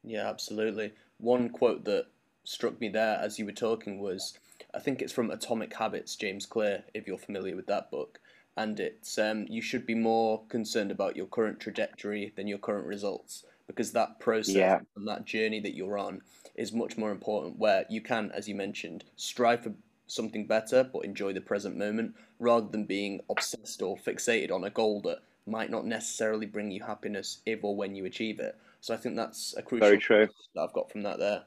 Yeah, 0.03 0.29
absolutely. 0.29 0.93
One 1.17 1.49
quote 1.49 1.85
that 1.85 2.07
struck 2.43 2.79
me 2.79 2.89
there 2.89 3.17
as 3.21 3.39
you 3.39 3.45
were 3.45 3.51
talking 3.51 3.99
was 3.99 4.37
I 4.73 4.79
think 4.79 5.01
it's 5.01 5.13
from 5.13 5.31
Atomic 5.31 5.73
Habits, 5.73 6.15
James 6.15 6.45
Clear, 6.45 6.83
if 6.93 7.07
you're 7.07 7.17
familiar 7.17 7.55
with 7.55 7.67
that 7.67 7.91
book. 7.91 8.19
And 8.55 8.79
it's 8.79 9.17
um, 9.17 9.45
you 9.49 9.61
should 9.61 9.85
be 9.85 9.95
more 9.95 10.43
concerned 10.47 10.91
about 10.91 11.15
your 11.15 11.25
current 11.25 11.59
trajectory 11.59 12.33
than 12.35 12.47
your 12.47 12.59
current 12.59 12.85
results 12.85 13.45
because 13.67 13.91
that 13.93 14.19
process 14.19 14.55
yeah. 14.55 14.79
and 14.95 15.07
that 15.07 15.25
journey 15.25 15.59
that 15.61 15.75
you're 15.75 15.97
on 15.97 16.21
is 16.55 16.71
much 16.71 16.97
more 16.97 17.11
important. 17.11 17.57
Where 17.57 17.85
you 17.89 18.01
can, 18.01 18.31
as 18.31 18.47
you 18.47 18.55
mentioned, 18.55 19.03
strive 19.15 19.63
for 19.63 19.73
something 20.07 20.45
better, 20.45 20.83
but 20.83 21.05
enjoy 21.05 21.33
the 21.33 21.41
present 21.41 21.77
moment 21.77 22.15
rather 22.39 22.67
than 22.67 22.85
being 22.85 23.21
obsessed 23.29 23.81
or 23.81 23.97
fixated 23.97 24.51
on 24.51 24.63
a 24.63 24.69
goal 24.69 25.01
that 25.01 25.19
might 25.45 25.69
not 25.69 25.85
necessarily 25.85 26.45
bring 26.45 26.71
you 26.71 26.83
happiness 26.83 27.39
if 27.45 27.63
or 27.63 27.75
when 27.75 27.95
you 27.95 28.05
achieve 28.05 28.39
it. 28.39 28.55
So 28.81 28.93
I 28.93 28.97
think 28.97 29.15
that's 29.15 29.55
a 29.57 29.61
crucial 29.61 29.87
Very 29.87 29.97
true. 29.97 30.27
that 30.55 30.61
I've 30.61 30.73
got 30.73 30.91
from 30.91 31.03
that 31.03 31.19
there. 31.19 31.43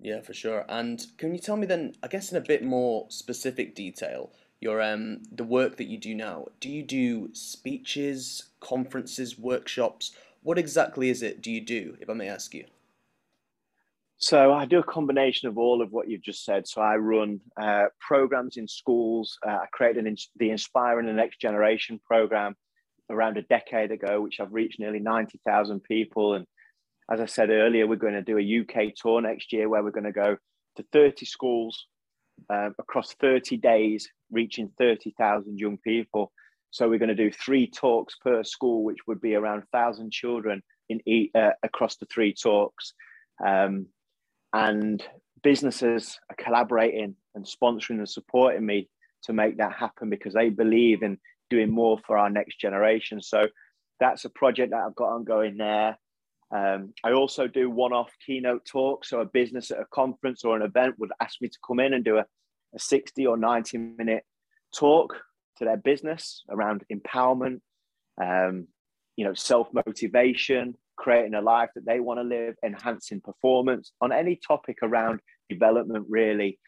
Yeah, 0.00 0.20
for 0.20 0.34
sure. 0.34 0.64
And 0.68 1.04
can 1.16 1.32
you 1.32 1.38
tell 1.38 1.56
me 1.56 1.66
then, 1.66 1.94
I 2.02 2.08
guess 2.08 2.32
in 2.32 2.36
a 2.36 2.40
bit 2.40 2.64
more 2.64 3.06
specific 3.08 3.74
detail, 3.74 4.32
your 4.62 4.80
um 4.80 5.22
the 5.30 5.44
work 5.44 5.76
that 5.76 5.86
you 5.86 5.98
do 5.98 6.14
now? 6.14 6.46
Do 6.60 6.68
you 6.68 6.82
do 6.82 7.30
speeches, 7.32 8.44
conferences, 8.60 9.38
workshops? 9.38 10.12
What 10.42 10.58
exactly 10.58 11.08
is 11.08 11.22
it 11.22 11.42
do 11.42 11.50
you 11.50 11.60
do, 11.60 11.96
if 12.00 12.08
I 12.08 12.14
may 12.14 12.28
ask 12.28 12.54
you? 12.54 12.64
So 14.22 14.52
I 14.52 14.66
do 14.66 14.78
a 14.78 14.84
combination 14.84 15.48
of 15.48 15.58
all 15.58 15.82
of 15.82 15.90
what 15.90 16.08
you've 16.08 16.22
just 16.22 16.44
said. 16.44 16.68
So 16.68 16.80
I 16.80 16.94
run 16.94 17.40
uh, 17.60 17.86
programs 18.00 18.56
in 18.56 18.68
schools. 18.68 19.36
Uh, 19.44 19.50
I 19.50 19.66
created 19.72 20.06
an, 20.06 20.16
the 20.36 20.50
Inspiring 20.50 21.06
the 21.06 21.12
Next 21.12 21.40
Generation 21.40 22.00
program 22.06 22.54
around 23.10 23.36
a 23.36 23.42
decade 23.42 23.90
ago, 23.90 24.20
which 24.20 24.38
I've 24.38 24.52
reached 24.52 24.78
nearly 24.78 25.00
90,000 25.00 25.82
people. 25.82 26.34
And 26.34 26.46
as 27.10 27.20
I 27.20 27.26
said 27.26 27.50
earlier, 27.50 27.88
we're 27.88 27.96
going 27.96 28.14
to 28.14 28.22
do 28.22 28.38
a 28.38 28.60
UK 28.60 28.94
tour 28.94 29.20
next 29.20 29.52
year 29.52 29.68
where 29.68 29.82
we're 29.82 29.90
going 29.90 30.04
to 30.04 30.12
go 30.12 30.36
to 30.76 30.84
30 30.92 31.26
schools 31.26 31.88
uh, 32.50 32.70
across 32.78 33.14
30 33.14 33.56
days, 33.56 34.08
reaching 34.30 34.70
30,000 34.78 35.58
young 35.58 35.78
people. 35.78 36.32
So 36.70 36.88
we're 36.88 36.98
going 36.98 37.08
to 37.08 37.14
do 37.14 37.30
three 37.30 37.68
talks 37.68 38.16
per 38.16 38.42
school, 38.42 38.84
which 38.84 39.06
would 39.06 39.20
be 39.20 39.34
around 39.34 39.64
1,000 39.70 40.10
children 40.10 40.62
in 40.88 41.28
uh, 41.34 41.50
across 41.62 41.96
the 41.96 42.06
three 42.06 42.34
talks. 42.34 42.94
Um, 43.44 43.86
and 44.52 45.02
businesses 45.42 46.18
are 46.30 46.36
collaborating 46.36 47.16
and 47.34 47.44
sponsoring 47.44 47.98
and 47.98 48.08
supporting 48.08 48.64
me 48.64 48.88
to 49.24 49.32
make 49.32 49.58
that 49.58 49.72
happen 49.72 50.10
because 50.10 50.34
they 50.34 50.48
believe 50.48 51.02
in 51.02 51.18
doing 51.50 51.70
more 51.70 51.98
for 52.06 52.18
our 52.18 52.30
next 52.30 52.58
generation. 52.58 53.20
So 53.22 53.46
that's 54.00 54.24
a 54.24 54.30
project 54.30 54.70
that 54.70 54.82
I've 54.84 54.96
got 54.96 55.12
ongoing 55.12 55.56
there. 55.56 55.98
Um, 56.54 56.92
I 57.02 57.12
also 57.12 57.46
do 57.46 57.70
one-off 57.70 58.12
keynote 58.24 58.66
talks. 58.66 59.08
So 59.08 59.20
a 59.20 59.24
business 59.24 59.70
at 59.70 59.80
a 59.80 59.86
conference 59.92 60.44
or 60.44 60.54
an 60.54 60.62
event 60.62 60.98
would 60.98 61.10
ask 61.20 61.40
me 61.40 61.48
to 61.48 61.58
come 61.66 61.80
in 61.80 61.94
and 61.94 62.04
do 62.04 62.18
a, 62.18 62.26
a 62.74 62.78
60 62.78 63.26
or 63.26 63.36
90 63.36 63.78
minute 63.78 64.24
talk 64.76 65.16
to 65.58 65.64
their 65.64 65.78
business 65.78 66.42
around 66.50 66.84
empowerment, 66.92 67.60
um, 68.22 68.66
you 69.16 69.24
know, 69.24 69.34
self-motivation, 69.34 70.74
creating 70.96 71.34
a 71.34 71.40
life 71.40 71.70
that 71.74 71.86
they 71.86 72.00
want 72.00 72.20
to 72.20 72.24
live, 72.24 72.54
enhancing 72.64 73.20
performance 73.20 73.92
on 74.00 74.12
any 74.12 74.36
topic 74.36 74.78
around 74.82 75.20
development, 75.48 76.06
really. 76.08 76.58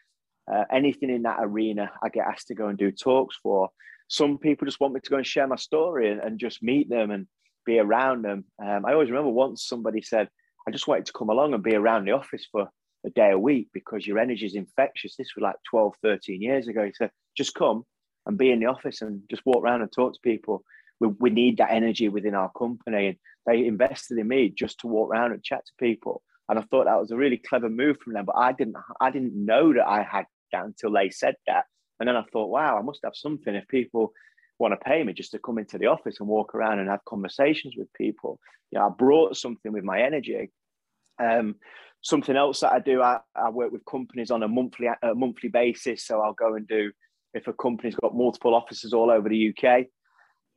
Uh, 0.51 0.63
anything 0.71 1.09
in 1.09 1.23
that 1.23 1.37
arena, 1.39 1.91
I 2.03 2.09
get 2.09 2.27
asked 2.27 2.47
to 2.47 2.55
go 2.55 2.67
and 2.67 2.77
do 2.77 2.91
talks 2.91 3.35
for. 3.41 3.69
Some 4.07 4.37
people 4.37 4.65
just 4.65 4.79
want 4.79 4.93
me 4.93 4.99
to 4.99 5.09
go 5.09 5.17
and 5.17 5.25
share 5.25 5.47
my 5.47 5.55
story 5.55 6.11
and, 6.11 6.21
and 6.21 6.39
just 6.39 6.61
meet 6.61 6.89
them 6.89 7.09
and 7.09 7.27
be 7.65 7.79
around 7.79 8.23
them. 8.23 8.45
Um, 8.63 8.85
I 8.85 8.93
always 8.93 9.09
remember 9.09 9.31
once 9.31 9.67
somebody 9.67 10.01
said, 10.01 10.29
I 10.67 10.71
just 10.71 10.87
wanted 10.87 11.05
to 11.07 11.13
come 11.13 11.29
along 11.29 11.53
and 11.53 11.63
be 11.63 11.75
around 11.75 12.05
the 12.05 12.13
office 12.13 12.47
for 12.51 12.69
a 13.05 13.09
day 13.11 13.31
a 13.31 13.39
week 13.39 13.69
because 13.73 14.05
your 14.05 14.19
energy 14.19 14.45
is 14.45 14.55
infectious. 14.55 15.15
This 15.15 15.35
was 15.35 15.43
like 15.43 15.55
12, 15.69 15.93
13 16.01 16.41
years 16.41 16.67
ago. 16.67 16.85
He 16.85 16.93
said, 16.93 17.11
just 17.37 17.53
come 17.53 17.83
and 18.25 18.37
be 18.37 18.51
in 18.51 18.59
the 18.59 18.65
office 18.65 19.01
and 19.01 19.21
just 19.29 19.43
walk 19.45 19.63
around 19.63 19.81
and 19.81 19.91
talk 19.91 20.13
to 20.13 20.19
people. 20.23 20.63
We, 20.99 21.09
we 21.19 21.29
need 21.29 21.57
that 21.57 21.71
energy 21.71 22.09
within 22.09 22.35
our 22.35 22.51
company. 22.57 23.07
And 23.07 23.17
they 23.45 23.65
invested 23.65 24.17
in 24.17 24.27
me 24.27 24.49
just 24.49 24.79
to 24.79 24.87
walk 24.87 25.11
around 25.11 25.33
and 25.33 25.43
chat 25.43 25.65
to 25.65 25.71
people. 25.79 26.23
And 26.49 26.59
I 26.59 26.63
thought 26.63 26.85
that 26.85 26.99
was 26.99 27.11
a 27.11 27.17
really 27.17 27.37
clever 27.37 27.69
move 27.69 27.97
from 28.03 28.13
them. 28.13 28.25
But 28.25 28.37
I 28.37 28.51
didn't 28.53 28.77
I 29.01 29.09
didn't 29.11 29.33
know 29.33 29.73
that 29.73 29.87
I 29.87 30.03
had 30.03 30.25
that 30.51 30.65
until 30.65 30.91
they 30.91 31.09
said 31.09 31.35
that. 31.47 31.65
And 31.99 32.07
then 32.07 32.15
I 32.15 32.23
thought, 32.31 32.49
wow, 32.49 32.77
I 32.77 32.81
must 32.81 32.99
have 33.03 33.15
something 33.15 33.55
if 33.55 33.67
people 33.67 34.11
want 34.59 34.73
to 34.73 34.83
pay 34.83 35.03
me 35.03 35.13
just 35.13 35.31
to 35.31 35.39
come 35.39 35.57
into 35.57 35.77
the 35.77 35.87
office 35.87 36.17
and 36.19 36.29
walk 36.29 36.55
around 36.55 36.79
and 36.79 36.89
have 36.89 37.03
conversations 37.05 37.75
with 37.77 37.91
people. 37.93 38.39
You 38.71 38.79
know, 38.79 38.87
I 38.87 38.89
brought 38.89 39.37
something 39.37 39.71
with 39.71 39.83
my 39.83 40.01
energy. 40.01 40.51
Um, 41.21 41.55
something 42.01 42.35
else 42.35 42.59
that 42.59 42.71
I 42.71 42.79
do, 42.79 43.01
I, 43.01 43.19
I 43.35 43.49
work 43.49 43.71
with 43.71 43.85
companies 43.85 44.31
on 44.31 44.43
a 44.43 44.47
monthly 44.47 44.87
a 44.87 45.15
monthly 45.15 45.49
basis. 45.49 46.05
So 46.05 46.21
I'll 46.21 46.33
go 46.33 46.55
and 46.55 46.67
do 46.67 46.91
if 47.35 47.47
a 47.47 47.53
company's 47.53 47.95
got 47.95 48.15
multiple 48.15 48.55
offices 48.55 48.93
all 48.93 49.11
over 49.11 49.27
the 49.27 49.49
UK, 49.49 49.87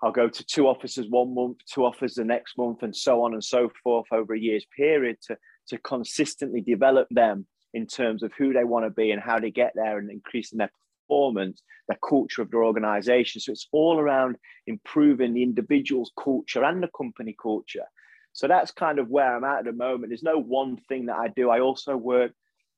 I'll 0.03 0.13
go 0.13 0.29
to 0.29 0.45
two 0.45 0.69
offices 0.69 1.07
one 1.11 1.35
month, 1.35 1.59
two 1.73 1.85
offices 1.85 2.15
the 2.15 2.25
next 2.25 2.57
month, 2.57 2.83
and 2.83 2.95
so 2.95 3.25
on 3.25 3.35
and 3.35 3.43
so 3.43 3.71
forth 3.83 4.07
over 4.13 4.33
a 4.33 4.39
year's 4.39 4.65
period 4.77 5.17
to, 5.27 5.37
to 5.69 5.79
consistently 5.79 6.61
develop 6.61 7.09
them 7.11 7.47
in 7.75 7.87
terms 7.87 8.23
of 8.23 8.33
who 8.39 8.53
they 8.53 8.65
want 8.65 8.87
to 8.87 8.91
be 8.91 9.11
and 9.11 9.21
how 9.21 9.39
they 9.41 9.51
get 9.51 9.73
there 9.75 9.99
and 9.99 10.11
increasing 10.11 10.59
their 10.59 10.71
performance, 11.09 11.63
the 11.89 11.97
culture 12.07 12.43
of 12.43 12.51
their 12.51 12.65
organization. 12.65 13.41
So 13.41 13.53
it's 13.53 13.69
all 13.73 13.99
around 13.99 14.37
improving 14.67 15.35
the 15.35 15.43
individual's 15.43 16.13
culture 16.23 16.65
and 16.65 16.83
the 16.83 16.91
company 16.97 17.35
culture. 17.41 17.87
So 18.33 18.47
that's 18.47 18.71
kind 18.71 18.99
of 18.99 19.09
where 19.09 19.37
I'm 19.37 19.45
at 19.45 19.61
at 19.61 19.65
the 19.65 19.73
moment. 19.73 20.11
There's 20.11 20.23
no 20.23 20.39
one 20.41 20.77
thing 20.89 21.07
that 21.07 21.17
I 21.17 21.29
do. 21.29 21.51
I 21.51 21.61
also 21.61 21.97
work, 21.97 22.33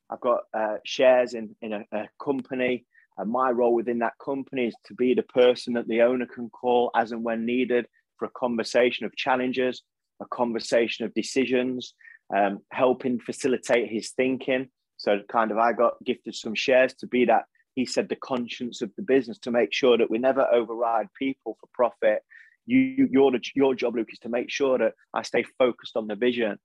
I've 0.09 0.21
got 0.21 0.41
uh, 0.55 0.77
shares 0.85 1.35
in, 1.35 1.55
in 1.61 1.73
a, 1.73 1.85
a 1.93 2.09
company. 2.23 2.87
And 3.19 3.31
my 3.31 3.51
role 3.51 3.75
within 3.75 3.99
that 3.99 4.15
company 4.25 4.69
is 4.69 4.75
to 4.87 4.95
be 4.95 5.15
the 5.15 5.23
person 5.23 5.75
that 5.75 5.89
the 5.89 6.03
owner 6.03 6.27
can 6.27 6.49
call 6.49 6.91
as 6.97 7.13
and 7.13 7.23
when 7.23 7.45
needed 7.45 7.87
for 8.17 8.27
a 8.27 8.31
conversation 8.31 9.05
of 9.05 9.15
challenges, 9.17 9.83
a 10.23 10.27
conversation 10.27 11.05
of 11.05 11.13
decisions, 11.15 11.95
um, 12.35 12.61
helping 12.71 13.19
facilitate 13.19 13.91
his 13.91 14.11
thinking. 14.11 14.69
So, 14.97 15.19
kind 15.31 15.51
of, 15.51 15.59
I 15.59 15.73
got 15.73 15.95
gifted 16.05 16.35
some 16.35 16.55
shares 16.55 16.95
to 17.01 17.07
be 17.07 17.25
that, 17.25 17.45
he 17.75 17.87
said, 17.87 18.09
the 18.09 18.17
conscience 18.17 18.83
of 18.83 18.91
the 18.97 19.03
business 19.03 19.39
to 19.41 19.51
make 19.51 19.73
sure 19.73 19.97
that 19.97 20.11
we 20.11 20.19
never 20.19 20.47
override 20.53 21.09
people 21.19 21.57
for 21.61 21.69
profit. 21.73 22.23
You, 22.67 23.09
your, 23.11 23.33
your 23.55 23.75
job, 23.75 23.97
Luke, 23.97 24.13
is 24.13 24.19
to 24.21 24.29
make 24.29 24.51
sure 24.51 24.79
that 24.79 24.95
I 25.15 25.23
stay 25.23 25.45
focused 25.59 25.97
on 25.97 26.07
the 26.07 26.15
vision. 26.15 26.59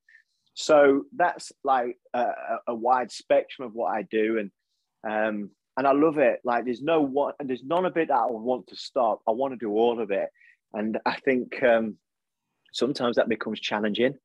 So 0.55 1.03
that's 1.15 1.51
like 1.63 1.97
a, 2.13 2.27
a 2.67 2.75
wide 2.75 3.11
spectrum 3.11 3.67
of 3.67 3.73
what 3.73 3.93
I 3.93 4.03
do, 4.03 4.39
and 4.39 4.51
um, 5.07 5.49
and 5.77 5.85
I 5.85 5.91
love 5.91 6.17
it. 6.17 6.39
Like 6.45 6.63
there's 6.63 6.81
no 6.81 7.01
one, 7.01 7.33
and 7.39 7.49
there's 7.49 7.63
none 7.63 7.85
of 7.85 7.97
it 7.97 8.07
that 8.07 8.15
I 8.15 8.27
want 8.27 8.67
to 8.67 8.75
stop. 8.75 9.19
I 9.27 9.31
want 9.31 9.53
to 9.53 9.57
do 9.57 9.71
all 9.71 10.01
of 10.01 10.11
it, 10.11 10.29
and 10.73 10.97
I 11.05 11.17
think 11.17 11.61
um, 11.61 11.97
sometimes 12.71 13.17
that 13.17 13.27
becomes 13.27 13.59
challenging 13.59 14.15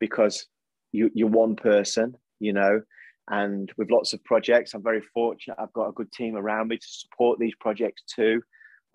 because 0.00 0.46
you, 0.92 1.10
you're 1.14 1.28
one 1.28 1.54
person, 1.54 2.16
you 2.40 2.54
know, 2.54 2.80
and 3.28 3.72
with 3.76 3.90
lots 3.90 4.12
of 4.12 4.22
projects, 4.24 4.74
I'm 4.74 4.82
very 4.82 5.02
fortunate. 5.14 5.56
I've 5.58 5.72
got 5.72 5.88
a 5.88 5.92
good 5.92 6.12
team 6.12 6.36
around 6.36 6.68
me 6.68 6.76
to 6.76 6.86
support 6.86 7.38
these 7.38 7.54
projects 7.58 8.02
too. 8.14 8.42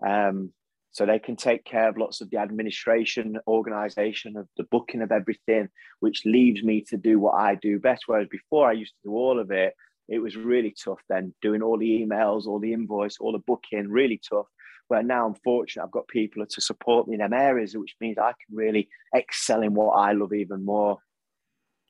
Um, 0.05 0.51
so 0.91 1.05
they 1.05 1.19
can 1.19 1.35
take 1.35 1.65
care 1.65 1.87
of 1.87 1.97
lots 1.97 2.21
of 2.21 2.29
the 2.29 2.37
administration, 2.37 3.37
organization 3.47 4.37
of 4.37 4.47
the 4.57 4.63
booking 4.71 5.01
of 5.01 5.11
everything, 5.11 5.69
which 5.99 6.25
leaves 6.25 6.63
me 6.63 6.83
to 6.89 6.97
do 6.97 7.19
what 7.19 7.35
I 7.35 7.55
do 7.55 7.79
best. 7.79 8.03
Whereas 8.07 8.27
before 8.29 8.67
I 8.67 8.73
used 8.73 8.93
to 8.93 9.09
do 9.09 9.15
all 9.15 9.39
of 9.39 9.51
it, 9.51 9.73
it 10.07 10.19
was 10.19 10.35
really 10.35 10.73
tough 10.83 10.99
then 11.07 11.33
doing 11.41 11.61
all 11.61 11.77
the 11.77 11.85
emails, 11.85 12.47
all 12.47 12.59
the 12.59 12.73
invoice, 12.73 13.17
all 13.19 13.31
the 13.31 13.43
booking, 13.45 13.89
really 13.89 14.19
tough. 14.27 14.47
Where 14.87 15.03
now 15.03 15.27
I'm 15.27 15.35
fortunate, 15.43 15.83
I've 15.83 15.91
got 15.91 16.07
people 16.07 16.43
to 16.43 16.61
support 16.61 17.07
me 17.07 17.13
in 17.13 17.19
them 17.19 17.33
areas, 17.33 17.77
which 17.77 17.95
means 18.01 18.17
I 18.17 18.31
can 18.31 18.55
really 18.55 18.89
excel 19.13 19.61
in 19.61 19.75
what 19.75 19.91
I 19.91 20.13
love 20.13 20.33
even 20.33 20.65
more. 20.65 20.97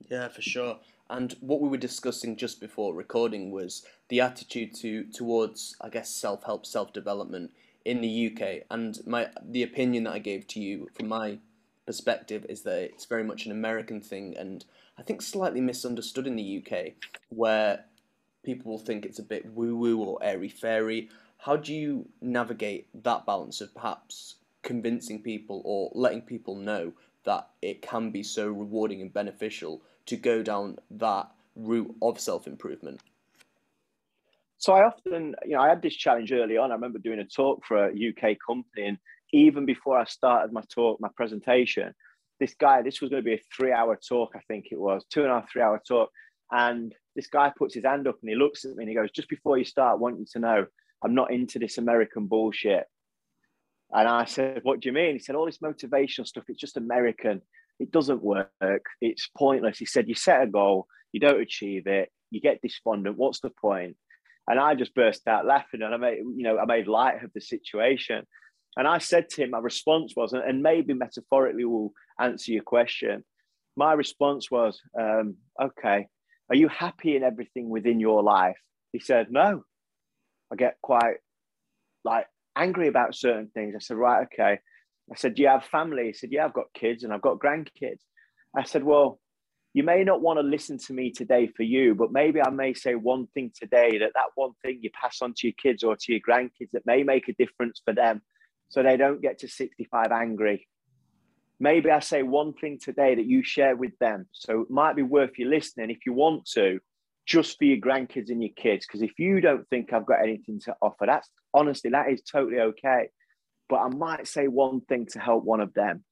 Yeah, 0.10 0.28
for 0.28 0.42
sure. 0.42 0.80
And 1.10 1.36
what 1.39 1.60
we 1.60 1.70
were 1.70 1.78
discussing 1.78 2.36
just 2.36 2.60
before 2.60 2.93
recording 2.93 3.51
was 3.51 3.84
the 4.10 4.22
attitude 4.22 4.76
to 4.76 5.05
towards, 5.05 5.76
I 5.82 5.89
guess, 5.89 6.10
self 6.10 6.43
help, 6.43 6.66
self 6.66 6.93
development 6.93 7.51
in 7.84 8.01
the 8.01 8.28
UK. 8.28 8.66
And 8.70 8.99
my 9.07 9.30
the 9.43 9.64
opinion 9.64 10.03
that 10.03 10.14
I 10.14 10.20
gave 10.20 10.45
to 10.47 10.60
you 10.60 10.89
from 10.93 11.07
my 11.07 11.39
perspective 11.86 12.45
is 12.47 12.62
that 12.62 12.84
it's 12.84 13.05
very 13.05 13.24
much 13.24 13.47
an 13.47 13.51
American 13.51 14.01
thing, 14.01 14.38
and 14.38 14.64
I 14.97 15.01
think 15.01 15.24
slightly 15.24 15.62
misunderstood 15.62 16.28
in 16.28 16.36
the 16.36 16.64
UK, 16.64 16.93
where 17.30 17.86
people 18.43 18.72
will 18.72 18.80
think 18.80 19.05
it's 19.05 19.20
a 19.20 19.24
bit 19.24 19.51
woo 19.53 19.76
woo 19.76 20.03
or 20.03 20.20
airy 20.22 20.49
fairy. 20.49 21.10
How 21.38 21.55
do 21.55 21.74
you 21.74 22.07
navigate 22.22 22.88
that 23.03 23.26
balance 23.26 23.62
of 23.62 23.74
perhaps 23.74 24.36
convincing 24.62 25.24
people 25.24 25.62
or 25.66 25.89
letting 25.95 26.22
people 26.22 26.55
know 26.55 26.93
that 27.24 27.49
it 27.62 27.82
can 27.82 28.12
be 28.12 28.22
so 28.22 28.47
rewarding 28.47 29.01
and 29.01 29.12
beneficial 29.14 29.82
to 30.08 30.18
go 30.18 30.43
down 30.43 30.78
that 30.91 31.30
route 31.56 31.95
of 32.02 32.20
self 32.20 32.47
improvement? 32.47 33.02
So 34.58 34.74
I 34.74 34.86
often, 34.86 35.36
you 35.45 35.52
know, 35.52 35.62
I 35.62 35.70
had 35.70 35.82
this 35.82 35.95
challenge 35.95 36.32
early 36.32 36.58
on. 36.58 36.72
I 36.72 36.76
remember 36.76 37.00
doing 37.00 37.20
a 37.20 37.26
talk 37.26 37.66
for 37.66 37.88
a 37.88 37.91
UK 37.91 38.38
company, 38.45 38.88
and 38.88 38.97
even 39.32 39.66
before 39.66 39.97
I 39.97 40.04
started 40.06 40.52
my 40.52 40.64
talk, 40.74 41.00
my 41.00 41.10
presentation, 41.16 41.93
this 42.39 42.56
guy, 42.56 42.82
this 42.82 43.00
was 43.00 43.10
going 43.10 43.24
to 43.24 43.26
be 43.26 43.36
a 43.36 43.41
three-hour 43.56 44.00
talk, 44.08 44.32
I 44.36 44.41
think 44.47 44.68
it 44.72 44.80
was, 44.80 45.06
two 45.10 45.22
and 45.22 45.32
a 45.32 45.36
half, 45.36 45.52
three-hour 45.52 45.82
talk, 45.88 46.10
and 46.52 46.93
this 47.16 47.28
guy 47.28 47.52
puts 47.58 47.76
his 47.76 47.86
hand 47.86 48.08
up 48.08 48.18
and 48.22 48.30
he 48.30 48.36
looks 48.36 48.66
at 48.66 48.76
me 48.76 48.84
and 48.84 48.89
he 48.89 48.95
goes, 48.95 49.12
"Just 49.12 49.30
before 49.30 49.58
you 49.58 49.66
start, 49.66 49.93
I 49.93 49.95
want 49.95 50.20
you 50.20 50.26
to 50.32 50.39
know 50.39 50.66
I'm 51.04 51.16
not 51.16 51.32
into 51.32 51.60
this 51.60 51.78
American 51.78 52.28
bullshit." 52.28 52.86
And 53.91 54.08
I 54.08 54.26
said, 54.26 54.60
What 54.64 54.80
do 54.80 54.89
you 54.89 54.93
mean? 54.93 55.14
He 55.14 55.20
said, 55.20 55.36
All 55.36 55.45
this 55.45 55.60
motivational 55.60 56.28
stuff, 56.28 56.45
it's 56.47 56.60
just 56.60 56.78
American. 56.78 57.41
It 57.80 57.91
doesn't 57.91 58.21
work. 58.21 58.86
It's 59.01 59.30
pointless. 59.38 59.77
He 59.77 59.86
said, 59.86 60.07
You 60.07 60.15
set 60.15 60.41
a 60.41 60.47
goal, 60.47 60.88
you 61.11 61.19
don't 61.19 61.41
achieve 61.41 61.88
it, 61.88 62.11
you 62.32 62.41
get 62.41 62.61
despondent. 62.61 63.17
What's 63.17 63.39
the 63.39 63.49
point? 63.49 63.95
And 64.47 64.59
I 64.59 64.75
just 64.75 64.95
burst 64.95 65.27
out 65.27 65.45
laughing 65.45 65.82
and 65.84 65.93
I 65.93 65.97
made, 65.97 66.17
you 66.17 66.43
know, 66.43 66.57
I 66.57 66.65
made 66.65 66.88
light 66.88 67.23
of 67.23 67.32
the 67.34 67.41
situation. 67.41 68.25
And 68.75 68.88
I 68.88 68.97
said 68.97 69.30
to 69.30 69.43
him, 69.43 69.51
my 69.51 69.59
response 69.59 70.13
was, 70.15 70.34
and 70.34 70.63
maybe 70.63 70.93
metaphorically 70.93 71.65
will 71.65 71.93
answer 72.19 72.51
your 72.51 72.63
question. 72.63 73.23
My 73.75 73.93
response 73.93 74.49
was, 74.49 74.80
um, 74.99 75.36
okay, 75.61 76.07
are 76.49 76.55
you 76.55 76.67
happy 76.67 77.15
in 77.15 77.23
everything 77.23 77.69
within 77.69 77.99
your 77.99 78.23
life? 78.23 78.57
He 78.91 78.99
said, 78.99 79.27
no. 79.30 79.63
I 80.51 80.55
get 80.55 80.77
quite 80.82 81.17
like 82.03 82.25
angry 82.55 82.88
about 82.88 83.15
certain 83.15 83.51
things. 83.53 83.75
I 83.75 83.80
said, 83.80 83.97
right, 83.97 84.27
okay. 84.34 84.59
I 85.12 85.16
said, 85.16 85.36
do 85.36 85.41
you 85.41 85.47
have 85.47 85.66
family? 85.66 86.07
He 86.07 86.14
said, 86.14 86.32
yeah, 86.32 86.45
I've 86.45 86.53
got 86.53 86.74
kids 86.74 87.03
and 87.03 87.12
I've 87.12 87.22
got 87.22 87.39
grandkids. 87.39 88.01
I 88.55 88.64
said, 88.64 88.84
well, 88.84 89.20
you 89.74 89.84
may 89.84 90.03
not 90.03 90.22
want 90.22 90.39
to 90.39 90.43
listen 90.43 90.78
to 90.80 90.93
me 90.93 91.12
today 91.12 91.47
for 91.55 91.64
you, 91.64 91.93
but 91.93 92.12
maybe 92.12 92.41
I 92.41 92.49
may 92.49 92.74
say 92.74 92.95
one 92.95 93.28
thing 93.28 93.51
today 93.55 93.99
that 93.99 94.12
that 94.16 94.32
one 94.36 94.51
thing 94.64 94.80
you 94.82 94.89
pass 94.99 95.22
on 95.22 95.34
to 95.38 95.47
your 95.47 95.53
kids 95.62 95.84
or 95.84 95.95
to 95.95 96.12
your 96.12 96.22
grandkids 96.28 96.72
that 96.74 96.86
may 96.86 97.03
make 97.03 97.28
a 97.28 97.34
difference 97.34 97.82
for 97.84 97.93
them 97.93 98.22
so 98.70 98.82
they 98.82 98.97
don't 98.97 99.22
get 99.22 99.39
to 99.39 99.47
65 99.47 100.12
angry. 100.12 100.68
Maybe 101.60 101.91
I 101.91 101.99
say 101.99 102.24
one 102.24 102.53
thing 102.53 102.80
today 102.82 103.16
that 103.16 103.26
you 103.26 103.43
share 103.43 103.76
with 103.76 103.97
them. 103.99 104.28
So 104.32 104.62
it 104.62 104.72
might 104.72 104.95
be 104.95 105.03
worth 105.03 105.38
you 105.38 105.49
listening 105.49 105.91
if 105.91 106.05
you 106.05 106.14
want 106.14 106.45
to 106.53 106.80
just 107.28 107.57
for 107.57 107.66
your 107.66 107.78
grandkids 107.78 108.30
and 108.30 108.41
your 108.41 108.53
kids. 108.55 108.88
Because 108.88 109.01
if 109.01 109.20
you 109.20 109.39
don't 109.41 109.68
think 109.70 109.93
I've 109.93 110.05
got 110.05 110.24
anything 110.24 110.60
to 110.62 110.76
offer, 110.82 111.05
that's 111.05 111.30
honestly, 111.53 111.91
that 111.91 112.10
is 112.12 112.22
totally 112.22 112.60
okay. 112.60 113.10
But 113.70 113.78
I 113.78 113.89
might 113.89 114.28
say 114.28 114.47
one 114.47 114.82
thing 114.82 115.05
to 115.11 115.20
help 115.20 115.43
one 115.43 115.61
of 115.61 115.74
them. 115.74 116.03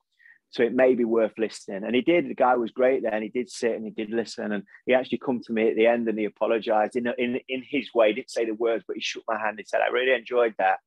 So 0.52 0.64
it 0.64 0.74
may 0.74 0.96
be 0.96 1.04
worth 1.04 1.34
listening. 1.38 1.84
And 1.84 1.94
he 1.94 2.02
did. 2.02 2.30
The 2.30 2.36
guy 2.36 2.56
was 2.56 2.72
great 2.72 3.04
there 3.04 3.14
and 3.14 3.24
he 3.24 3.30
did 3.30 3.50
sit 3.50 3.76
and 3.76 3.84
he 3.84 3.92
did 3.92 4.12
listen. 4.12 4.54
And 4.54 4.64
he 4.86 4.94
actually 4.94 5.18
come 5.18 5.42
to 5.46 5.52
me 5.52 5.70
at 5.70 5.76
the 5.76 5.88
end 5.88 6.08
and 6.08 6.18
he 6.18 6.26
apologized 6.26 6.96
in, 6.96 7.08
in, 7.18 7.40
in 7.50 7.64
his 7.70 7.94
way. 7.94 8.10
He 8.10 8.14
didn't 8.14 8.30
say 8.30 8.46
the 8.46 8.54
words, 8.54 8.86
but 8.88 8.96
he 8.96 9.02
shook 9.02 9.24
my 9.28 9.38
hand. 9.38 9.60
He 9.60 9.66
said, 9.66 9.82
I 9.82 9.92
really 9.92 10.14
enjoyed 10.14 10.54
that. 10.58 10.78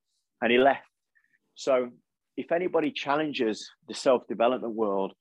And 0.40 0.50
he 0.50 0.58
left. 0.58 0.86
So 1.56 1.90
if 2.38 2.52
anybody 2.52 2.90
challenges 2.90 3.68
the 3.86 3.94
self 3.94 4.26
development 4.28 4.74
world, 4.74 5.12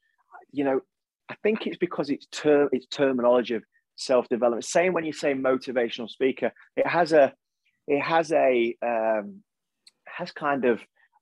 you 0.51 0.63
know, 0.63 0.79
I 1.29 1.35
think 1.43 1.67
it's 1.67 1.77
because 1.77 2.09
it's, 2.09 2.27
ter- 2.27 2.69
it's 2.71 2.87
terminology 2.87 3.55
of 3.55 3.63
self 3.97 4.29
development. 4.29 4.63
Same 4.63 4.93
when 4.93 5.03
you 5.03 5.13
say 5.13 5.33
motivational 5.33 6.09
speaker, 6.09 6.51
it 6.77 6.87
has 6.87 7.11
a 7.11 7.33
it 7.87 8.01
has 8.01 8.31
a 8.31 8.75
um, 8.85 9.43
has 10.05 10.31
kind 10.31 10.65
of 10.65 10.79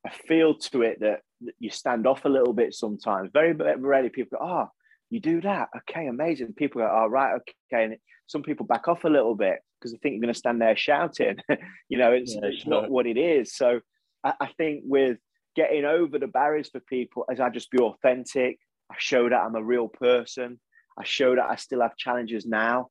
a 0.07 0.27
feel 0.27 0.55
to 0.55 0.81
it 0.81 0.99
that, 1.01 1.21
that 1.41 1.53
you 1.59 1.69
stand 1.69 2.07
off 2.07 2.25
a 2.25 2.29
little 2.29 2.53
bit 2.53 2.73
sometimes. 2.73 3.29
Very 3.33 3.53
rarely 3.53 4.09
people 4.09 4.37
go, 4.39 4.45
oh, 4.45 4.71
you 5.09 5.19
do 5.19 5.41
that, 5.41 5.69
okay, 5.77 6.07
amazing. 6.07 6.53
People 6.53 6.81
go, 6.81 6.89
oh, 6.91 7.07
right, 7.07 7.39
okay, 7.71 7.83
and 7.83 7.97
some 8.27 8.43
people 8.43 8.65
back 8.65 8.87
off 8.87 9.05
a 9.05 9.09
little 9.09 9.35
bit 9.35 9.59
because 9.79 9.91
they 9.91 9.97
think 9.99 10.13
you're 10.13 10.21
going 10.21 10.33
to 10.33 10.37
stand 10.37 10.61
there 10.61 10.75
shouting. 10.75 11.37
you 11.89 11.97
know, 11.97 12.11
it's, 12.11 12.33
yeah, 12.33 12.49
it's 12.49 12.63
sure. 12.63 12.71
not 12.71 12.89
what 12.89 13.07
it 13.07 13.17
is. 13.17 13.53
So 13.53 13.79
I, 14.23 14.33
I 14.41 14.47
think 14.57 14.83
with 14.85 15.17
getting 15.55 15.85
over 15.85 16.19
the 16.19 16.27
barriers 16.27 16.69
for 16.69 16.81
people, 16.81 17.25
as 17.31 17.39
I 17.39 17.49
just 17.49 17.71
be 17.71 17.79
authentic, 17.79 18.59
I 18.91 18.95
show 18.97 19.29
that 19.29 19.41
I'm 19.41 19.55
a 19.55 19.63
real 19.63 19.87
person. 19.87 20.59
I 20.99 21.03
show 21.03 21.35
that 21.35 21.49
I 21.49 21.55
still 21.55 21.81
have 21.81 21.95
challenges 21.95 22.45
now. 22.45 22.87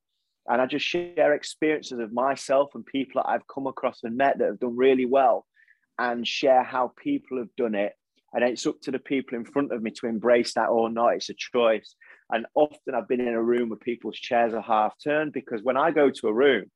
And 0.49 0.63
I 0.63 0.67
just 0.67 0.87
share 0.87 1.35
experiences 1.35 1.99
of 1.99 2.13
myself 2.13 2.71
and 2.75 2.87
people 2.87 3.21
that 3.21 3.29
I've 3.29 3.47
come 3.53 3.67
across 3.67 4.01
and 4.05 4.17
met 4.17 4.39
that 4.39 4.47
have 4.47 4.61
done 4.61 4.77
really 4.77 5.07
well 5.07 5.45
and 5.99 6.27
share 6.27 6.63
how 6.63 6.93
people 6.97 7.39
have 7.39 7.55
done 7.57 7.75
it. 7.75 7.93
And 8.33 8.45
it's 8.45 8.67
up 8.67 8.81
to 8.83 8.91
the 8.91 8.99
people 8.99 9.39
in 9.39 9.45
front 9.45 9.73
of 9.73 9.83
me 9.83 9.91
to 9.93 10.07
embrace 10.07 10.55
that 10.55 10.69
or 10.69 10.91
not. 10.91 11.15
It's 11.15 11.31
a 11.31 11.35
choice. 11.35 11.95
And 12.31 12.45
often 12.55 12.95
I've 12.95 13.09
been 13.09 13.21
in 13.21 13.35
a 13.35 13.43
room 13.43 13.71
where 13.71 13.79
people's 13.79 14.19
chairs 14.19 14.53
are 14.53 14.61
half 14.61 14.95
turned 15.03 15.33
because 15.33 15.63
when 15.63 15.77
I 15.77 15.91
go 15.91 16.11
to 16.11 16.29
a 16.29 16.35
room, 16.35 16.71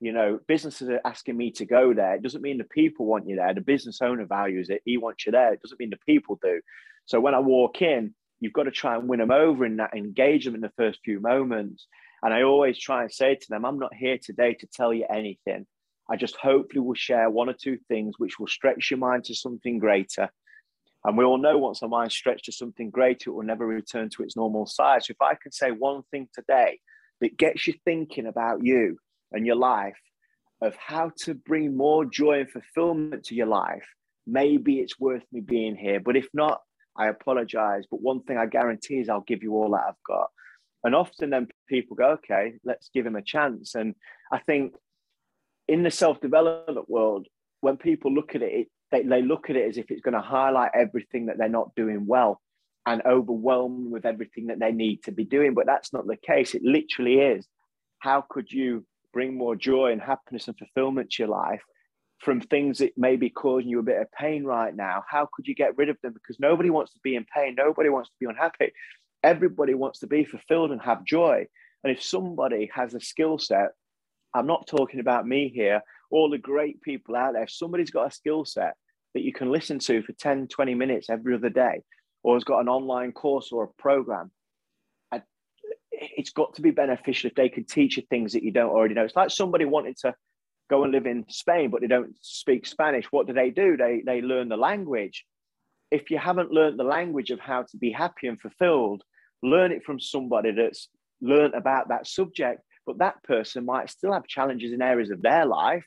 you 0.00 0.12
know, 0.12 0.40
businesses 0.46 0.88
are 0.90 1.00
asking 1.04 1.36
me 1.36 1.52
to 1.52 1.64
go 1.64 1.94
there. 1.94 2.16
It 2.16 2.22
doesn't 2.22 2.42
mean 2.42 2.58
the 2.58 2.64
people 2.64 3.06
want 3.06 3.28
you 3.28 3.36
there. 3.36 3.54
The 3.54 3.60
business 3.60 4.00
owner 4.02 4.26
values 4.26 4.68
it. 4.68 4.82
He 4.84 4.98
wants 4.98 5.24
you 5.24 5.32
there. 5.32 5.54
It 5.54 5.62
doesn't 5.62 5.80
mean 5.80 5.90
the 5.90 5.96
people 6.04 6.38
do. 6.42 6.60
So 7.06 7.20
when 7.20 7.34
I 7.34 7.40
walk 7.40 7.80
in, 7.80 8.14
you've 8.40 8.52
got 8.52 8.64
to 8.64 8.70
try 8.70 8.96
and 8.96 9.08
win 9.08 9.20
them 9.20 9.30
over 9.30 9.64
in 9.64 9.76
that, 9.76 9.94
engage 9.94 10.44
them 10.44 10.54
in 10.54 10.60
the 10.60 10.72
first 10.76 11.00
few 11.04 11.20
moments. 11.20 11.86
And 12.22 12.34
I 12.34 12.42
always 12.42 12.78
try 12.78 13.02
and 13.02 13.12
say 13.12 13.34
to 13.34 13.46
them, 13.48 13.64
I'm 13.64 13.78
not 13.78 13.94
here 13.94 14.18
today 14.18 14.54
to 14.54 14.66
tell 14.66 14.92
you 14.92 15.06
anything. 15.08 15.66
I 16.10 16.16
just 16.16 16.36
hopefully 16.36 16.80
will 16.80 16.94
share 16.94 17.30
one 17.30 17.48
or 17.48 17.54
two 17.54 17.78
things 17.88 18.14
which 18.18 18.38
will 18.38 18.46
stretch 18.46 18.90
your 18.90 18.98
mind 18.98 19.24
to 19.24 19.34
something 19.34 19.78
greater. 19.78 20.28
And 21.04 21.18
we 21.18 21.24
all 21.24 21.38
know 21.38 21.58
once 21.58 21.82
our 21.82 21.88
mind 21.88 22.12
stretched 22.12 22.46
to 22.46 22.52
something 22.52 22.90
greater, 22.90 23.30
it 23.30 23.34
will 23.34 23.42
never 23.42 23.66
return 23.66 24.08
to 24.10 24.22
its 24.22 24.36
normal 24.36 24.66
size. 24.66 25.06
So 25.06 25.12
if 25.12 25.22
I 25.22 25.34
can 25.34 25.52
say 25.52 25.70
one 25.70 26.02
thing 26.10 26.28
today 26.34 26.80
that 27.20 27.36
gets 27.36 27.66
you 27.66 27.74
thinking 27.84 28.26
about 28.26 28.64
you 28.64 28.98
and 29.32 29.46
your 29.46 29.56
life 29.56 29.98
of 30.62 30.74
how 30.76 31.10
to 31.20 31.34
bring 31.34 31.76
more 31.76 32.04
joy 32.04 32.40
and 32.40 32.50
fulfillment 32.50 33.24
to 33.24 33.34
your 33.34 33.46
life, 33.46 33.86
maybe 34.26 34.80
it's 34.80 34.98
worth 34.98 35.24
me 35.30 35.40
being 35.40 35.76
here. 35.76 36.00
But 36.00 36.16
if 36.16 36.28
not, 36.32 36.62
I 36.96 37.08
apologize. 37.08 37.84
But 37.90 38.00
one 38.00 38.22
thing 38.22 38.38
I 38.38 38.46
guarantee 38.46 39.00
is 39.00 39.08
I'll 39.08 39.20
give 39.20 39.42
you 39.42 39.54
all 39.54 39.70
that 39.72 39.84
I've 39.88 40.02
got. 40.06 40.30
And 40.84 40.94
often 40.94 41.30
then 41.30 41.48
people 41.68 41.96
go, 41.96 42.10
okay, 42.12 42.54
let's 42.64 42.90
give 42.92 43.06
him 43.06 43.16
a 43.16 43.22
chance. 43.22 43.74
And 43.74 43.94
I 44.30 44.38
think 44.38 44.74
in 45.68 45.82
the 45.82 45.90
self 45.90 46.20
development 46.20 46.88
world, 46.88 47.26
when 47.60 47.76
people 47.76 48.12
look 48.12 48.34
at 48.34 48.42
it, 48.42 48.68
they, 48.90 49.02
they 49.02 49.22
look 49.22 49.50
at 49.50 49.56
it 49.56 49.68
as 49.68 49.78
if 49.78 49.90
it's 49.90 50.02
going 50.02 50.14
to 50.14 50.20
highlight 50.20 50.70
everything 50.74 51.26
that 51.26 51.38
they're 51.38 51.48
not 51.48 51.74
doing 51.74 52.06
well 52.06 52.40
and 52.86 53.02
overwhelm 53.06 53.90
with 53.90 54.04
everything 54.04 54.48
that 54.48 54.58
they 54.58 54.72
need 54.72 55.02
to 55.04 55.12
be 55.12 55.24
doing. 55.24 55.54
But 55.54 55.66
that's 55.66 55.92
not 55.92 56.06
the 56.06 56.16
case. 56.16 56.54
It 56.54 56.62
literally 56.62 57.14
is. 57.14 57.46
How 57.98 58.24
could 58.28 58.52
you 58.52 58.84
bring 59.12 59.36
more 59.38 59.56
joy 59.56 59.92
and 59.92 60.00
happiness 60.00 60.48
and 60.48 60.58
fulfillment 60.58 61.10
to 61.12 61.22
your 61.22 61.30
life 61.30 61.62
from 62.20 62.40
things 62.40 62.78
that 62.78 62.96
may 62.96 63.16
be 63.16 63.30
causing 63.30 63.68
you 63.68 63.78
a 63.78 63.82
bit 63.82 64.00
of 64.00 64.12
pain 64.12 64.44
right 64.44 64.74
now? 64.74 65.02
How 65.08 65.28
could 65.32 65.46
you 65.46 65.54
get 65.54 65.76
rid 65.78 65.88
of 65.88 65.96
them? 66.02 66.12
Because 66.12 66.38
nobody 66.38 66.68
wants 66.68 66.92
to 66.92 67.00
be 67.02 67.16
in 67.16 67.24
pain. 67.34 67.54
Nobody 67.56 67.88
wants 67.88 68.10
to 68.10 68.16
be 68.20 68.26
unhappy. 68.26 68.72
Everybody 69.22 69.72
wants 69.72 70.00
to 70.00 70.06
be 70.06 70.24
fulfilled 70.24 70.70
and 70.70 70.82
have 70.82 71.04
joy. 71.04 71.46
And 71.82 71.90
if 71.96 72.02
somebody 72.02 72.70
has 72.74 72.92
a 72.92 73.00
skill 73.00 73.38
set, 73.38 73.70
I'm 74.34 74.46
not 74.46 74.66
talking 74.66 75.00
about 75.00 75.26
me 75.26 75.48
here, 75.48 75.80
all 76.10 76.28
the 76.28 76.38
great 76.38 76.82
people 76.82 77.16
out 77.16 77.34
there, 77.34 77.46
somebody's 77.46 77.90
got 77.90 78.08
a 78.08 78.14
skill 78.14 78.44
set 78.44 78.74
that 79.14 79.22
you 79.22 79.32
can 79.32 79.50
listen 79.50 79.78
to 79.78 80.02
for 80.02 80.12
10, 80.12 80.48
20 80.48 80.74
minutes 80.74 81.08
every 81.08 81.34
other 81.34 81.50
day, 81.50 81.82
or 82.22 82.34
has 82.34 82.44
got 82.44 82.60
an 82.60 82.68
online 82.68 83.12
course 83.12 83.50
or 83.52 83.64
a 83.64 83.82
program, 83.82 84.30
it's 86.00 86.30
got 86.30 86.54
to 86.54 86.62
be 86.62 86.70
beneficial 86.70 87.28
if 87.28 87.34
they 87.34 87.48
can 87.48 87.64
teach 87.64 87.96
you 87.96 88.02
things 88.08 88.32
that 88.32 88.42
you 88.42 88.50
don't 88.50 88.70
already 88.70 88.94
know. 88.94 89.04
It's 89.04 89.16
like 89.16 89.30
somebody 89.30 89.64
wanting 89.64 89.94
to 90.02 90.14
go 90.70 90.82
and 90.82 90.92
live 90.92 91.06
in 91.06 91.24
Spain, 91.28 91.70
but 91.70 91.80
they 91.80 91.86
don't 91.86 92.14
speak 92.20 92.66
Spanish. 92.66 93.06
What 93.10 93.26
do 93.26 93.32
they 93.32 93.50
do? 93.50 93.76
They, 93.76 94.02
they 94.04 94.22
learn 94.22 94.48
the 94.48 94.56
language. 94.56 95.24
If 95.90 96.10
you 96.10 96.18
haven't 96.18 96.50
learned 96.50 96.78
the 96.78 96.84
language 96.84 97.30
of 97.30 97.40
how 97.40 97.62
to 97.62 97.76
be 97.76 97.92
happy 97.92 98.26
and 98.26 98.40
fulfilled, 98.40 99.02
learn 99.42 99.72
it 99.72 99.84
from 99.84 100.00
somebody 100.00 100.52
that's 100.52 100.88
learned 101.20 101.54
about 101.54 101.88
that 101.88 102.06
subject. 102.06 102.62
But 102.86 102.98
that 102.98 103.22
person 103.22 103.64
might 103.64 103.90
still 103.90 104.12
have 104.12 104.26
challenges 104.26 104.72
in 104.72 104.82
areas 104.82 105.10
of 105.10 105.22
their 105.22 105.46
life. 105.46 105.86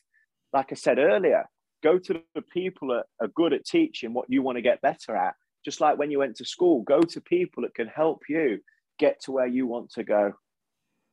Like 0.53 0.67
I 0.71 0.75
said 0.75 0.97
earlier, 0.97 1.45
go 1.83 1.99
to 1.99 2.21
the 2.33 2.41
people 2.41 2.89
that 2.89 3.05
are 3.21 3.27
good 3.29 3.53
at 3.53 3.65
teaching 3.65 4.13
what 4.13 4.29
you 4.29 4.41
want 4.41 4.57
to 4.57 4.61
get 4.61 4.81
better 4.81 5.15
at. 5.15 5.35
Just 5.63 5.81
like 5.81 5.97
when 5.97 6.11
you 6.11 6.19
went 6.19 6.35
to 6.37 6.45
school, 6.45 6.81
go 6.81 7.01
to 7.01 7.21
people 7.21 7.63
that 7.63 7.75
can 7.75 7.87
help 7.87 8.23
you 8.29 8.59
get 8.99 9.21
to 9.21 9.31
where 9.31 9.47
you 9.47 9.67
want 9.67 9.91
to 9.91 10.03
go. 10.03 10.33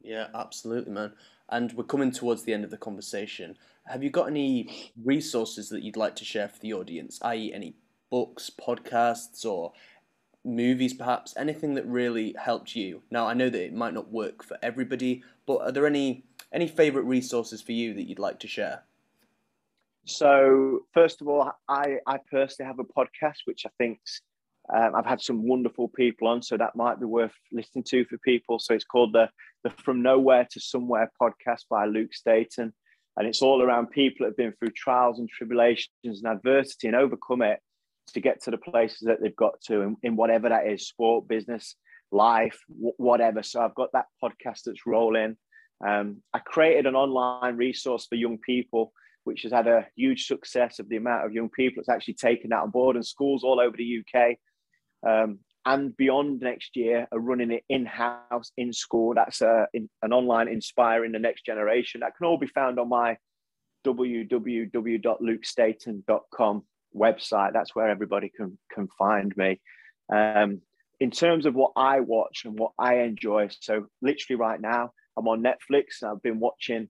Yeah, 0.01 0.29
absolutely, 0.35 0.93
man. 0.93 1.13
And 1.49 1.73
we're 1.73 1.85
coming 1.85 2.11
towards 2.11 2.45
the 2.45 2.53
end 2.53 2.65
of 2.65 2.71
the 2.71 2.77
conversation. 2.77 3.57
Have 3.87 4.03
you 4.03 4.11
got 4.11 4.29
any 4.29 4.93
resources 5.03 5.69
that 5.71 5.83
you'd 5.83 5.97
like 5.97 6.17
to 6.17 6.25
share 6.25 6.49
for 6.49 6.59
the 6.61 6.73
audience, 6.73 7.19
i.e., 7.23 7.53
any 7.53 7.75
books, 8.11 8.51
podcasts, 8.51 9.45
or 9.45 9.73
movies, 10.45 10.95
perhaps? 10.95 11.35
Anything 11.37 11.75
that 11.75 11.87
really 11.87 12.35
helped 12.39 12.77
you? 12.77 13.03
Now, 13.11 13.27
I 13.27 13.35
know 13.35 13.49
that 13.49 13.65
it 13.65 13.75
might 13.75 13.95
not 13.95 14.11
work 14.11 14.43
for 14.43 14.59
everybody, 14.63 15.23
but 15.47 15.59
are 15.59 15.73
there 15.73 15.87
any 15.87 16.25
any 16.53 16.69
favorite 16.69 17.03
resources 17.05 17.61
for 17.61 17.73
you 17.73 17.95
that 17.95 18.05
you'd 18.05 18.19
like 18.19 18.39
to 18.41 18.49
share? 18.49 18.85
So, 20.07 20.81
first 20.93 21.21
of 21.21 21.29
all, 21.29 21.51
I, 21.69 21.97
I 22.07 22.19
personally 22.31 22.69
have 22.69 22.79
a 22.79 22.85
podcast 22.85 23.39
which 23.47 23.65
I 23.67 23.71
think's 23.79 24.21
um, 24.73 24.95
I've 24.95 25.07
had 25.07 25.21
some 25.21 25.47
wonderful 25.47 25.89
people 25.89 26.29
on, 26.29 26.43
so 26.43 26.57
that 26.57 26.75
might 26.75 26.99
be 26.99 27.05
worth 27.07 27.35
listening 27.53 27.85
to 27.85 28.05
for 28.07 28.17
people. 28.19 28.59
So 28.59 28.73
it's 28.73 28.85
called 28.85 29.13
the, 29.13 29.29
the 29.63 29.71
From 29.71 30.03
Nowhere 30.03 30.47
to 30.53 30.61
Somewhere 30.61 31.11
podcast 31.21 31.65
by 31.69 31.85
Luke 31.85 32.15
Staton. 32.15 32.73
And 33.17 33.29
it's 33.29 33.43
all 33.43 33.63
around 33.63 33.91
people 33.91 34.25
that 34.25 34.31
have 34.31 34.37
been 34.37 34.55
through 34.59 34.71
trials 34.71 35.19
and 35.19 35.29
tribulations 35.29 35.89
and 36.05 36.27
adversity 36.27 36.89
and 36.89 36.97
overcome 36.97 37.43
it 37.43 37.61
to 38.13 38.21
get 38.21 38.43
to 38.43 38.51
the 38.51 38.59
places 38.59 39.01
that 39.03 39.21
they've 39.21 39.37
got 39.37 39.61
to 39.67 39.81
in, 39.81 39.97
in 40.03 40.17
whatever 40.17 40.49
that 40.49 40.67
is 40.67 40.87
sport, 40.87 41.29
business, 41.29 41.77
life, 42.13 42.59
w- 42.69 42.95
whatever. 42.97 43.43
So 43.43 43.61
I've 43.61 43.75
got 43.75 43.91
that 43.93 44.07
podcast 44.23 44.63
that's 44.67 44.87
rolling. 44.87 45.37
Um, 45.87 46.23
I 46.33 46.39
created 46.39 46.87
an 46.87 46.95
online 46.95 47.57
resource 47.57 48.07
for 48.07 48.15
young 48.15 48.39
people, 48.39 48.93
which 49.25 49.43
has 49.43 49.53
had 49.53 49.67
a 49.67 49.87
huge 49.97 50.27
success 50.27 50.79
of 50.79 50.89
the 50.89 50.97
amount 50.97 51.27
of 51.27 51.33
young 51.33 51.51
people 51.51 51.81
that's 51.81 51.95
actually 51.95 52.15
taken 52.15 52.51
that 52.51 52.63
on 52.63 52.71
board, 52.71 52.97
and 52.97 53.05
schools 53.05 53.43
all 53.43 53.61
over 53.61 53.77
the 53.77 54.01
UK 54.01 54.37
um, 55.07 55.39
and 55.67 55.97
beyond 55.97 56.41
next 56.41 56.77
year 56.77 57.09
are 57.11 57.19
running 57.19 57.51
it 57.51 57.65
in-house 57.69 58.53
in 58.57 58.73
school 58.73 59.13
that's 59.15 59.41
a, 59.41 59.67
in, 59.73 59.89
an 60.03 60.13
online 60.13 60.47
inspiring 60.49 61.11
the 61.13 61.19
next 61.19 61.47
generation 61.47 62.01
that 62.01 62.15
can 62.17 62.27
all 62.27 62.37
be 62.37 62.49
found 62.49 62.79
on 62.79 62.87
my 62.89 63.17
www.lukestaton.com 63.87 66.63
website 66.97 67.53
that's 67.53 67.75
where 67.75 67.89
everybody 67.89 68.31
can 68.35 68.59
can 68.73 68.89
find 68.99 69.37
me 69.37 69.61
um, 70.13 70.61
in 71.01 71.11
terms 71.11 71.47
of 71.47 71.55
what 71.55 71.73
i 71.77 72.01
watch 72.01 72.43
and 72.45 72.59
what 72.59 72.73
i 72.79 72.99
enjoy 72.99 73.49
so 73.61 73.87
literally 74.03 74.39
right 74.39 74.61
now 74.61 74.91
i'm 75.17 75.29
on 75.29 75.43
netflix 75.43 76.03
i've 76.03 76.23
been 76.23 76.41
watching 76.41 76.89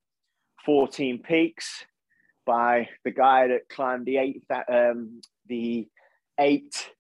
14 0.67 1.23
peaks 1.23 1.85
by 2.47 2.89
the 3.05 3.11
guy 3.11 3.49
that 3.49 3.69
climbed 3.69 4.07
the 4.07 4.19
eight 4.19 4.43
um, 4.71 5.21
the 5.47 5.89
eight 6.39 6.91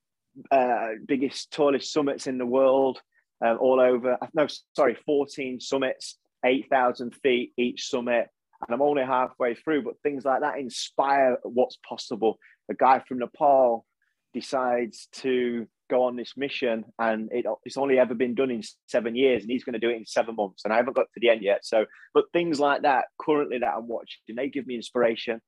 uh, 0.50 0.88
biggest, 1.06 1.52
tallest 1.52 1.92
summits 1.92 2.26
in 2.26 2.38
the 2.38 2.46
world, 2.46 3.00
uh, 3.44 3.54
all 3.54 3.80
over. 3.80 4.18
No, 4.34 4.46
sorry, 4.74 4.96
14 5.06 5.60
summits, 5.60 6.18
8,000 6.44 7.14
feet 7.16 7.52
each 7.56 7.88
summit. 7.88 8.28
And 8.66 8.74
I'm 8.74 8.82
only 8.82 9.04
halfway 9.04 9.54
through, 9.54 9.82
but 9.82 10.00
things 10.02 10.24
like 10.24 10.40
that 10.40 10.58
inspire 10.58 11.38
what's 11.42 11.78
possible. 11.86 12.38
A 12.70 12.74
guy 12.74 13.02
from 13.06 13.18
Nepal 13.18 13.84
decides 14.32 15.08
to 15.12 15.66
go 15.90 16.04
on 16.04 16.16
this 16.16 16.32
mission 16.36 16.84
and 16.98 17.28
it, 17.30 17.44
it's 17.64 17.76
only 17.76 17.98
ever 17.98 18.14
been 18.14 18.34
done 18.34 18.50
in 18.50 18.62
seven 18.86 19.14
years 19.14 19.42
and 19.42 19.50
he's 19.50 19.64
going 19.64 19.74
to 19.74 19.78
do 19.78 19.90
it 19.90 19.96
in 19.96 20.06
seven 20.06 20.34
months 20.34 20.64
and 20.64 20.72
i 20.72 20.76
haven't 20.76 20.96
got 20.96 21.06
to 21.12 21.20
the 21.20 21.28
end 21.28 21.42
yet. 21.42 21.64
So 21.64 21.84
but 22.14 22.24
things 22.32 22.58
like 22.58 22.82
that 22.82 23.04
currently 23.20 23.58
that 23.58 23.74
i'm 23.76 23.86
watching 23.86 24.18
they 24.34 24.48
give 24.48 24.66
me 24.66 24.76
inspiration. 24.76 25.40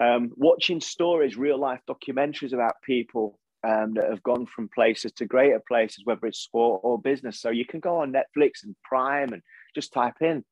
Um, 0.00 0.30
watching 0.36 0.80
stories 0.80 1.36
real 1.36 1.58
life 1.58 1.80
documentaries 1.88 2.52
about 2.54 2.74
people 2.82 3.38
um, 3.66 3.94
that 3.94 4.08
have 4.08 4.22
gone 4.22 4.46
from 4.46 4.70
places 4.74 5.12
to 5.12 5.26
greater 5.26 5.60
places, 5.68 6.02
whether 6.04 6.26
it's 6.26 6.38
sport 6.38 6.80
or 6.82 6.98
business. 6.98 7.40
So 7.40 7.50
you 7.50 7.66
can 7.66 7.80
go 7.80 7.98
on 7.98 8.12
Netflix 8.12 8.62
and 8.62 8.74
Prime 8.82 9.32
and 9.34 9.42
just 9.74 9.92
type 9.92 10.14
in 10.22 10.42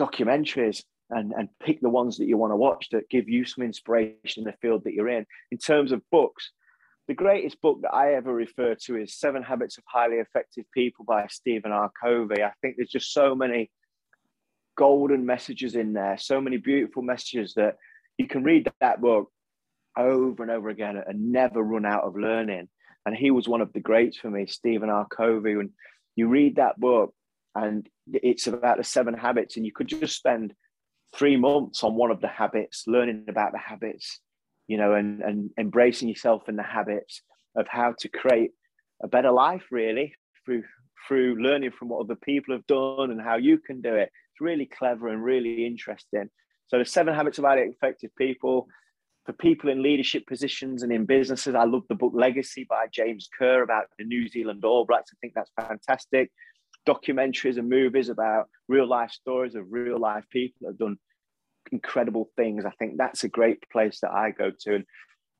documentaries 0.00 0.82
and, 1.10 1.32
and 1.32 1.48
pick 1.60 1.80
the 1.80 1.88
ones 1.88 2.18
that 2.18 2.26
you 2.26 2.36
want 2.36 2.52
to 2.52 2.56
watch 2.56 2.88
that 2.90 3.08
give 3.08 3.28
you 3.28 3.44
some 3.44 3.64
inspiration 3.64 4.18
in 4.38 4.44
the 4.44 4.54
field 4.60 4.84
that 4.84 4.94
you're 4.94 5.08
in. 5.08 5.26
In 5.50 5.58
terms 5.58 5.92
of 5.92 6.02
books, 6.10 6.50
the 7.08 7.14
greatest 7.14 7.60
book 7.60 7.82
that 7.82 7.94
I 7.94 8.14
ever 8.14 8.34
refer 8.34 8.74
to 8.74 8.96
is 8.96 9.14
Seven 9.14 9.42
Habits 9.42 9.78
of 9.78 9.84
Highly 9.86 10.16
Effective 10.16 10.64
People 10.74 11.04
by 11.04 11.26
Stephen 11.28 11.70
R. 11.70 11.90
Covey. 12.00 12.42
I 12.42 12.52
think 12.60 12.76
there's 12.76 12.90
just 12.90 13.12
so 13.12 13.34
many 13.34 13.70
golden 14.76 15.24
messages 15.24 15.76
in 15.76 15.92
there, 15.92 16.18
so 16.18 16.40
many 16.40 16.56
beautiful 16.56 17.02
messages 17.02 17.54
that 17.54 17.76
you 18.18 18.26
can 18.26 18.42
read 18.42 18.70
that 18.80 19.00
book 19.00 19.30
over 19.96 20.42
and 20.42 20.50
over 20.50 20.68
again 20.68 21.02
and 21.06 21.32
never 21.32 21.62
run 21.62 21.86
out 21.86 22.04
of 22.04 22.16
learning. 22.16 22.68
And 23.06 23.16
he 23.16 23.30
was 23.30 23.48
one 23.48 23.60
of 23.60 23.72
the 23.72 23.80
greats 23.80 24.16
for 24.16 24.28
me, 24.28 24.46
Stephen 24.46 24.90
R. 24.90 25.06
Covey. 25.06 25.54
When 25.54 25.70
you 26.16 26.28
read 26.28 26.56
that 26.56 26.78
book, 26.78 27.14
and 27.54 27.88
it's 28.12 28.48
about 28.48 28.78
the 28.78 28.84
seven 28.84 29.14
habits, 29.14 29.56
and 29.56 29.64
you 29.64 29.72
could 29.72 29.86
just 29.86 30.16
spend 30.16 30.54
three 31.14 31.36
months 31.36 31.82
on 31.82 31.94
one 31.94 32.10
of 32.10 32.20
the 32.20 32.28
habits, 32.28 32.84
learning 32.86 33.26
about 33.28 33.52
the 33.52 33.58
habits, 33.58 34.20
you 34.66 34.76
know, 34.76 34.94
and, 34.94 35.20
and 35.22 35.50
embracing 35.58 36.08
yourself 36.08 36.48
in 36.48 36.56
the 36.56 36.62
habits 36.62 37.22
of 37.56 37.66
how 37.68 37.94
to 38.00 38.08
create 38.08 38.50
a 39.02 39.08
better 39.08 39.30
life, 39.30 39.64
really, 39.70 40.14
through 40.44 40.62
through 41.06 41.40
learning 41.40 41.70
from 41.70 41.88
what 41.88 42.00
other 42.00 42.16
people 42.16 42.52
have 42.52 42.66
done 42.66 43.12
and 43.12 43.20
how 43.20 43.36
you 43.36 43.58
can 43.58 43.80
do 43.80 43.94
it. 43.94 44.10
It's 44.32 44.40
really 44.40 44.66
clever 44.66 45.08
and 45.08 45.22
really 45.22 45.64
interesting. 45.64 46.28
So 46.66 46.78
the 46.78 46.84
seven 46.84 47.14
habits 47.14 47.38
of 47.38 47.44
highly 47.44 47.62
effective 47.62 48.10
people, 48.18 48.66
for 49.26 49.32
people 49.32 49.68
in 49.68 49.82
leadership 49.82 50.26
positions 50.26 50.82
and 50.82 50.92
in 50.92 51.04
businesses. 51.04 51.54
I 51.54 51.64
love 51.64 51.82
the 51.88 51.96
book 51.96 52.12
Legacy 52.14 52.64
by 52.68 52.86
James 52.92 53.28
Kerr 53.36 53.62
about 53.62 53.86
the 53.98 54.04
New 54.04 54.28
Zealand 54.28 54.64
All 54.64 54.86
Blacks. 54.86 55.10
I 55.12 55.16
think 55.20 55.34
that's 55.34 55.50
fantastic. 55.60 56.30
Documentaries 56.86 57.58
and 57.58 57.68
movies 57.68 58.08
about 58.08 58.48
real 58.68 58.86
life 58.86 59.10
stories 59.10 59.54
of 59.54 59.64
real 59.70 59.98
life 59.98 60.24
people 60.30 60.56
that 60.60 60.68
have 60.68 60.78
done 60.78 60.98
incredible 61.72 62.30
things. 62.36 62.64
I 62.64 62.70
think 62.78 62.96
that's 62.96 63.24
a 63.24 63.28
great 63.28 63.68
place 63.70 64.00
that 64.00 64.12
I 64.12 64.30
go 64.30 64.50
to. 64.60 64.74
And 64.76 64.84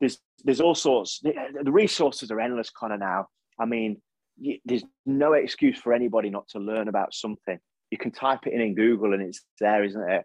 there's 0.00 0.18
there's 0.44 0.60
all 0.60 0.74
sorts. 0.74 1.20
The 1.20 1.70
resources 1.70 2.30
are 2.30 2.40
endless, 2.40 2.70
Connor. 2.70 2.98
Now, 2.98 3.26
I 3.58 3.64
mean, 3.64 4.02
there's 4.64 4.84
no 5.06 5.32
excuse 5.32 5.78
for 5.78 5.92
anybody 5.92 6.30
not 6.30 6.48
to 6.48 6.58
learn 6.58 6.88
about 6.88 7.14
something. 7.14 7.58
You 7.90 7.98
can 7.98 8.10
type 8.10 8.46
it 8.46 8.52
in 8.52 8.60
in 8.60 8.74
Google 8.74 9.14
and 9.14 9.22
it's 9.22 9.42
there, 9.60 9.84
isn't 9.84 10.10
it? 10.10 10.24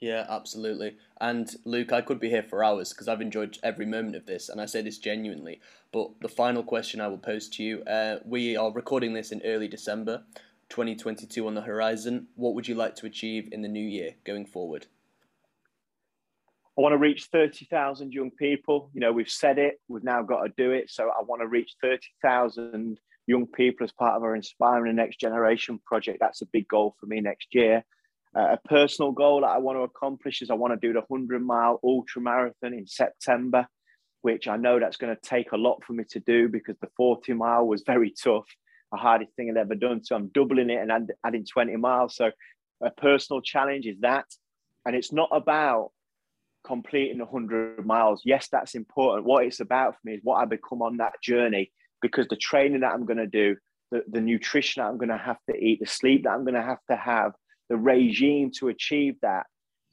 Yeah, 0.00 0.26
absolutely. 0.28 0.96
And 1.20 1.52
Luke, 1.64 1.92
I 1.92 2.02
could 2.02 2.20
be 2.20 2.28
here 2.28 2.42
for 2.42 2.62
hours 2.62 2.92
because 2.92 3.08
I've 3.08 3.20
enjoyed 3.20 3.58
every 3.64 3.86
moment 3.86 4.14
of 4.14 4.26
this, 4.26 4.48
and 4.48 4.60
I 4.60 4.66
say 4.66 4.80
this 4.80 4.98
genuinely. 4.98 5.60
But 5.92 6.20
the 6.20 6.28
final 6.28 6.62
question 6.62 7.00
I 7.00 7.08
will 7.08 7.18
pose 7.18 7.48
to 7.50 7.64
you 7.64 7.82
uh, 7.82 8.18
we 8.24 8.56
are 8.56 8.70
recording 8.70 9.14
this 9.14 9.32
in 9.32 9.42
early 9.44 9.66
December, 9.66 10.22
2022 10.68 11.46
on 11.46 11.54
the 11.54 11.62
horizon. 11.62 12.28
What 12.36 12.54
would 12.54 12.68
you 12.68 12.76
like 12.76 12.94
to 12.96 13.06
achieve 13.06 13.48
in 13.50 13.62
the 13.62 13.68
new 13.68 13.84
year 13.84 14.14
going 14.24 14.46
forward? 14.46 14.86
I 16.78 16.80
want 16.80 16.92
to 16.92 16.98
reach 16.98 17.24
30,000 17.32 18.12
young 18.12 18.30
people. 18.30 18.90
You 18.94 19.00
know, 19.00 19.12
we've 19.12 19.28
said 19.28 19.58
it, 19.58 19.80
we've 19.88 20.04
now 20.04 20.22
got 20.22 20.44
to 20.44 20.52
do 20.56 20.70
it. 20.70 20.90
So 20.90 21.08
I 21.08 21.22
want 21.24 21.42
to 21.42 21.48
reach 21.48 21.74
30,000 21.82 23.00
young 23.26 23.46
people 23.48 23.82
as 23.82 23.90
part 23.90 24.14
of 24.14 24.22
our 24.22 24.36
Inspiring 24.36 24.94
the 24.94 25.02
Next 25.02 25.18
Generation 25.18 25.80
project. 25.84 26.18
That's 26.20 26.42
a 26.42 26.46
big 26.46 26.68
goal 26.68 26.94
for 27.00 27.06
me 27.06 27.20
next 27.20 27.48
year. 27.52 27.84
Uh, 28.38 28.52
a 28.52 28.68
personal 28.68 29.10
goal 29.10 29.40
that 29.40 29.48
I 29.48 29.58
want 29.58 29.78
to 29.78 29.82
accomplish 29.82 30.42
is 30.42 30.50
I 30.50 30.54
want 30.54 30.72
to 30.72 30.86
do 30.86 30.92
the 30.92 31.02
100 31.08 31.42
mile 31.42 31.80
ultra 31.82 32.22
marathon 32.22 32.72
in 32.72 32.86
September, 32.86 33.66
which 34.22 34.46
I 34.46 34.56
know 34.56 34.78
that's 34.78 34.96
going 34.96 35.14
to 35.14 35.28
take 35.28 35.50
a 35.50 35.56
lot 35.56 35.82
for 35.84 35.92
me 35.92 36.04
to 36.10 36.20
do 36.20 36.48
because 36.48 36.76
the 36.80 36.88
40 36.96 37.32
mile 37.32 37.66
was 37.66 37.82
very 37.84 38.12
tough, 38.12 38.46
the 38.92 38.98
hardest 38.98 39.32
thing 39.34 39.50
I'd 39.50 39.56
ever 39.56 39.74
done. 39.74 40.04
So 40.04 40.14
I'm 40.14 40.28
doubling 40.28 40.70
it 40.70 40.88
and 40.88 41.10
adding 41.24 41.46
20 41.46 41.76
miles. 41.76 42.14
So 42.14 42.30
a 42.80 42.90
personal 42.90 43.42
challenge 43.42 43.86
is 43.86 43.98
that. 44.00 44.26
And 44.86 44.94
it's 44.94 45.12
not 45.12 45.30
about 45.32 45.90
completing 46.64 47.18
100 47.18 47.84
miles. 47.84 48.22
Yes, 48.24 48.48
that's 48.52 48.76
important. 48.76 49.26
What 49.26 49.46
it's 49.46 49.58
about 49.58 49.94
for 49.94 50.00
me 50.04 50.14
is 50.14 50.20
what 50.22 50.36
I 50.36 50.44
become 50.44 50.82
on 50.82 50.98
that 50.98 51.20
journey 51.22 51.72
because 52.00 52.28
the 52.28 52.36
training 52.36 52.80
that 52.80 52.92
I'm 52.92 53.04
going 53.04 53.18
to 53.18 53.26
do, 53.26 53.56
the, 53.90 54.04
the 54.08 54.20
nutrition 54.20 54.80
that 54.80 54.88
I'm 54.88 54.96
going 54.96 55.08
to 55.08 55.18
have 55.18 55.38
to 55.50 55.56
eat, 55.56 55.80
the 55.80 55.86
sleep 55.86 56.22
that 56.22 56.30
I'm 56.30 56.44
going 56.44 56.54
to 56.54 56.62
have 56.62 56.84
to 56.88 56.96
have, 56.96 57.32
the 57.68 57.76
regime 57.76 58.50
to 58.58 58.68
achieve 58.68 59.16
that. 59.22 59.46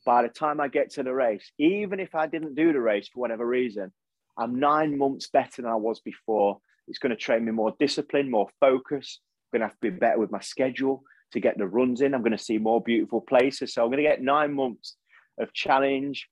By 0.05 0.21
the 0.21 0.30
time 0.30 0.59
I 0.59 0.67
get 0.67 0.91
to 0.91 1.03
the 1.03 1.13
race, 1.13 1.51
even 1.57 1.99
if 1.99 2.13
I 2.13 2.28
didn't 2.28 2.55
do 2.55 2.71
the 2.71 2.80
race 2.80 3.09
for 3.11 3.19
whatever 3.19 3.45
reason, 3.45 3.91
I'm 4.38 4.59
nine 4.59 4.97
months 4.97 5.30
better 5.32 5.63
than 5.63 5.71
I 5.71 5.76
was 5.76 5.99
before. 5.99 6.59
It's 6.88 6.99
going 6.99 7.09
to 7.09 7.15
train 7.15 7.45
me 7.45 7.51
more 7.51 7.73
discipline, 7.80 8.30
more 8.30 8.49
focus. 8.59 9.19
I'm 9.53 9.59
going 9.59 9.67
to 9.67 9.73
have 9.73 9.80
to 9.80 9.91
be 9.91 9.97
better 9.97 10.19
with 10.19 10.32
my 10.32 10.41
schedule 10.41 11.03
to 11.34 11.39
get 11.39 11.57
the 11.57 11.67
runs 11.67 12.01
in. 12.01 12.13
I'm 12.13 12.21
going 12.21 12.32
to 12.34 12.38
see 12.38 12.59
more 12.59 12.82
beautiful 12.82 13.21
places. 13.21 13.73
So 13.73 13.82
I'm 13.82 13.89
going 13.89 14.03
to 14.03 14.09
get 14.09 14.21
nine 14.21 14.53
months 14.53 14.95
of 15.39 15.53
challenge, 15.53 16.28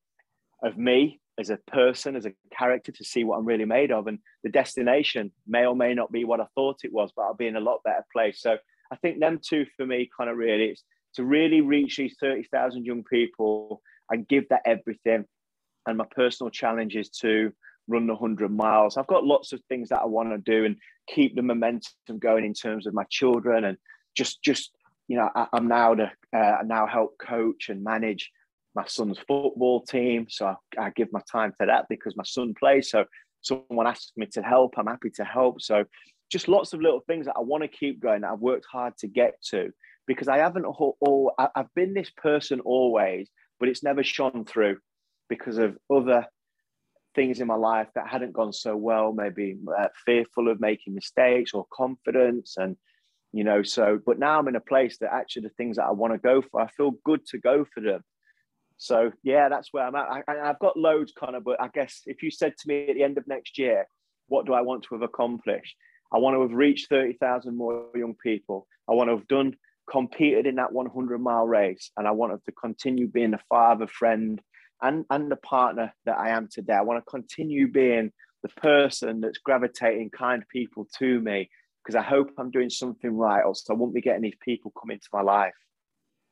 of 0.64 0.78
me 0.78 1.20
as 1.40 1.50
a 1.50 1.58
person, 1.68 2.16
as 2.16 2.26
a 2.26 2.34
character, 2.56 2.92
to 2.92 3.04
see 3.04 3.24
what 3.24 3.38
I'm 3.38 3.46
really 3.46 3.66
made 3.66 3.92
of. 3.92 4.06
And 4.06 4.20
the 4.44 4.52
destination 4.52 5.32
may 5.48 5.66
or 5.66 5.76
may 5.76 5.96
not 5.96 6.12
be 6.12 6.26
what 6.26 6.40
I 6.40 6.46
thought 6.54 6.82
it 6.84 6.94
was, 6.94 7.12
but 7.16 7.24
I'll 7.24 7.34
be 7.34 7.48
in 7.48 7.56
a 7.56 7.62
lot 7.62 7.84
better 7.84 8.06
place. 8.14 8.40
So 8.40 8.58
I 8.92 8.96
think 8.98 9.20
them 9.20 9.40
two 9.42 9.66
for 9.76 9.86
me 9.86 10.10
kind 10.16 10.30
of 10.30 10.38
really 10.38 10.66
it's 10.66 10.84
to 11.16 11.24
really 11.24 11.62
reach 11.62 11.98
these 11.98 12.16
30,000 12.20 12.86
young 12.86 13.04
people 13.04 13.82
and 14.10 14.28
give 14.28 14.48
that 14.50 14.62
everything. 14.66 15.26
And 15.86 15.98
my 15.98 16.06
personal 16.16 16.50
challenge 16.50 16.96
is 16.96 17.10
to 17.22 17.52
run 17.88 18.08
the 18.08 18.14
100 18.14 18.50
miles. 18.50 18.98
I've 18.98 19.08
got 19.08 19.26
lots 19.26 19.54
of 19.54 19.62
things 19.68 19.90
that 19.90 20.02
I 20.02 20.06
want 20.06 20.30
to 20.30 20.38
do 20.38 20.66
and 20.66 20.78
keep 21.08 21.36
the 21.36 21.42
momentum 21.42 22.20
going 22.20 22.46
in 22.46 22.54
terms 22.54 22.88
of 22.88 22.94
my 22.94 23.04
children 23.10 23.66
and 23.66 23.78
just, 24.16 24.42
just, 24.42 24.72
you 25.08 25.18
know, 25.18 25.30
I, 25.36 25.48
am 25.54 25.68
now 25.68 25.96
to 25.96 26.12
uh, 26.36 26.58
now 26.66 26.88
help 26.88 27.18
coach 27.20 27.70
and 27.70 27.84
manage 27.84 28.32
my 28.76 28.86
son's 28.88 29.20
football 29.28 29.82
team. 29.82 30.28
So 30.30 30.48
I, 30.48 30.56
I, 30.82 30.90
give 30.92 31.10
my 31.12 31.22
time 31.32 31.54
to 31.60 31.68
that 31.68 31.86
because 31.90 32.16
my 32.16 32.24
son 32.24 32.54
plays. 32.58 32.90
So 32.90 33.06
someone 33.42 33.88
asks 33.88 34.14
me 34.16 34.28
to 34.28 34.42
help, 34.42 34.76
I'm 34.78 34.88
happy 34.88 35.10
to 35.16 35.24
help. 35.24 35.62
So 35.62 35.84
just 36.32 36.48
lots 36.48 36.74
of 36.74 36.82
little 36.82 37.02
things 37.06 37.26
that 37.26 37.36
I 37.38 37.42
want 37.42 37.64
to 37.64 37.68
keep 37.68 38.02
going 38.02 38.22
that 38.22 38.32
I've 38.32 38.40
worked 38.40 38.66
hard 38.72 38.98
to 39.00 39.08
get 39.08 39.34
to 39.50 39.72
because 40.08 40.28
I 40.28 40.38
haven't 40.38 40.66
all, 40.66 41.34
I've 41.38 41.74
been 41.76 41.94
this 41.94 42.10
person 42.10 42.60
always, 42.62 43.30
but 43.60 43.70
it's 43.70 43.84
never 43.84 44.04
shone 44.04 44.46
through 44.46 44.78
because 45.30 45.58
of 45.58 45.78
other 45.94 46.26
things 47.16 47.40
in 47.40 47.48
my 47.48 47.56
life 47.56 47.88
that 47.96 48.08
hadn't 48.08 48.34
gone 48.34 48.54
so 48.54 48.76
well, 48.76 49.14
maybe 49.14 49.56
uh, 49.78 49.88
fearful 50.06 50.50
of 50.50 50.60
making 50.60 50.96
mistakes 50.96 51.54
or 51.54 51.66
confidence 51.72 52.56
and 52.58 52.76
you 53.36 53.44
know 53.44 53.64
so 53.64 54.00
but 54.06 54.20
now 54.20 54.38
i'm 54.38 54.48
in 54.48 54.56
a 54.56 54.62
place 54.62 55.00
that 55.00 55.12
actually 55.12 55.42
the 55.42 55.50
things 55.58 55.78
that 55.78 55.86
i 55.86 55.92
want 55.92 56.14
to 56.14 56.20
go 56.20 56.40
for 56.40 56.62
i 56.62 56.68
feel 56.68 56.92
good 57.04 57.26
to 57.26 57.40
go 57.40 57.66
for 57.74 57.82
them 57.82 58.00
so 58.78 59.12
yeah, 59.24 59.50
that's 59.50 59.72
where 59.72 59.86
I'm 59.86 59.96
at. 59.96 60.24
I, 60.28 60.46
have 60.46 60.60
got 60.60 60.78
loads, 60.78 61.14
Connor, 61.18 61.40
but 61.40 61.62
I 61.62 61.70
guess 61.70 62.02
if 62.06 62.22
you 62.22 62.32
said 62.32 62.54
to 62.58 62.68
me 62.68 62.88
at 62.90 62.96
the 62.96 63.04
end 63.04 63.18
of 63.18 63.28
next 63.28 63.58
year, 63.58 63.88
what 64.28 64.46
do 64.46 64.54
I 64.54 64.62
want 64.62 64.84
to 64.84 64.96
have 64.96 65.02
accomplished? 65.02 65.76
I 66.14 66.18
want 66.18 66.36
to 66.36 66.42
have 66.42 66.52
reached 66.52 66.90
30,000 66.90 67.56
more 67.56 67.86
young 67.96 68.16
people. 68.22 68.68
I 68.90 68.94
want 68.94 69.10
to 69.10 69.16
have 69.16 69.28
done, 69.28 69.56
competed 69.90 70.46
in 70.46 70.56
that 70.56 70.72
100 70.72 71.20
mile 71.20 71.46
race. 71.46 71.92
And 71.98 72.08
I 72.08 72.12
wanted 72.12 72.44
to 72.46 72.52
continue 72.52 73.08
being 73.08 73.32
the 73.32 73.40
father, 73.50 73.88
friend, 73.88 74.42
and, 74.82 75.06
and 75.10 75.32
the 75.32 75.38
partner 75.38 75.94
that 76.06 76.18
I 76.18 76.30
am 76.30 76.48
today. 76.52 76.74
I 76.74 76.82
want 76.82 77.04
to 77.04 77.10
continue 77.10 77.72
being 77.72 78.12
the 78.44 78.50
person 78.50 79.22
that's 79.22 79.38
gravitating 79.38 80.12
kind 80.12 80.44
people 80.52 80.88
to 81.00 81.20
me 81.22 81.50
because 81.84 81.96
I 81.96 82.02
hope 82.02 82.32
I'm 82.38 82.52
doing 82.52 82.70
something 82.70 83.16
right, 83.16 83.44
else 83.44 83.66
I 83.70 83.74
won't 83.74 83.94
be 83.94 84.02
getting 84.02 84.22
these 84.22 84.38
people 84.44 84.72
come 84.80 84.92
into 84.92 85.08
my 85.12 85.22
life. 85.22 85.54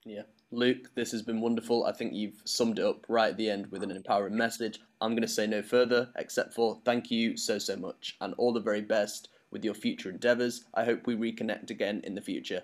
Yeah, 0.05 0.23
Luke, 0.51 0.89
this 0.95 1.11
has 1.11 1.21
been 1.21 1.41
wonderful. 1.41 1.85
I 1.85 1.91
think 1.91 2.13
you've 2.13 2.41
summed 2.45 2.79
it 2.79 2.85
up 2.85 3.05
right 3.07 3.29
at 3.29 3.37
the 3.37 3.49
end 3.49 3.67
with 3.67 3.83
an 3.83 3.91
empowering 3.91 4.35
message. 4.35 4.79
I'm 4.99 5.11
going 5.11 5.21
to 5.21 5.27
say 5.27 5.45
no 5.45 5.61
further 5.61 6.09
except 6.17 6.53
for 6.53 6.81
thank 6.85 7.11
you 7.11 7.37
so, 7.37 7.59
so 7.59 7.75
much 7.75 8.17
and 8.21 8.33
all 8.37 8.53
the 8.53 8.59
very 8.59 8.81
best 8.81 9.29
with 9.51 9.63
your 9.63 9.73
future 9.73 10.09
endeavours. 10.09 10.65
I 10.73 10.85
hope 10.85 11.05
we 11.05 11.15
reconnect 11.15 11.69
again 11.69 12.01
in 12.03 12.15
the 12.15 12.21
future. 12.21 12.63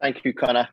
Thank 0.00 0.24
you, 0.24 0.32
Connor. 0.32 0.68